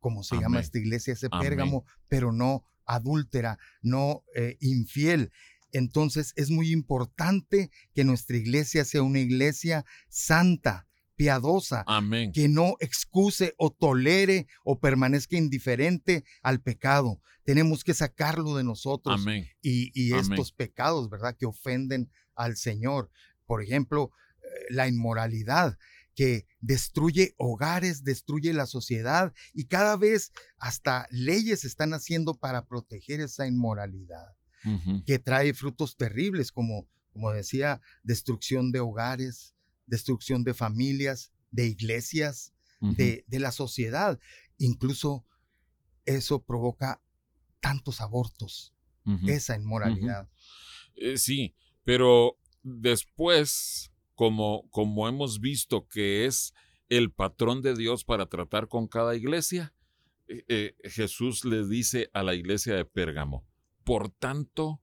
como 0.00 0.22
se 0.22 0.36
llama 0.36 0.60
esta 0.60 0.78
iglesia, 0.78 1.12
ese 1.12 1.28
pérgamo, 1.28 1.84
pero 2.08 2.32
no 2.32 2.64
adúltera, 2.86 3.58
no 3.82 4.22
eh, 4.34 4.56
infiel. 4.60 5.32
Entonces 5.72 6.32
es 6.36 6.50
muy 6.50 6.70
importante 6.70 7.70
que 7.92 8.04
nuestra 8.04 8.36
iglesia 8.36 8.84
sea 8.84 9.02
una 9.02 9.18
iglesia 9.18 9.84
santa, 10.08 10.86
piadosa, 11.16 11.82
Amén. 11.86 12.30
que 12.32 12.48
no 12.48 12.76
excuse 12.80 13.54
o 13.58 13.72
tolere 13.72 14.46
o 14.64 14.78
permanezca 14.78 15.36
indiferente 15.36 16.24
al 16.42 16.60
pecado. 16.60 17.20
Tenemos 17.44 17.84
que 17.84 17.94
sacarlo 17.94 18.56
de 18.56 18.64
nosotros 18.64 19.20
Amén. 19.22 19.48
y, 19.62 20.14
estos 20.14 20.52
pecados, 20.52 21.08
¿verdad? 21.08 21.36
Que 21.36 21.46
ofenden 21.46 22.10
al 22.34 22.56
Señor. 22.56 23.10
Por 23.46 23.62
ejemplo, 23.62 24.10
eh, 24.42 24.46
la 24.70 24.88
inmoralidad 24.88 25.78
que 26.14 26.46
destruye 26.60 27.34
hogares, 27.36 28.02
destruye 28.02 28.52
la 28.52 28.66
sociedad 28.66 29.32
y 29.52 29.66
cada 29.66 29.96
vez 29.96 30.32
hasta 30.58 31.06
leyes 31.10 31.64
están 31.64 31.92
haciendo 31.92 32.34
para 32.34 32.66
proteger 32.66 33.20
esa 33.20 33.46
inmoralidad, 33.46 34.34
que 35.04 35.20
trae 35.20 35.54
frutos 35.54 35.96
terribles 35.96 36.50
como, 36.50 36.88
como 37.12 37.30
decía, 37.30 37.80
destrucción 38.02 38.72
de 38.72 38.80
hogares, 38.80 39.55
destrucción 39.86 40.44
de 40.44 40.54
familias, 40.54 41.32
de 41.50 41.66
iglesias, 41.66 42.52
de, 42.80 43.24
la 43.30 43.52
sociedad. 43.52 44.18
Incluso 44.58 45.24
eso 46.04 46.42
provoca 46.42 47.00
tantos 47.60 48.00
abortos, 48.00 48.74
esa 49.26 49.56
inmoralidad. 49.56 50.28
Eh, 50.96 51.18
sí, 51.18 51.54
pero 51.84 52.38
después, 52.62 53.92
como, 54.14 54.68
como 54.70 55.08
hemos 55.08 55.40
visto 55.40 55.86
que 55.88 56.26
es 56.26 56.54
el 56.88 57.12
patrón 57.12 57.62
de 57.62 57.74
Dios 57.74 58.04
para 58.04 58.26
tratar 58.26 58.68
con 58.68 58.88
cada 58.88 59.16
iglesia, 59.16 59.74
eh, 60.28 60.44
eh, 60.48 60.74
Jesús 60.84 61.44
le 61.44 61.66
dice 61.66 62.10
a 62.12 62.22
la 62.22 62.34
iglesia 62.34 62.74
de 62.74 62.84
Pérgamo, 62.84 63.46
por 63.84 64.10
tanto, 64.10 64.82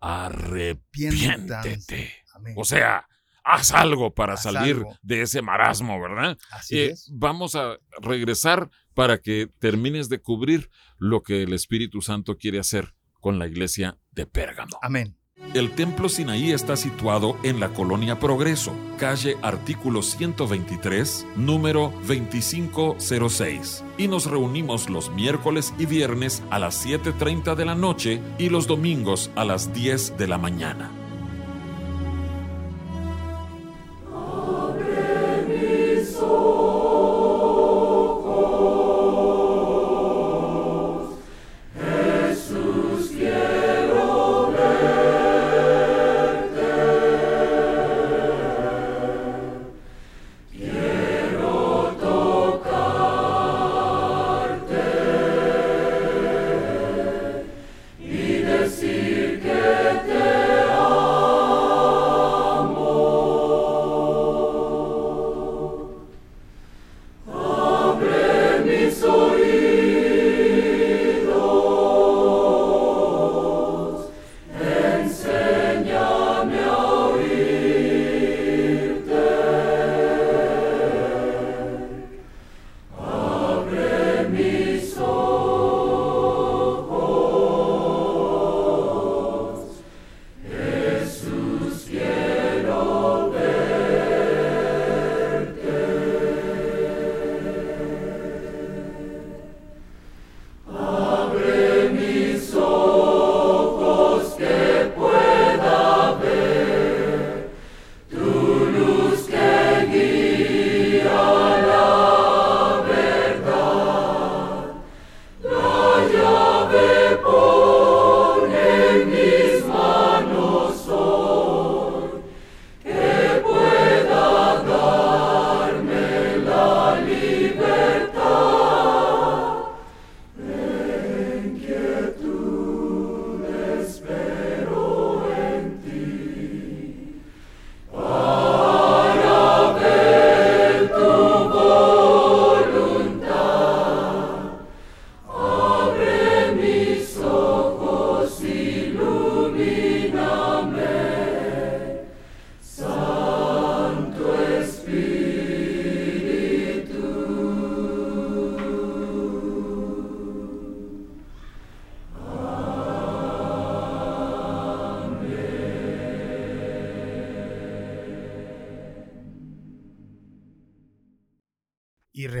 arrepiéntete. 0.00 2.12
O 2.56 2.64
sea, 2.64 3.08
haz 3.48 3.72
algo 3.72 4.14
para 4.14 4.36
salir 4.36 4.84
de 5.02 5.22
ese 5.22 5.40
marasmo, 5.42 6.00
¿verdad? 6.00 6.36
Así 6.50 6.78
eh, 6.78 6.90
es. 6.90 7.10
Vamos 7.12 7.54
a 7.54 7.78
regresar 8.00 8.70
para 8.94 9.18
que 9.18 9.48
termines 9.58 10.08
de 10.08 10.20
cubrir 10.20 10.70
lo 10.98 11.22
que 11.22 11.42
el 11.42 11.52
Espíritu 11.52 12.02
Santo 12.02 12.36
quiere 12.36 12.58
hacer 12.58 12.94
con 13.20 13.38
la 13.38 13.46
iglesia 13.46 13.96
de 14.12 14.26
Pérgamo. 14.26 14.78
Amén. 14.82 15.16
El 15.54 15.70
Templo 15.70 16.08
Sinaí 16.08 16.50
está 16.50 16.76
situado 16.76 17.38
en 17.42 17.58
la 17.58 17.70
colonia 17.70 18.18
Progreso, 18.18 18.74
calle 18.98 19.36
artículo 19.40 20.02
123, 20.02 21.26
número 21.36 21.92
2506. 22.06 23.84
Y 23.96 24.08
nos 24.08 24.26
reunimos 24.26 24.90
los 24.90 25.10
miércoles 25.10 25.72
y 25.78 25.86
viernes 25.86 26.42
a 26.50 26.58
las 26.58 26.84
7.30 26.84 27.54
de 27.54 27.64
la 27.64 27.76
noche 27.76 28.20
y 28.38 28.50
los 28.50 28.66
domingos 28.66 29.30
a 29.36 29.44
las 29.44 29.72
10 29.72 30.18
de 30.18 30.26
la 30.26 30.38
mañana. 30.38 31.07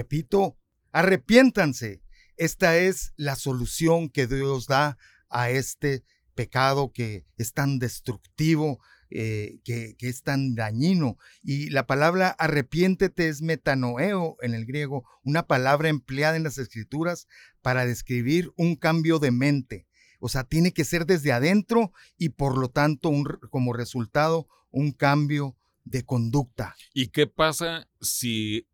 Repito, 0.08 0.56
arrepiéntanse. 0.90 2.02
Esta 2.38 2.78
es 2.78 3.12
la 3.16 3.36
solución 3.36 4.08
que 4.08 4.26
Dios 4.26 4.66
da 4.66 4.96
a 5.28 5.50
este 5.50 6.02
pecado 6.34 6.92
que 6.94 7.26
es 7.36 7.52
tan 7.52 7.78
destructivo, 7.78 8.80
eh, 9.10 9.58
que, 9.64 9.96
es 9.98 10.22
tan 10.22 10.54
dañino. 10.54 11.18
Y 11.42 11.68
la 11.68 11.86
palabra 11.86 12.30
arrepiéntete 12.30 13.28
es 13.28 13.42
metanoeo 13.42 14.36
en 14.40 14.54
el 14.54 14.64
griego, 14.64 15.04
una 15.24 15.46
palabra 15.46 15.90
empleada 15.90 16.36
en 16.36 16.44
las 16.44 16.56
escrituras 16.56 17.26
para 17.60 17.84
describir 17.84 18.50
un 18.56 18.76
cambio 18.76 19.18
de 19.18 19.30
mente. 19.30 19.86
O 20.20 20.30
sea, 20.30 20.44
tiene 20.44 20.72
que 20.72 20.84
ser 20.84 21.04
desde 21.04 21.32
adentro 21.32 21.92
y 22.16 22.30
por 22.30 22.56
lo 22.56 22.70
tanto 22.70 23.12
como 23.50 23.74
resultado 23.74 24.48
un 24.70 24.92
cambio 24.92 25.54
de 25.84 26.04
conducta. 26.04 26.74
¿Y 26.94 27.08
qué 27.08 27.26
pasa 27.26 27.88
si 28.00 28.66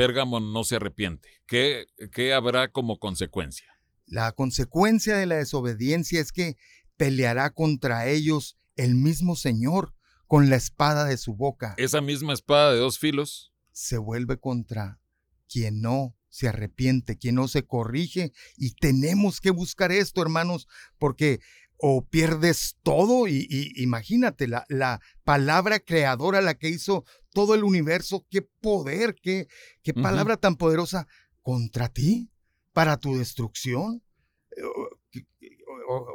Pérgamo 0.00 0.40
no 0.40 0.64
se 0.64 0.76
arrepiente. 0.76 1.28
¿Qué, 1.46 1.84
¿Qué 2.10 2.32
habrá 2.32 2.72
como 2.72 2.98
consecuencia? 2.98 3.66
La 4.06 4.32
consecuencia 4.32 5.14
de 5.14 5.26
la 5.26 5.34
desobediencia 5.34 6.22
es 6.22 6.32
que 6.32 6.56
peleará 6.96 7.50
contra 7.50 8.06
ellos 8.06 8.56
el 8.76 8.94
mismo 8.94 9.36
Señor 9.36 9.92
con 10.26 10.48
la 10.48 10.56
espada 10.56 11.04
de 11.04 11.18
su 11.18 11.34
boca. 11.34 11.74
Esa 11.76 12.00
misma 12.00 12.32
espada 12.32 12.72
de 12.72 12.78
dos 12.78 12.98
filos 12.98 13.52
se 13.72 13.98
vuelve 13.98 14.38
contra 14.38 15.02
quien 15.50 15.82
no 15.82 16.16
se 16.30 16.48
arrepiente, 16.48 17.18
quien 17.18 17.34
no 17.34 17.46
se 17.46 17.66
corrige. 17.66 18.32
Y 18.56 18.72
tenemos 18.76 19.38
que 19.38 19.50
buscar 19.50 19.92
esto, 19.92 20.22
hermanos, 20.22 20.66
porque 20.98 21.40
o 21.82 22.04
pierdes 22.04 22.76
todo 22.82 23.26
y, 23.26 23.46
imagínate 23.76 24.46
la, 24.46 24.64
la, 24.68 25.00
palabra 25.24 25.80
creadora, 25.80 26.40
la 26.40 26.54
que 26.54 26.68
hizo 26.68 27.04
todo 27.32 27.54
el 27.54 27.64
universo, 27.64 28.26
qué 28.30 28.42
poder, 28.42 29.14
qué, 29.14 29.48
qué 29.82 29.94
palabra 29.94 30.36
tan 30.36 30.56
poderosa 30.56 31.06
contra 31.42 31.88
ti, 31.88 32.30
para 32.72 32.98
tu 32.98 33.16
destrucción. 33.16 34.02
Eh, 34.56 35.24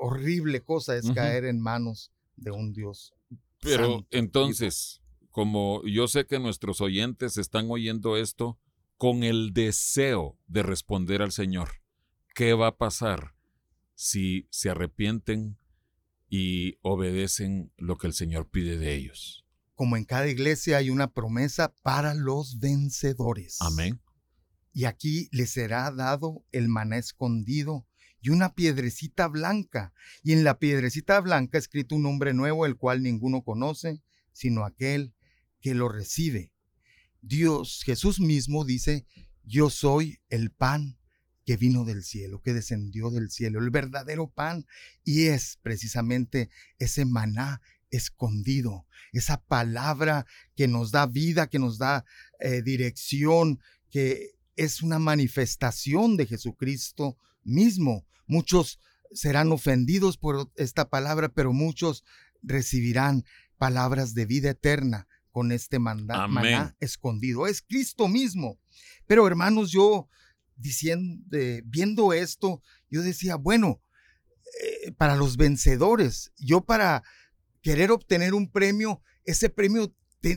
horrible 0.02 0.62
cosa 0.64 0.96
es 0.96 1.12
caer 1.12 1.46
en 1.46 1.60
manos 1.60 2.12
de 2.36 2.52
un 2.52 2.74
Dios. 2.74 3.14
Pero 3.62 4.06
entonces, 4.12 5.02
como 5.32 5.82
yo 5.86 6.08
sé 6.08 6.26
que 6.26 6.40
nuestros 6.40 6.82
oyentes 6.82 7.38
están 7.38 7.70
oyendo 7.70 8.18
esto 8.18 8.60
con 8.98 9.24
el 9.24 9.54
deseo 9.54 10.38
de 10.48 10.64
responder 10.64 11.22
al 11.22 11.32
Señor, 11.32 11.70
¿qué 12.34 12.54
va 12.54 12.68
a 12.68 12.78
pasar 12.78 13.36
si 13.96 14.48
se 14.52 14.70
arrepienten 14.70 15.58
y 16.30 16.78
obedecen 16.82 17.72
lo 17.78 17.98
que 17.98 18.08
el 18.08 18.14
Señor 18.14 18.50
pide 18.50 18.78
de 18.78 18.94
ellos. 18.94 19.46
Como 19.74 19.98
en 19.98 20.06
cada 20.06 20.28
iglesia 20.28 20.78
hay 20.78 20.90
una 20.90 21.12
promesa 21.12 21.74
para 21.82 22.14
los 22.14 22.60
vencedores. 22.60 23.58
Amén. 23.62 24.02
Y 24.74 24.86
aquí 24.86 25.30
les 25.32 25.52
será 25.52 25.92
dado 25.92 26.46
el 26.52 26.68
maná 26.68 26.98
escondido 26.98 27.88
y 28.22 28.30
una 28.30 28.54
piedrecita 28.56 29.28
blanca. 29.28 29.94
Y 30.24 30.34
en 30.34 30.44
la 30.44 30.60
piedrecita 30.60 31.20
blanca 31.22 31.58
escrito 31.58 31.96
un 31.96 32.04
nombre 32.04 32.34
nuevo, 32.34 32.66
el 32.66 32.76
cual 32.76 33.04
ninguno 33.04 33.44
conoce, 33.44 34.02
sino 34.34 34.66
aquel 34.66 35.14
que 35.62 35.76
lo 35.76 35.90
recibe. 35.90 36.52
Dios, 37.22 37.84
Jesús 37.86 38.20
mismo 38.20 38.66
dice, 38.66 39.06
yo 39.44 39.70
soy 39.70 40.20
el 40.30 40.52
pan 40.52 40.98
que 41.46 41.58
vino 41.58 41.86
del 41.86 42.04
cielo, 42.04 42.42
que 42.42 42.54
descendió 42.54 43.12
del 43.12 43.30
cielo, 43.30 43.60
el 43.60 43.70
verdadero 43.70 44.30
pan, 44.30 44.66
y 45.04 45.26
es 45.26 45.60
precisamente 45.62 46.50
ese 46.80 47.06
maná 47.06 47.62
escondido, 47.92 48.86
esa 49.14 49.42
palabra 49.42 50.26
que 50.56 50.68
nos 50.68 50.92
da 50.92 51.06
vida, 51.06 51.48
que 51.48 51.60
nos 51.60 51.78
da 51.78 52.04
eh, 52.40 52.62
dirección, 52.64 53.60
que 53.90 54.32
es 54.56 54.82
una 54.82 55.00
manifestación 55.00 56.18
de 56.18 56.26
Jesucristo 56.26 57.18
mismo. 57.44 58.06
Muchos 58.28 58.80
serán 59.12 59.52
ofendidos 59.52 60.18
por 60.18 60.52
esta 60.56 60.90
palabra, 60.90 61.30
pero 61.30 61.54
muchos 61.54 62.04
recibirán 62.42 63.24
palabras 63.58 64.14
de 64.14 64.26
vida 64.26 64.50
eterna 64.50 65.08
con 65.32 65.52
este 65.52 65.80
maná 65.80 66.76
escondido. 66.80 67.46
Es 67.48 67.62
Cristo 67.62 68.08
mismo. 68.08 68.60
Pero 69.06 69.28
hermanos, 69.28 69.72
yo 69.72 70.10
diciendo, 70.56 71.24
viendo 71.66 72.14
esto, 72.14 72.62
yo 72.90 73.02
decía, 73.02 73.36
bueno, 73.36 73.82
eh, 74.62 74.92
para 74.94 75.16
los 75.16 75.38
vencedores, 75.38 76.32
yo 76.38 76.62
para 76.62 77.04
querer 77.62 77.92
obtener 77.92 78.34
un 78.34 78.52
premio, 78.52 79.02
ese 79.24 79.50
premio 79.50 79.94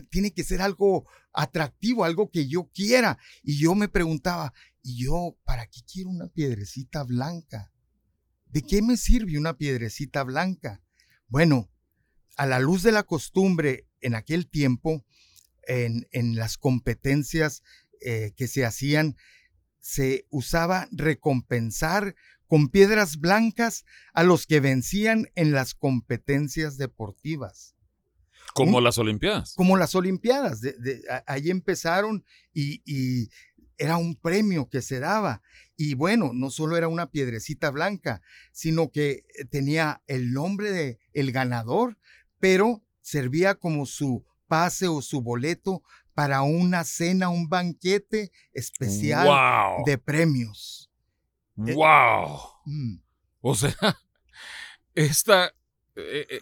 tiene 0.09 0.31
que 0.31 0.43
ser 0.43 0.61
algo 0.61 1.07
atractivo, 1.33 2.03
algo 2.03 2.29
que 2.29 2.47
yo 2.47 2.69
quiera. 2.73 3.17
Y 3.43 3.59
yo 3.59 3.75
me 3.75 3.87
preguntaba, 3.87 4.53
¿y 4.81 5.03
yo 5.05 5.37
para 5.43 5.67
qué 5.67 5.81
quiero 5.91 6.09
una 6.09 6.27
piedrecita 6.27 7.03
blanca? 7.03 7.71
¿De 8.45 8.61
qué 8.61 8.81
me 8.81 8.97
sirve 8.97 9.37
una 9.37 9.57
piedrecita 9.57 10.23
blanca? 10.23 10.81
Bueno, 11.27 11.71
a 12.35 12.45
la 12.45 12.59
luz 12.59 12.83
de 12.83 12.91
la 12.91 13.03
costumbre 13.03 13.87
en 14.01 14.15
aquel 14.15 14.49
tiempo, 14.49 15.05
en, 15.67 16.07
en 16.11 16.35
las 16.35 16.57
competencias 16.57 17.63
eh, 18.01 18.33
que 18.35 18.47
se 18.47 18.65
hacían, 18.65 19.15
se 19.79 20.25
usaba 20.29 20.87
recompensar 20.91 22.15
con 22.47 22.69
piedras 22.69 23.19
blancas 23.19 23.85
a 24.13 24.23
los 24.23 24.47
que 24.47 24.59
vencían 24.59 25.27
en 25.35 25.51
las 25.51 25.75
competencias 25.75 26.77
deportivas. 26.77 27.75
Como 28.55 28.81
las 28.81 28.97
Olimpiadas. 28.97 29.53
Como 29.55 29.77
las 29.77 29.95
Olimpiadas. 29.95 30.61
ahí 31.27 31.49
empezaron 31.49 32.25
y, 32.53 33.29
era 33.77 33.95
un 33.95 34.15
premio 34.15 34.67
que 34.67 34.81
se 34.81 34.99
daba. 34.99 35.41
Y 35.77 35.93
bueno, 35.93 36.31
no 36.33 36.49
solo 36.49 36.75
era 36.75 36.89
una 36.89 37.11
piedrecita 37.11 37.69
blanca, 37.69 38.21
sino 38.51 38.91
que 38.91 39.23
eh, 39.37 39.45
tenía 39.49 40.03
el 40.07 40.33
nombre 40.33 40.71
de 40.71 40.99
el 41.13 41.31
ganador, 41.31 41.97
pero 42.39 42.83
servía 43.01 43.55
como 43.55 43.85
su 43.85 44.25
pase 44.47 44.89
o 44.89 45.01
su 45.01 45.21
boleto 45.21 45.81
para 46.19 46.41
una 46.41 46.83
cena, 46.83 47.29
un 47.29 47.47
banquete 47.47 48.29
especial 48.51 49.25
de 49.85 49.97
premios. 49.97 50.91
¡Wow! 51.55 51.75
Eh, 51.77 52.49
mm. 52.65 53.01
O 53.39 53.55
sea, 53.55 53.73
esta 54.95 55.55
eh, 55.95 56.41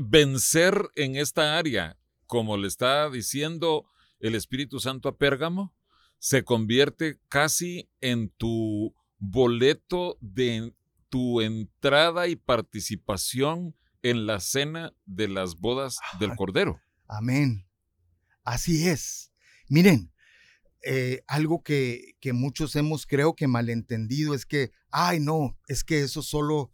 vencer 0.00 0.90
en 0.94 1.16
esta 1.16 1.58
área, 1.58 1.98
como 2.26 2.56
le 2.56 2.68
está 2.68 3.10
diciendo 3.10 3.84
el 4.18 4.34
Espíritu 4.34 4.80
Santo 4.80 5.10
a 5.10 5.18
Pérgamo, 5.18 5.74
se 6.18 6.42
convierte 6.42 7.20
casi 7.28 7.90
en 8.00 8.30
tu 8.30 8.94
boleto 9.18 10.16
de 10.22 10.72
tu 11.10 11.42
entrada 11.42 12.28
y 12.28 12.36
participación 12.36 13.76
en 14.00 14.24
la 14.24 14.40
cena 14.40 14.94
de 15.04 15.28
las 15.28 15.60
bodas 15.60 15.98
del 16.18 16.34
Cordero. 16.34 16.80
Amén. 17.06 17.67
Así 18.48 18.88
es. 18.88 19.30
Miren, 19.68 20.10
eh, 20.82 21.20
algo 21.26 21.62
que, 21.62 22.14
que, 22.18 22.32
muchos 22.32 22.76
hemos 22.76 23.06
creo 23.06 23.34
que 23.34 23.46
malentendido 23.46 24.32
es 24.32 24.46
que, 24.46 24.70
ay 24.90 25.20
no, 25.20 25.58
es 25.68 25.84
que 25.84 26.00
eso 26.00 26.22
solo 26.22 26.72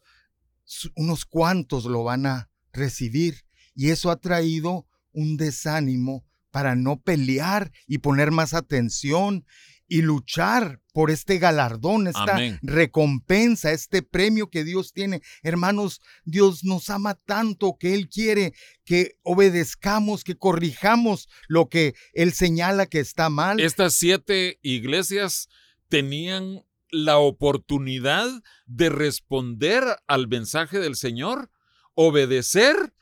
unos 0.95 1.25
cuantos 1.25 1.87
lo 1.87 2.05
van 2.05 2.27
a 2.27 2.49
recibir. 2.73 3.45
Y 3.75 3.91
eso 3.91 4.13
ha 4.13 4.21
traído 4.21 4.87
un 5.11 5.37
desánimo 5.37 6.25
para 6.53 6.77
no 6.77 7.01
pelear 7.01 7.73
y 7.89 7.99
poner 7.99 8.31
más 8.31 8.55
atención 8.55 9.45
y 9.87 10.03
luchar 10.03 10.81
por 10.93 11.11
este 11.11 11.39
galardón, 11.39 12.07
esta 12.07 12.39
recompensa, 12.63 13.73
este 13.73 14.03
premio 14.03 14.49
que 14.49 14.65
Dios 14.65 14.93
tiene. 14.93 15.23
Hermanos, 15.43 16.01
Dios 16.25 16.63
nos 16.65 16.89
ama 16.89 17.15
tanto 17.15 17.77
que 17.79 17.95
Él 17.95 18.09
quiere 18.09 18.55
que 18.85 19.19
obedezcamos, 19.23 20.23
que 20.23 20.37
corrijamos 20.37 21.29
lo 21.49 21.69
que 21.69 21.95
Él 22.13 22.33
señala 22.33 22.87
que 22.87 23.01
está 23.01 23.29
mal. 23.29 23.61
Estas 23.61 23.95
siete 23.95 24.59
iglesias 24.63 25.49
tenían 25.89 26.65
la 26.91 27.19
oportunidad 27.19 28.29
de 28.67 28.89
responder 28.89 29.85
al 30.07 30.29
mensaje 30.29 30.79
del 30.79 30.95
Señor, 30.95 31.51
obedecer 31.95 32.95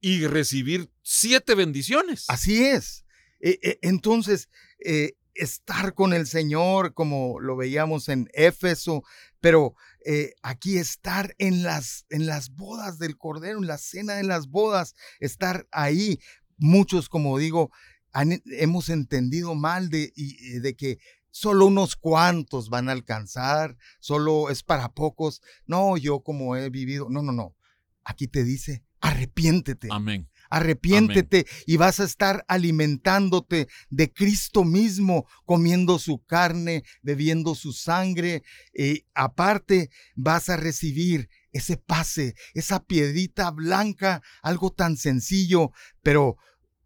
y 0.00 0.26
recibir 0.26 0.90
siete 1.02 1.54
bendiciones. 1.54 2.24
Así 2.28 2.64
es. 2.64 3.04
E, 3.40 3.58
e, 3.62 3.78
entonces, 3.82 4.48
eh, 4.84 5.14
estar 5.34 5.94
con 5.94 6.12
el 6.12 6.26
Señor, 6.26 6.94
como 6.94 7.40
lo 7.40 7.56
veíamos 7.56 8.08
en 8.08 8.28
Éfeso, 8.34 9.02
pero 9.40 9.74
eh, 10.04 10.34
aquí 10.42 10.78
estar 10.78 11.34
en 11.38 11.62
las, 11.62 12.06
en 12.10 12.26
las 12.26 12.54
bodas 12.54 12.98
del 12.98 13.16
Cordero, 13.16 13.58
en 13.58 13.66
la 13.66 13.78
cena 13.78 14.14
de 14.14 14.24
las 14.24 14.48
bodas, 14.48 14.94
estar 15.20 15.66
ahí. 15.72 16.20
Muchos, 16.58 17.08
como 17.08 17.38
digo, 17.38 17.70
hemos 18.14 18.88
entendido 18.88 19.54
mal 19.54 19.88
de, 19.88 20.12
de 20.60 20.76
que 20.76 20.98
solo 21.30 21.66
unos 21.66 21.96
cuantos 21.96 22.68
van 22.68 22.88
a 22.88 22.92
alcanzar, 22.92 23.76
solo 24.00 24.50
es 24.50 24.62
para 24.62 24.92
pocos. 24.92 25.42
No, 25.66 25.96
yo 25.96 26.20
como 26.20 26.56
he 26.56 26.70
vivido, 26.70 27.08
no, 27.10 27.22
no, 27.22 27.32
no. 27.32 27.56
Aquí 28.04 28.28
te 28.28 28.44
dice, 28.44 28.84
arrepiéntete. 29.00 29.88
Amén. 29.90 30.28
Arrepiéntete 30.52 31.46
y 31.66 31.78
vas 31.78 31.98
a 31.98 32.04
estar 32.04 32.44
alimentándote 32.46 33.68
de 33.88 34.12
Cristo 34.12 34.64
mismo, 34.64 35.26
comiendo 35.46 35.98
su 35.98 36.22
carne, 36.26 36.82
bebiendo 37.00 37.54
su 37.54 37.72
sangre. 37.72 38.42
Y 38.74 39.06
aparte 39.14 39.88
vas 40.14 40.50
a 40.50 40.58
recibir 40.58 41.30
ese 41.52 41.78
pase, 41.78 42.34
esa 42.52 42.84
piedrita 42.84 43.50
blanca, 43.50 44.20
algo 44.42 44.70
tan 44.70 44.98
sencillo, 44.98 45.70
pero 46.02 46.36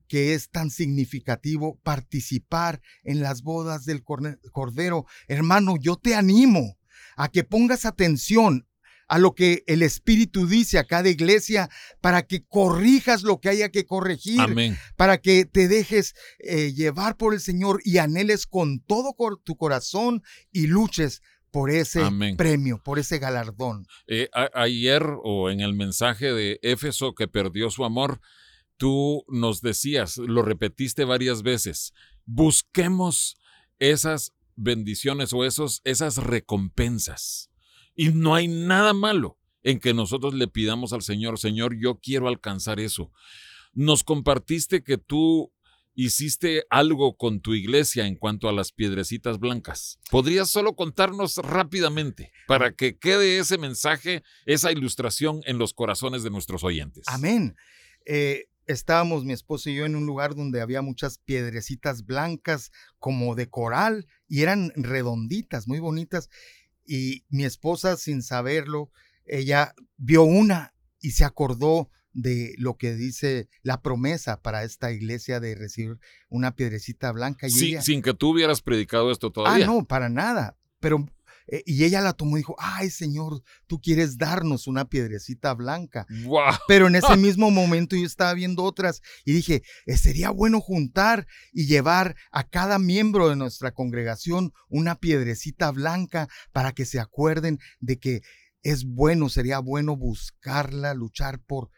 que 0.07 0.35
es 0.35 0.49
tan 0.51 0.71
significativo 0.71 1.81
participar 1.83 2.81
en 3.03 3.21
las 3.21 3.43
bodas 3.43 3.85
del 3.85 4.05
Cordero. 4.05 5.07
Hermano, 5.27 5.75
yo 5.77 5.97
te 5.97 6.15
animo 6.15 6.79
a 7.17 7.31
que 7.31 7.43
pongas 7.43 7.85
atención 7.85 8.69
a 9.09 9.19
lo 9.19 9.35
que 9.35 9.63
el 9.67 9.83
Espíritu 9.83 10.47
dice 10.47 10.79
a 10.79 10.85
cada 10.85 11.09
iglesia, 11.09 11.71
para 12.01 12.27
que 12.27 12.45
corrijas 12.45 13.23
lo 13.23 13.41
que 13.41 13.49
haya 13.49 13.71
que 13.71 13.87
corregir, 13.87 14.41
para 14.97 15.19
que 15.19 15.45
te 15.45 15.69
dejes 15.69 16.15
eh, 16.39 16.73
llevar 16.73 17.17
por 17.17 17.35
el 17.35 17.41
Señor 17.41 17.81
y 17.85 17.99
anheles 17.99 18.47
con 18.47 18.81
todo 18.81 19.15
tu 19.45 19.57
corazón 19.57 20.23
y 20.53 20.67
luches 20.67 21.23
por 21.51 21.71
ese 21.71 22.03
premio, 22.37 22.83
por 22.85 22.99
ese 22.99 23.19
galardón. 23.19 23.87
Eh, 24.07 24.29
ayer 24.53 25.03
o 25.23 25.51
en 25.51 25.61
el 25.61 25.75
mensaje 25.75 26.33
de 26.33 26.59
Éfeso 26.63 27.15
que 27.15 27.29
perdió 27.29 27.71
su 27.71 27.85
amor, 27.85 28.21
tú 28.77 29.25
nos 29.29 29.63
decías, 29.63 30.19
lo 30.19 30.43
repetiste 30.43 31.05
varias 31.05 31.43
veces, 31.43 31.95
busquemos 32.27 33.39
esas 33.79 34.33
bendiciones 34.57 35.33
o 35.33 35.45
esos, 35.45 35.81
esas 35.85 36.17
recompensas. 36.19 37.51
Y 37.97 38.11
no 38.11 38.35
hay 38.35 38.47
nada 38.47 38.93
malo 38.93 39.39
en 39.63 39.81
que 39.81 39.95
nosotros 39.95 40.35
le 40.35 40.47
pidamos 40.47 40.93
al 40.93 41.03
Señor, 41.03 41.41
Señor, 41.41 41.77
yo 41.77 41.99
quiero 41.99 42.29
alcanzar 42.29 42.79
eso. 42.79 43.11
Nos 43.73 44.05
compartiste 44.05 44.85
que 44.85 44.97
tú 44.97 45.53
hiciste 45.97 46.65
algo 46.69 47.17
con 47.17 47.41
tu 47.41 47.55
iglesia 47.55 48.07
en 48.07 48.17
cuanto 48.17 48.49
a 48.49 48.53
las 48.53 48.71
piedrecitas 48.71 49.41
blancas. 49.41 49.99
¿Podrías 50.11 50.51
solo 50.51 50.77
contarnos 50.77 51.39
rápidamente 51.39 52.33
para 52.47 52.73
que 52.73 52.99
quede 52.99 53.39
ese 53.39 53.59
mensaje, 53.59 54.23
esa 54.45 54.71
ilustración 54.71 55.41
en 55.47 55.59
los 55.59 55.73
corazones 55.73 56.23
de 56.23 56.31
nuestros 56.31 56.63
oyentes? 56.63 57.05
Amén. 57.09 57.57
Eh, 58.05 58.45
estábamos 58.67 59.25
mi 59.25 59.33
esposo 59.33 59.71
y 59.71 59.77
yo 59.77 59.87
en 59.87 59.97
un 59.97 60.07
lugar 60.07 60.35
donde 60.35 60.61
había 60.61 60.83
muchas 60.83 61.19
piedrecitas 61.19 62.05
blancas 62.05 62.71
como 62.99 63.35
de 63.35 63.49
coral 63.49 64.07
y 64.29 64.43
eran 64.43 64.73
redonditas, 64.77 65.67
muy 65.67 65.81
bonitas 65.81 66.29
y 66.87 67.25
mi 67.29 67.45
esposa 67.45 67.97
sin 67.97 68.23
saberlo, 68.23 68.91
ella 69.25 69.75
vio 69.97 70.23
una 70.23 70.75
y 71.01 71.13
se 71.13 71.25
acordó 71.25 71.91
de 72.13 72.55
lo 72.57 72.79
que 72.79 72.95
dice 72.95 73.49
la 73.63 73.83
promesa 73.83 74.41
para 74.41 74.65
esta 74.65 74.91
iglesia 74.91 75.39
de 75.39 75.55
recibir 75.55 75.99
una 76.31 76.55
piedrecita 76.57 77.13
blanca. 77.13 77.47
Y 77.47 77.51
sí, 77.51 77.77
sin 77.83 78.01
que 78.01 78.15
tú 78.15 78.31
hubieras 78.31 78.63
predicado 78.63 79.11
esto 79.11 79.27
ah, 79.29 79.33
todavía. 79.33 79.65
Ah, 79.65 79.69
no, 79.69 79.85
para 79.85 80.09
nada. 80.09 80.57
Pero 80.81 81.07
eh, 81.49 81.63
y 81.67 81.85
ella 81.85 82.01
la 82.01 82.13
tomó 82.13 82.37
y 82.37 82.41
dijo, 82.41 82.57
ay 82.59 82.91
Señor, 82.91 83.43
tú 83.67 83.81
quieres 83.81 84.19
darnos 84.19 84.67
una 84.67 84.89
piedrecita 84.89 85.55
blanca. 85.55 86.07
Pero 86.67 86.87
en 86.89 86.97
ese 86.97 87.17
mismo 87.17 87.51
momento 87.51 87.97
yo 87.97 88.07
estaba 88.07 88.35
viendo 88.35 88.65
otras 88.65 89.03
y 89.25 89.33
dije, 89.33 89.63
eh, 89.87 89.97
sería 89.97 90.31
bueno 90.31 90.61
juntar 90.61 91.27
y 91.53 91.67
llevar 91.67 92.17
a 92.33 92.49
cada 92.49 92.79
miembro 92.79 93.29
de 93.29 93.37
nuestra 93.37 93.73
congregación 93.73 94.53
una 94.69 94.97
piedrecita 94.97 95.71
blanca 95.71 96.29
para 96.53 96.73
que 96.73 96.85
se 96.85 97.01
acuerden 97.01 97.59
de 97.81 97.99
que 97.99 98.23
es 98.63 98.85
bueno, 98.85 99.29
sería 99.29 99.61
bueno 99.61 99.97
buscarla, 99.97 100.95
luchar 100.95 101.41
por 101.41 101.71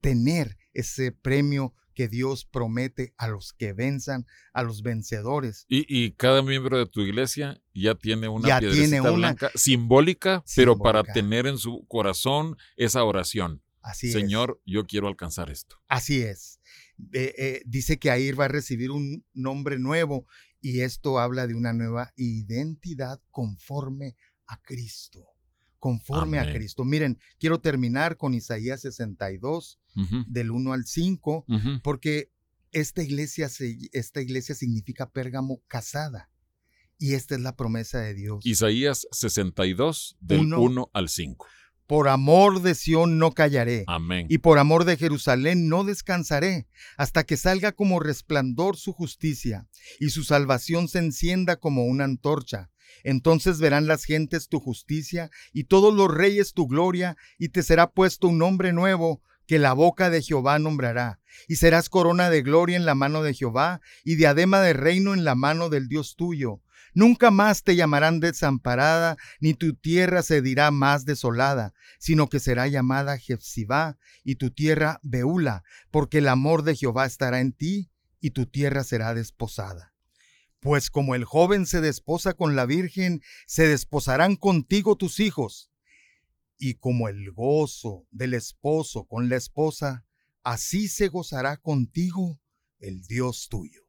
tener 0.00 0.58
ese 0.74 1.12
premio 1.12 1.72
que 1.94 2.08
Dios 2.08 2.44
promete 2.44 3.14
a 3.16 3.28
los 3.28 3.52
que 3.52 3.72
venzan, 3.72 4.26
a 4.52 4.62
los 4.62 4.82
vencedores. 4.82 5.64
Y, 5.68 6.12
cada 6.12 6.42
miembro 6.42 6.78
de 6.78 6.86
tu 6.86 7.00
iglesia 7.00 7.60
ya 7.72 7.94
tiene 7.94 8.28
una 8.28 8.58
piedrecita 8.58 9.10
blanca 9.10 9.50
simbólica, 9.54 10.44
pero 10.56 10.78
para 10.78 11.02
tener 11.02 11.46
en 11.46 11.58
su 11.58 11.86
corazón 11.88 12.56
esa 12.76 13.04
oración. 13.04 13.62
Así 13.80 14.10
Señor, 14.12 14.60
yo 14.64 14.86
quiero 14.86 15.08
alcanzar 15.08 15.50
esto. 15.50 15.76
Así 15.88 16.22
es. 16.22 16.60
Eh, 17.12 17.62
dice 17.66 17.98
que 17.98 18.10
ahí 18.10 18.32
va 18.32 18.46
a 18.46 18.48
recibir 18.48 18.90
un 18.90 19.26
nombre 19.34 19.78
nuevo 19.78 20.26
y 20.60 20.80
esto 20.80 21.18
habla 21.18 21.46
de 21.46 21.54
una 21.54 21.74
nueva 21.74 22.12
identidad 22.16 23.20
conforme 23.30 24.16
a 24.46 24.60
Cristo 24.62 25.33
conforme 25.84 26.38
a 26.38 26.50
Cristo. 26.50 26.82
Miren, 26.86 27.18
quiero 27.38 27.60
terminar 27.60 28.16
con 28.16 28.32
Isaías 28.32 28.80
62, 28.80 29.78
del 30.26 30.50
1 30.50 30.72
al 30.72 30.86
5, 30.86 31.44
porque 31.82 32.30
esta 32.72 33.02
iglesia, 33.02 33.50
esta 33.92 34.22
iglesia 34.22 34.54
significa 34.54 35.10
Pérgamo 35.10 35.60
casada. 35.68 36.30
Y 36.96 37.12
esta 37.12 37.34
es 37.34 37.42
la 37.42 37.54
promesa 37.54 38.00
de 38.00 38.14
Dios. 38.14 38.46
Isaías 38.46 39.06
62, 39.10 40.16
del 40.20 40.54
1 40.54 40.90
al 40.94 41.10
5. 41.10 41.46
Por 41.86 42.08
amor 42.08 42.62
de 42.62 42.74
Sión 42.74 43.18
no 43.18 43.32
callaré. 43.32 43.84
Amén. 43.86 44.26
Y 44.30 44.38
por 44.38 44.58
amor 44.58 44.86
de 44.86 44.96
Jerusalén 44.96 45.68
no 45.68 45.84
descansaré, 45.84 46.66
hasta 46.96 47.24
que 47.24 47.36
salga 47.36 47.72
como 47.72 48.00
resplandor 48.00 48.78
su 48.78 48.94
justicia, 48.94 49.68
y 50.00 50.08
su 50.08 50.24
salvación 50.24 50.88
se 50.88 51.00
encienda 51.00 51.56
como 51.56 51.84
una 51.84 52.04
antorcha. 52.04 52.70
Entonces 53.02 53.58
verán 53.58 53.86
las 53.86 54.04
gentes 54.04 54.48
tu 54.48 54.60
justicia, 54.60 55.30
y 55.52 55.64
todos 55.64 55.94
los 55.94 56.12
reyes 56.12 56.52
tu 56.52 56.66
gloria, 56.66 57.16
y 57.38 57.48
te 57.48 57.62
será 57.62 57.90
puesto 57.90 58.28
un 58.28 58.38
nombre 58.38 58.72
nuevo, 58.72 59.22
que 59.46 59.58
la 59.58 59.72
boca 59.72 60.10
de 60.10 60.22
Jehová 60.22 60.58
nombrará, 60.58 61.20
y 61.48 61.56
serás 61.56 61.88
corona 61.88 62.30
de 62.30 62.42
gloria 62.42 62.76
en 62.76 62.86
la 62.86 62.94
mano 62.94 63.22
de 63.22 63.34
Jehová, 63.34 63.80
y 64.04 64.16
diadema 64.16 64.60
de 64.60 64.72
reino 64.72 65.14
en 65.14 65.24
la 65.24 65.34
mano 65.34 65.68
del 65.68 65.88
Dios 65.88 66.16
tuyo. 66.16 66.60
Nunca 66.94 67.32
más 67.32 67.64
te 67.64 67.74
llamarán 67.74 68.20
desamparada, 68.20 69.16
ni 69.40 69.54
tu 69.54 69.74
tierra 69.74 70.22
se 70.22 70.40
dirá 70.40 70.70
más 70.70 71.04
desolada, 71.04 71.74
sino 71.98 72.28
que 72.28 72.38
será 72.38 72.68
llamada 72.68 73.18
Jefzibá, 73.18 73.98
y 74.22 74.36
tu 74.36 74.50
tierra 74.50 75.00
Beula, 75.02 75.64
porque 75.90 76.18
el 76.18 76.28
amor 76.28 76.62
de 76.62 76.76
Jehová 76.76 77.04
estará 77.04 77.40
en 77.40 77.52
ti, 77.52 77.90
y 78.20 78.30
tu 78.30 78.46
tierra 78.46 78.84
será 78.84 79.12
desposada. 79.12 79.93
Pues 80.64 80.88
como 80.88 81.14
el 81.14 81.26
joven 81.26 81.66
se 81.66 81.82
desposa 81.82 82.32
con 82.32 82.56
la 82.56 82.64
virgen, 82.64 83.20
se 83.46 83.68
desposarán 83.68 84.34
contigo 84.34 84.96
tus 84.96 85.20
hijos. 85.20 85.70
Y 86.56 86.76
como 86.76 87.10
el 87.10 87.32
gozo 87.32 88.06
del 88.10 88.32
esposo 88.32 89.04
con 89.04 89.28
la 89.28 89.36
esposa, 89.36 90.06
así 90.42 90.88
se 90.88 91.08
gozará 91.08 91.58
contigo 91.58 92.40
el 92.78 93.02
Dios 93.02 93.48
tuyo. 93.50 93.82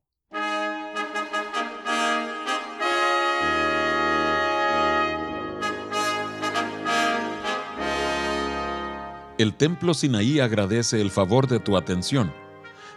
El 9.37 9.55
Templo 9.55 9.93
Sinaí 9.93 10.41
agradece 10.41 10.99
el 10.99 11.09
favor 11.09 11.47
de 11.47 11.61
tu 11.61 11.77
atención. 11.77 12.44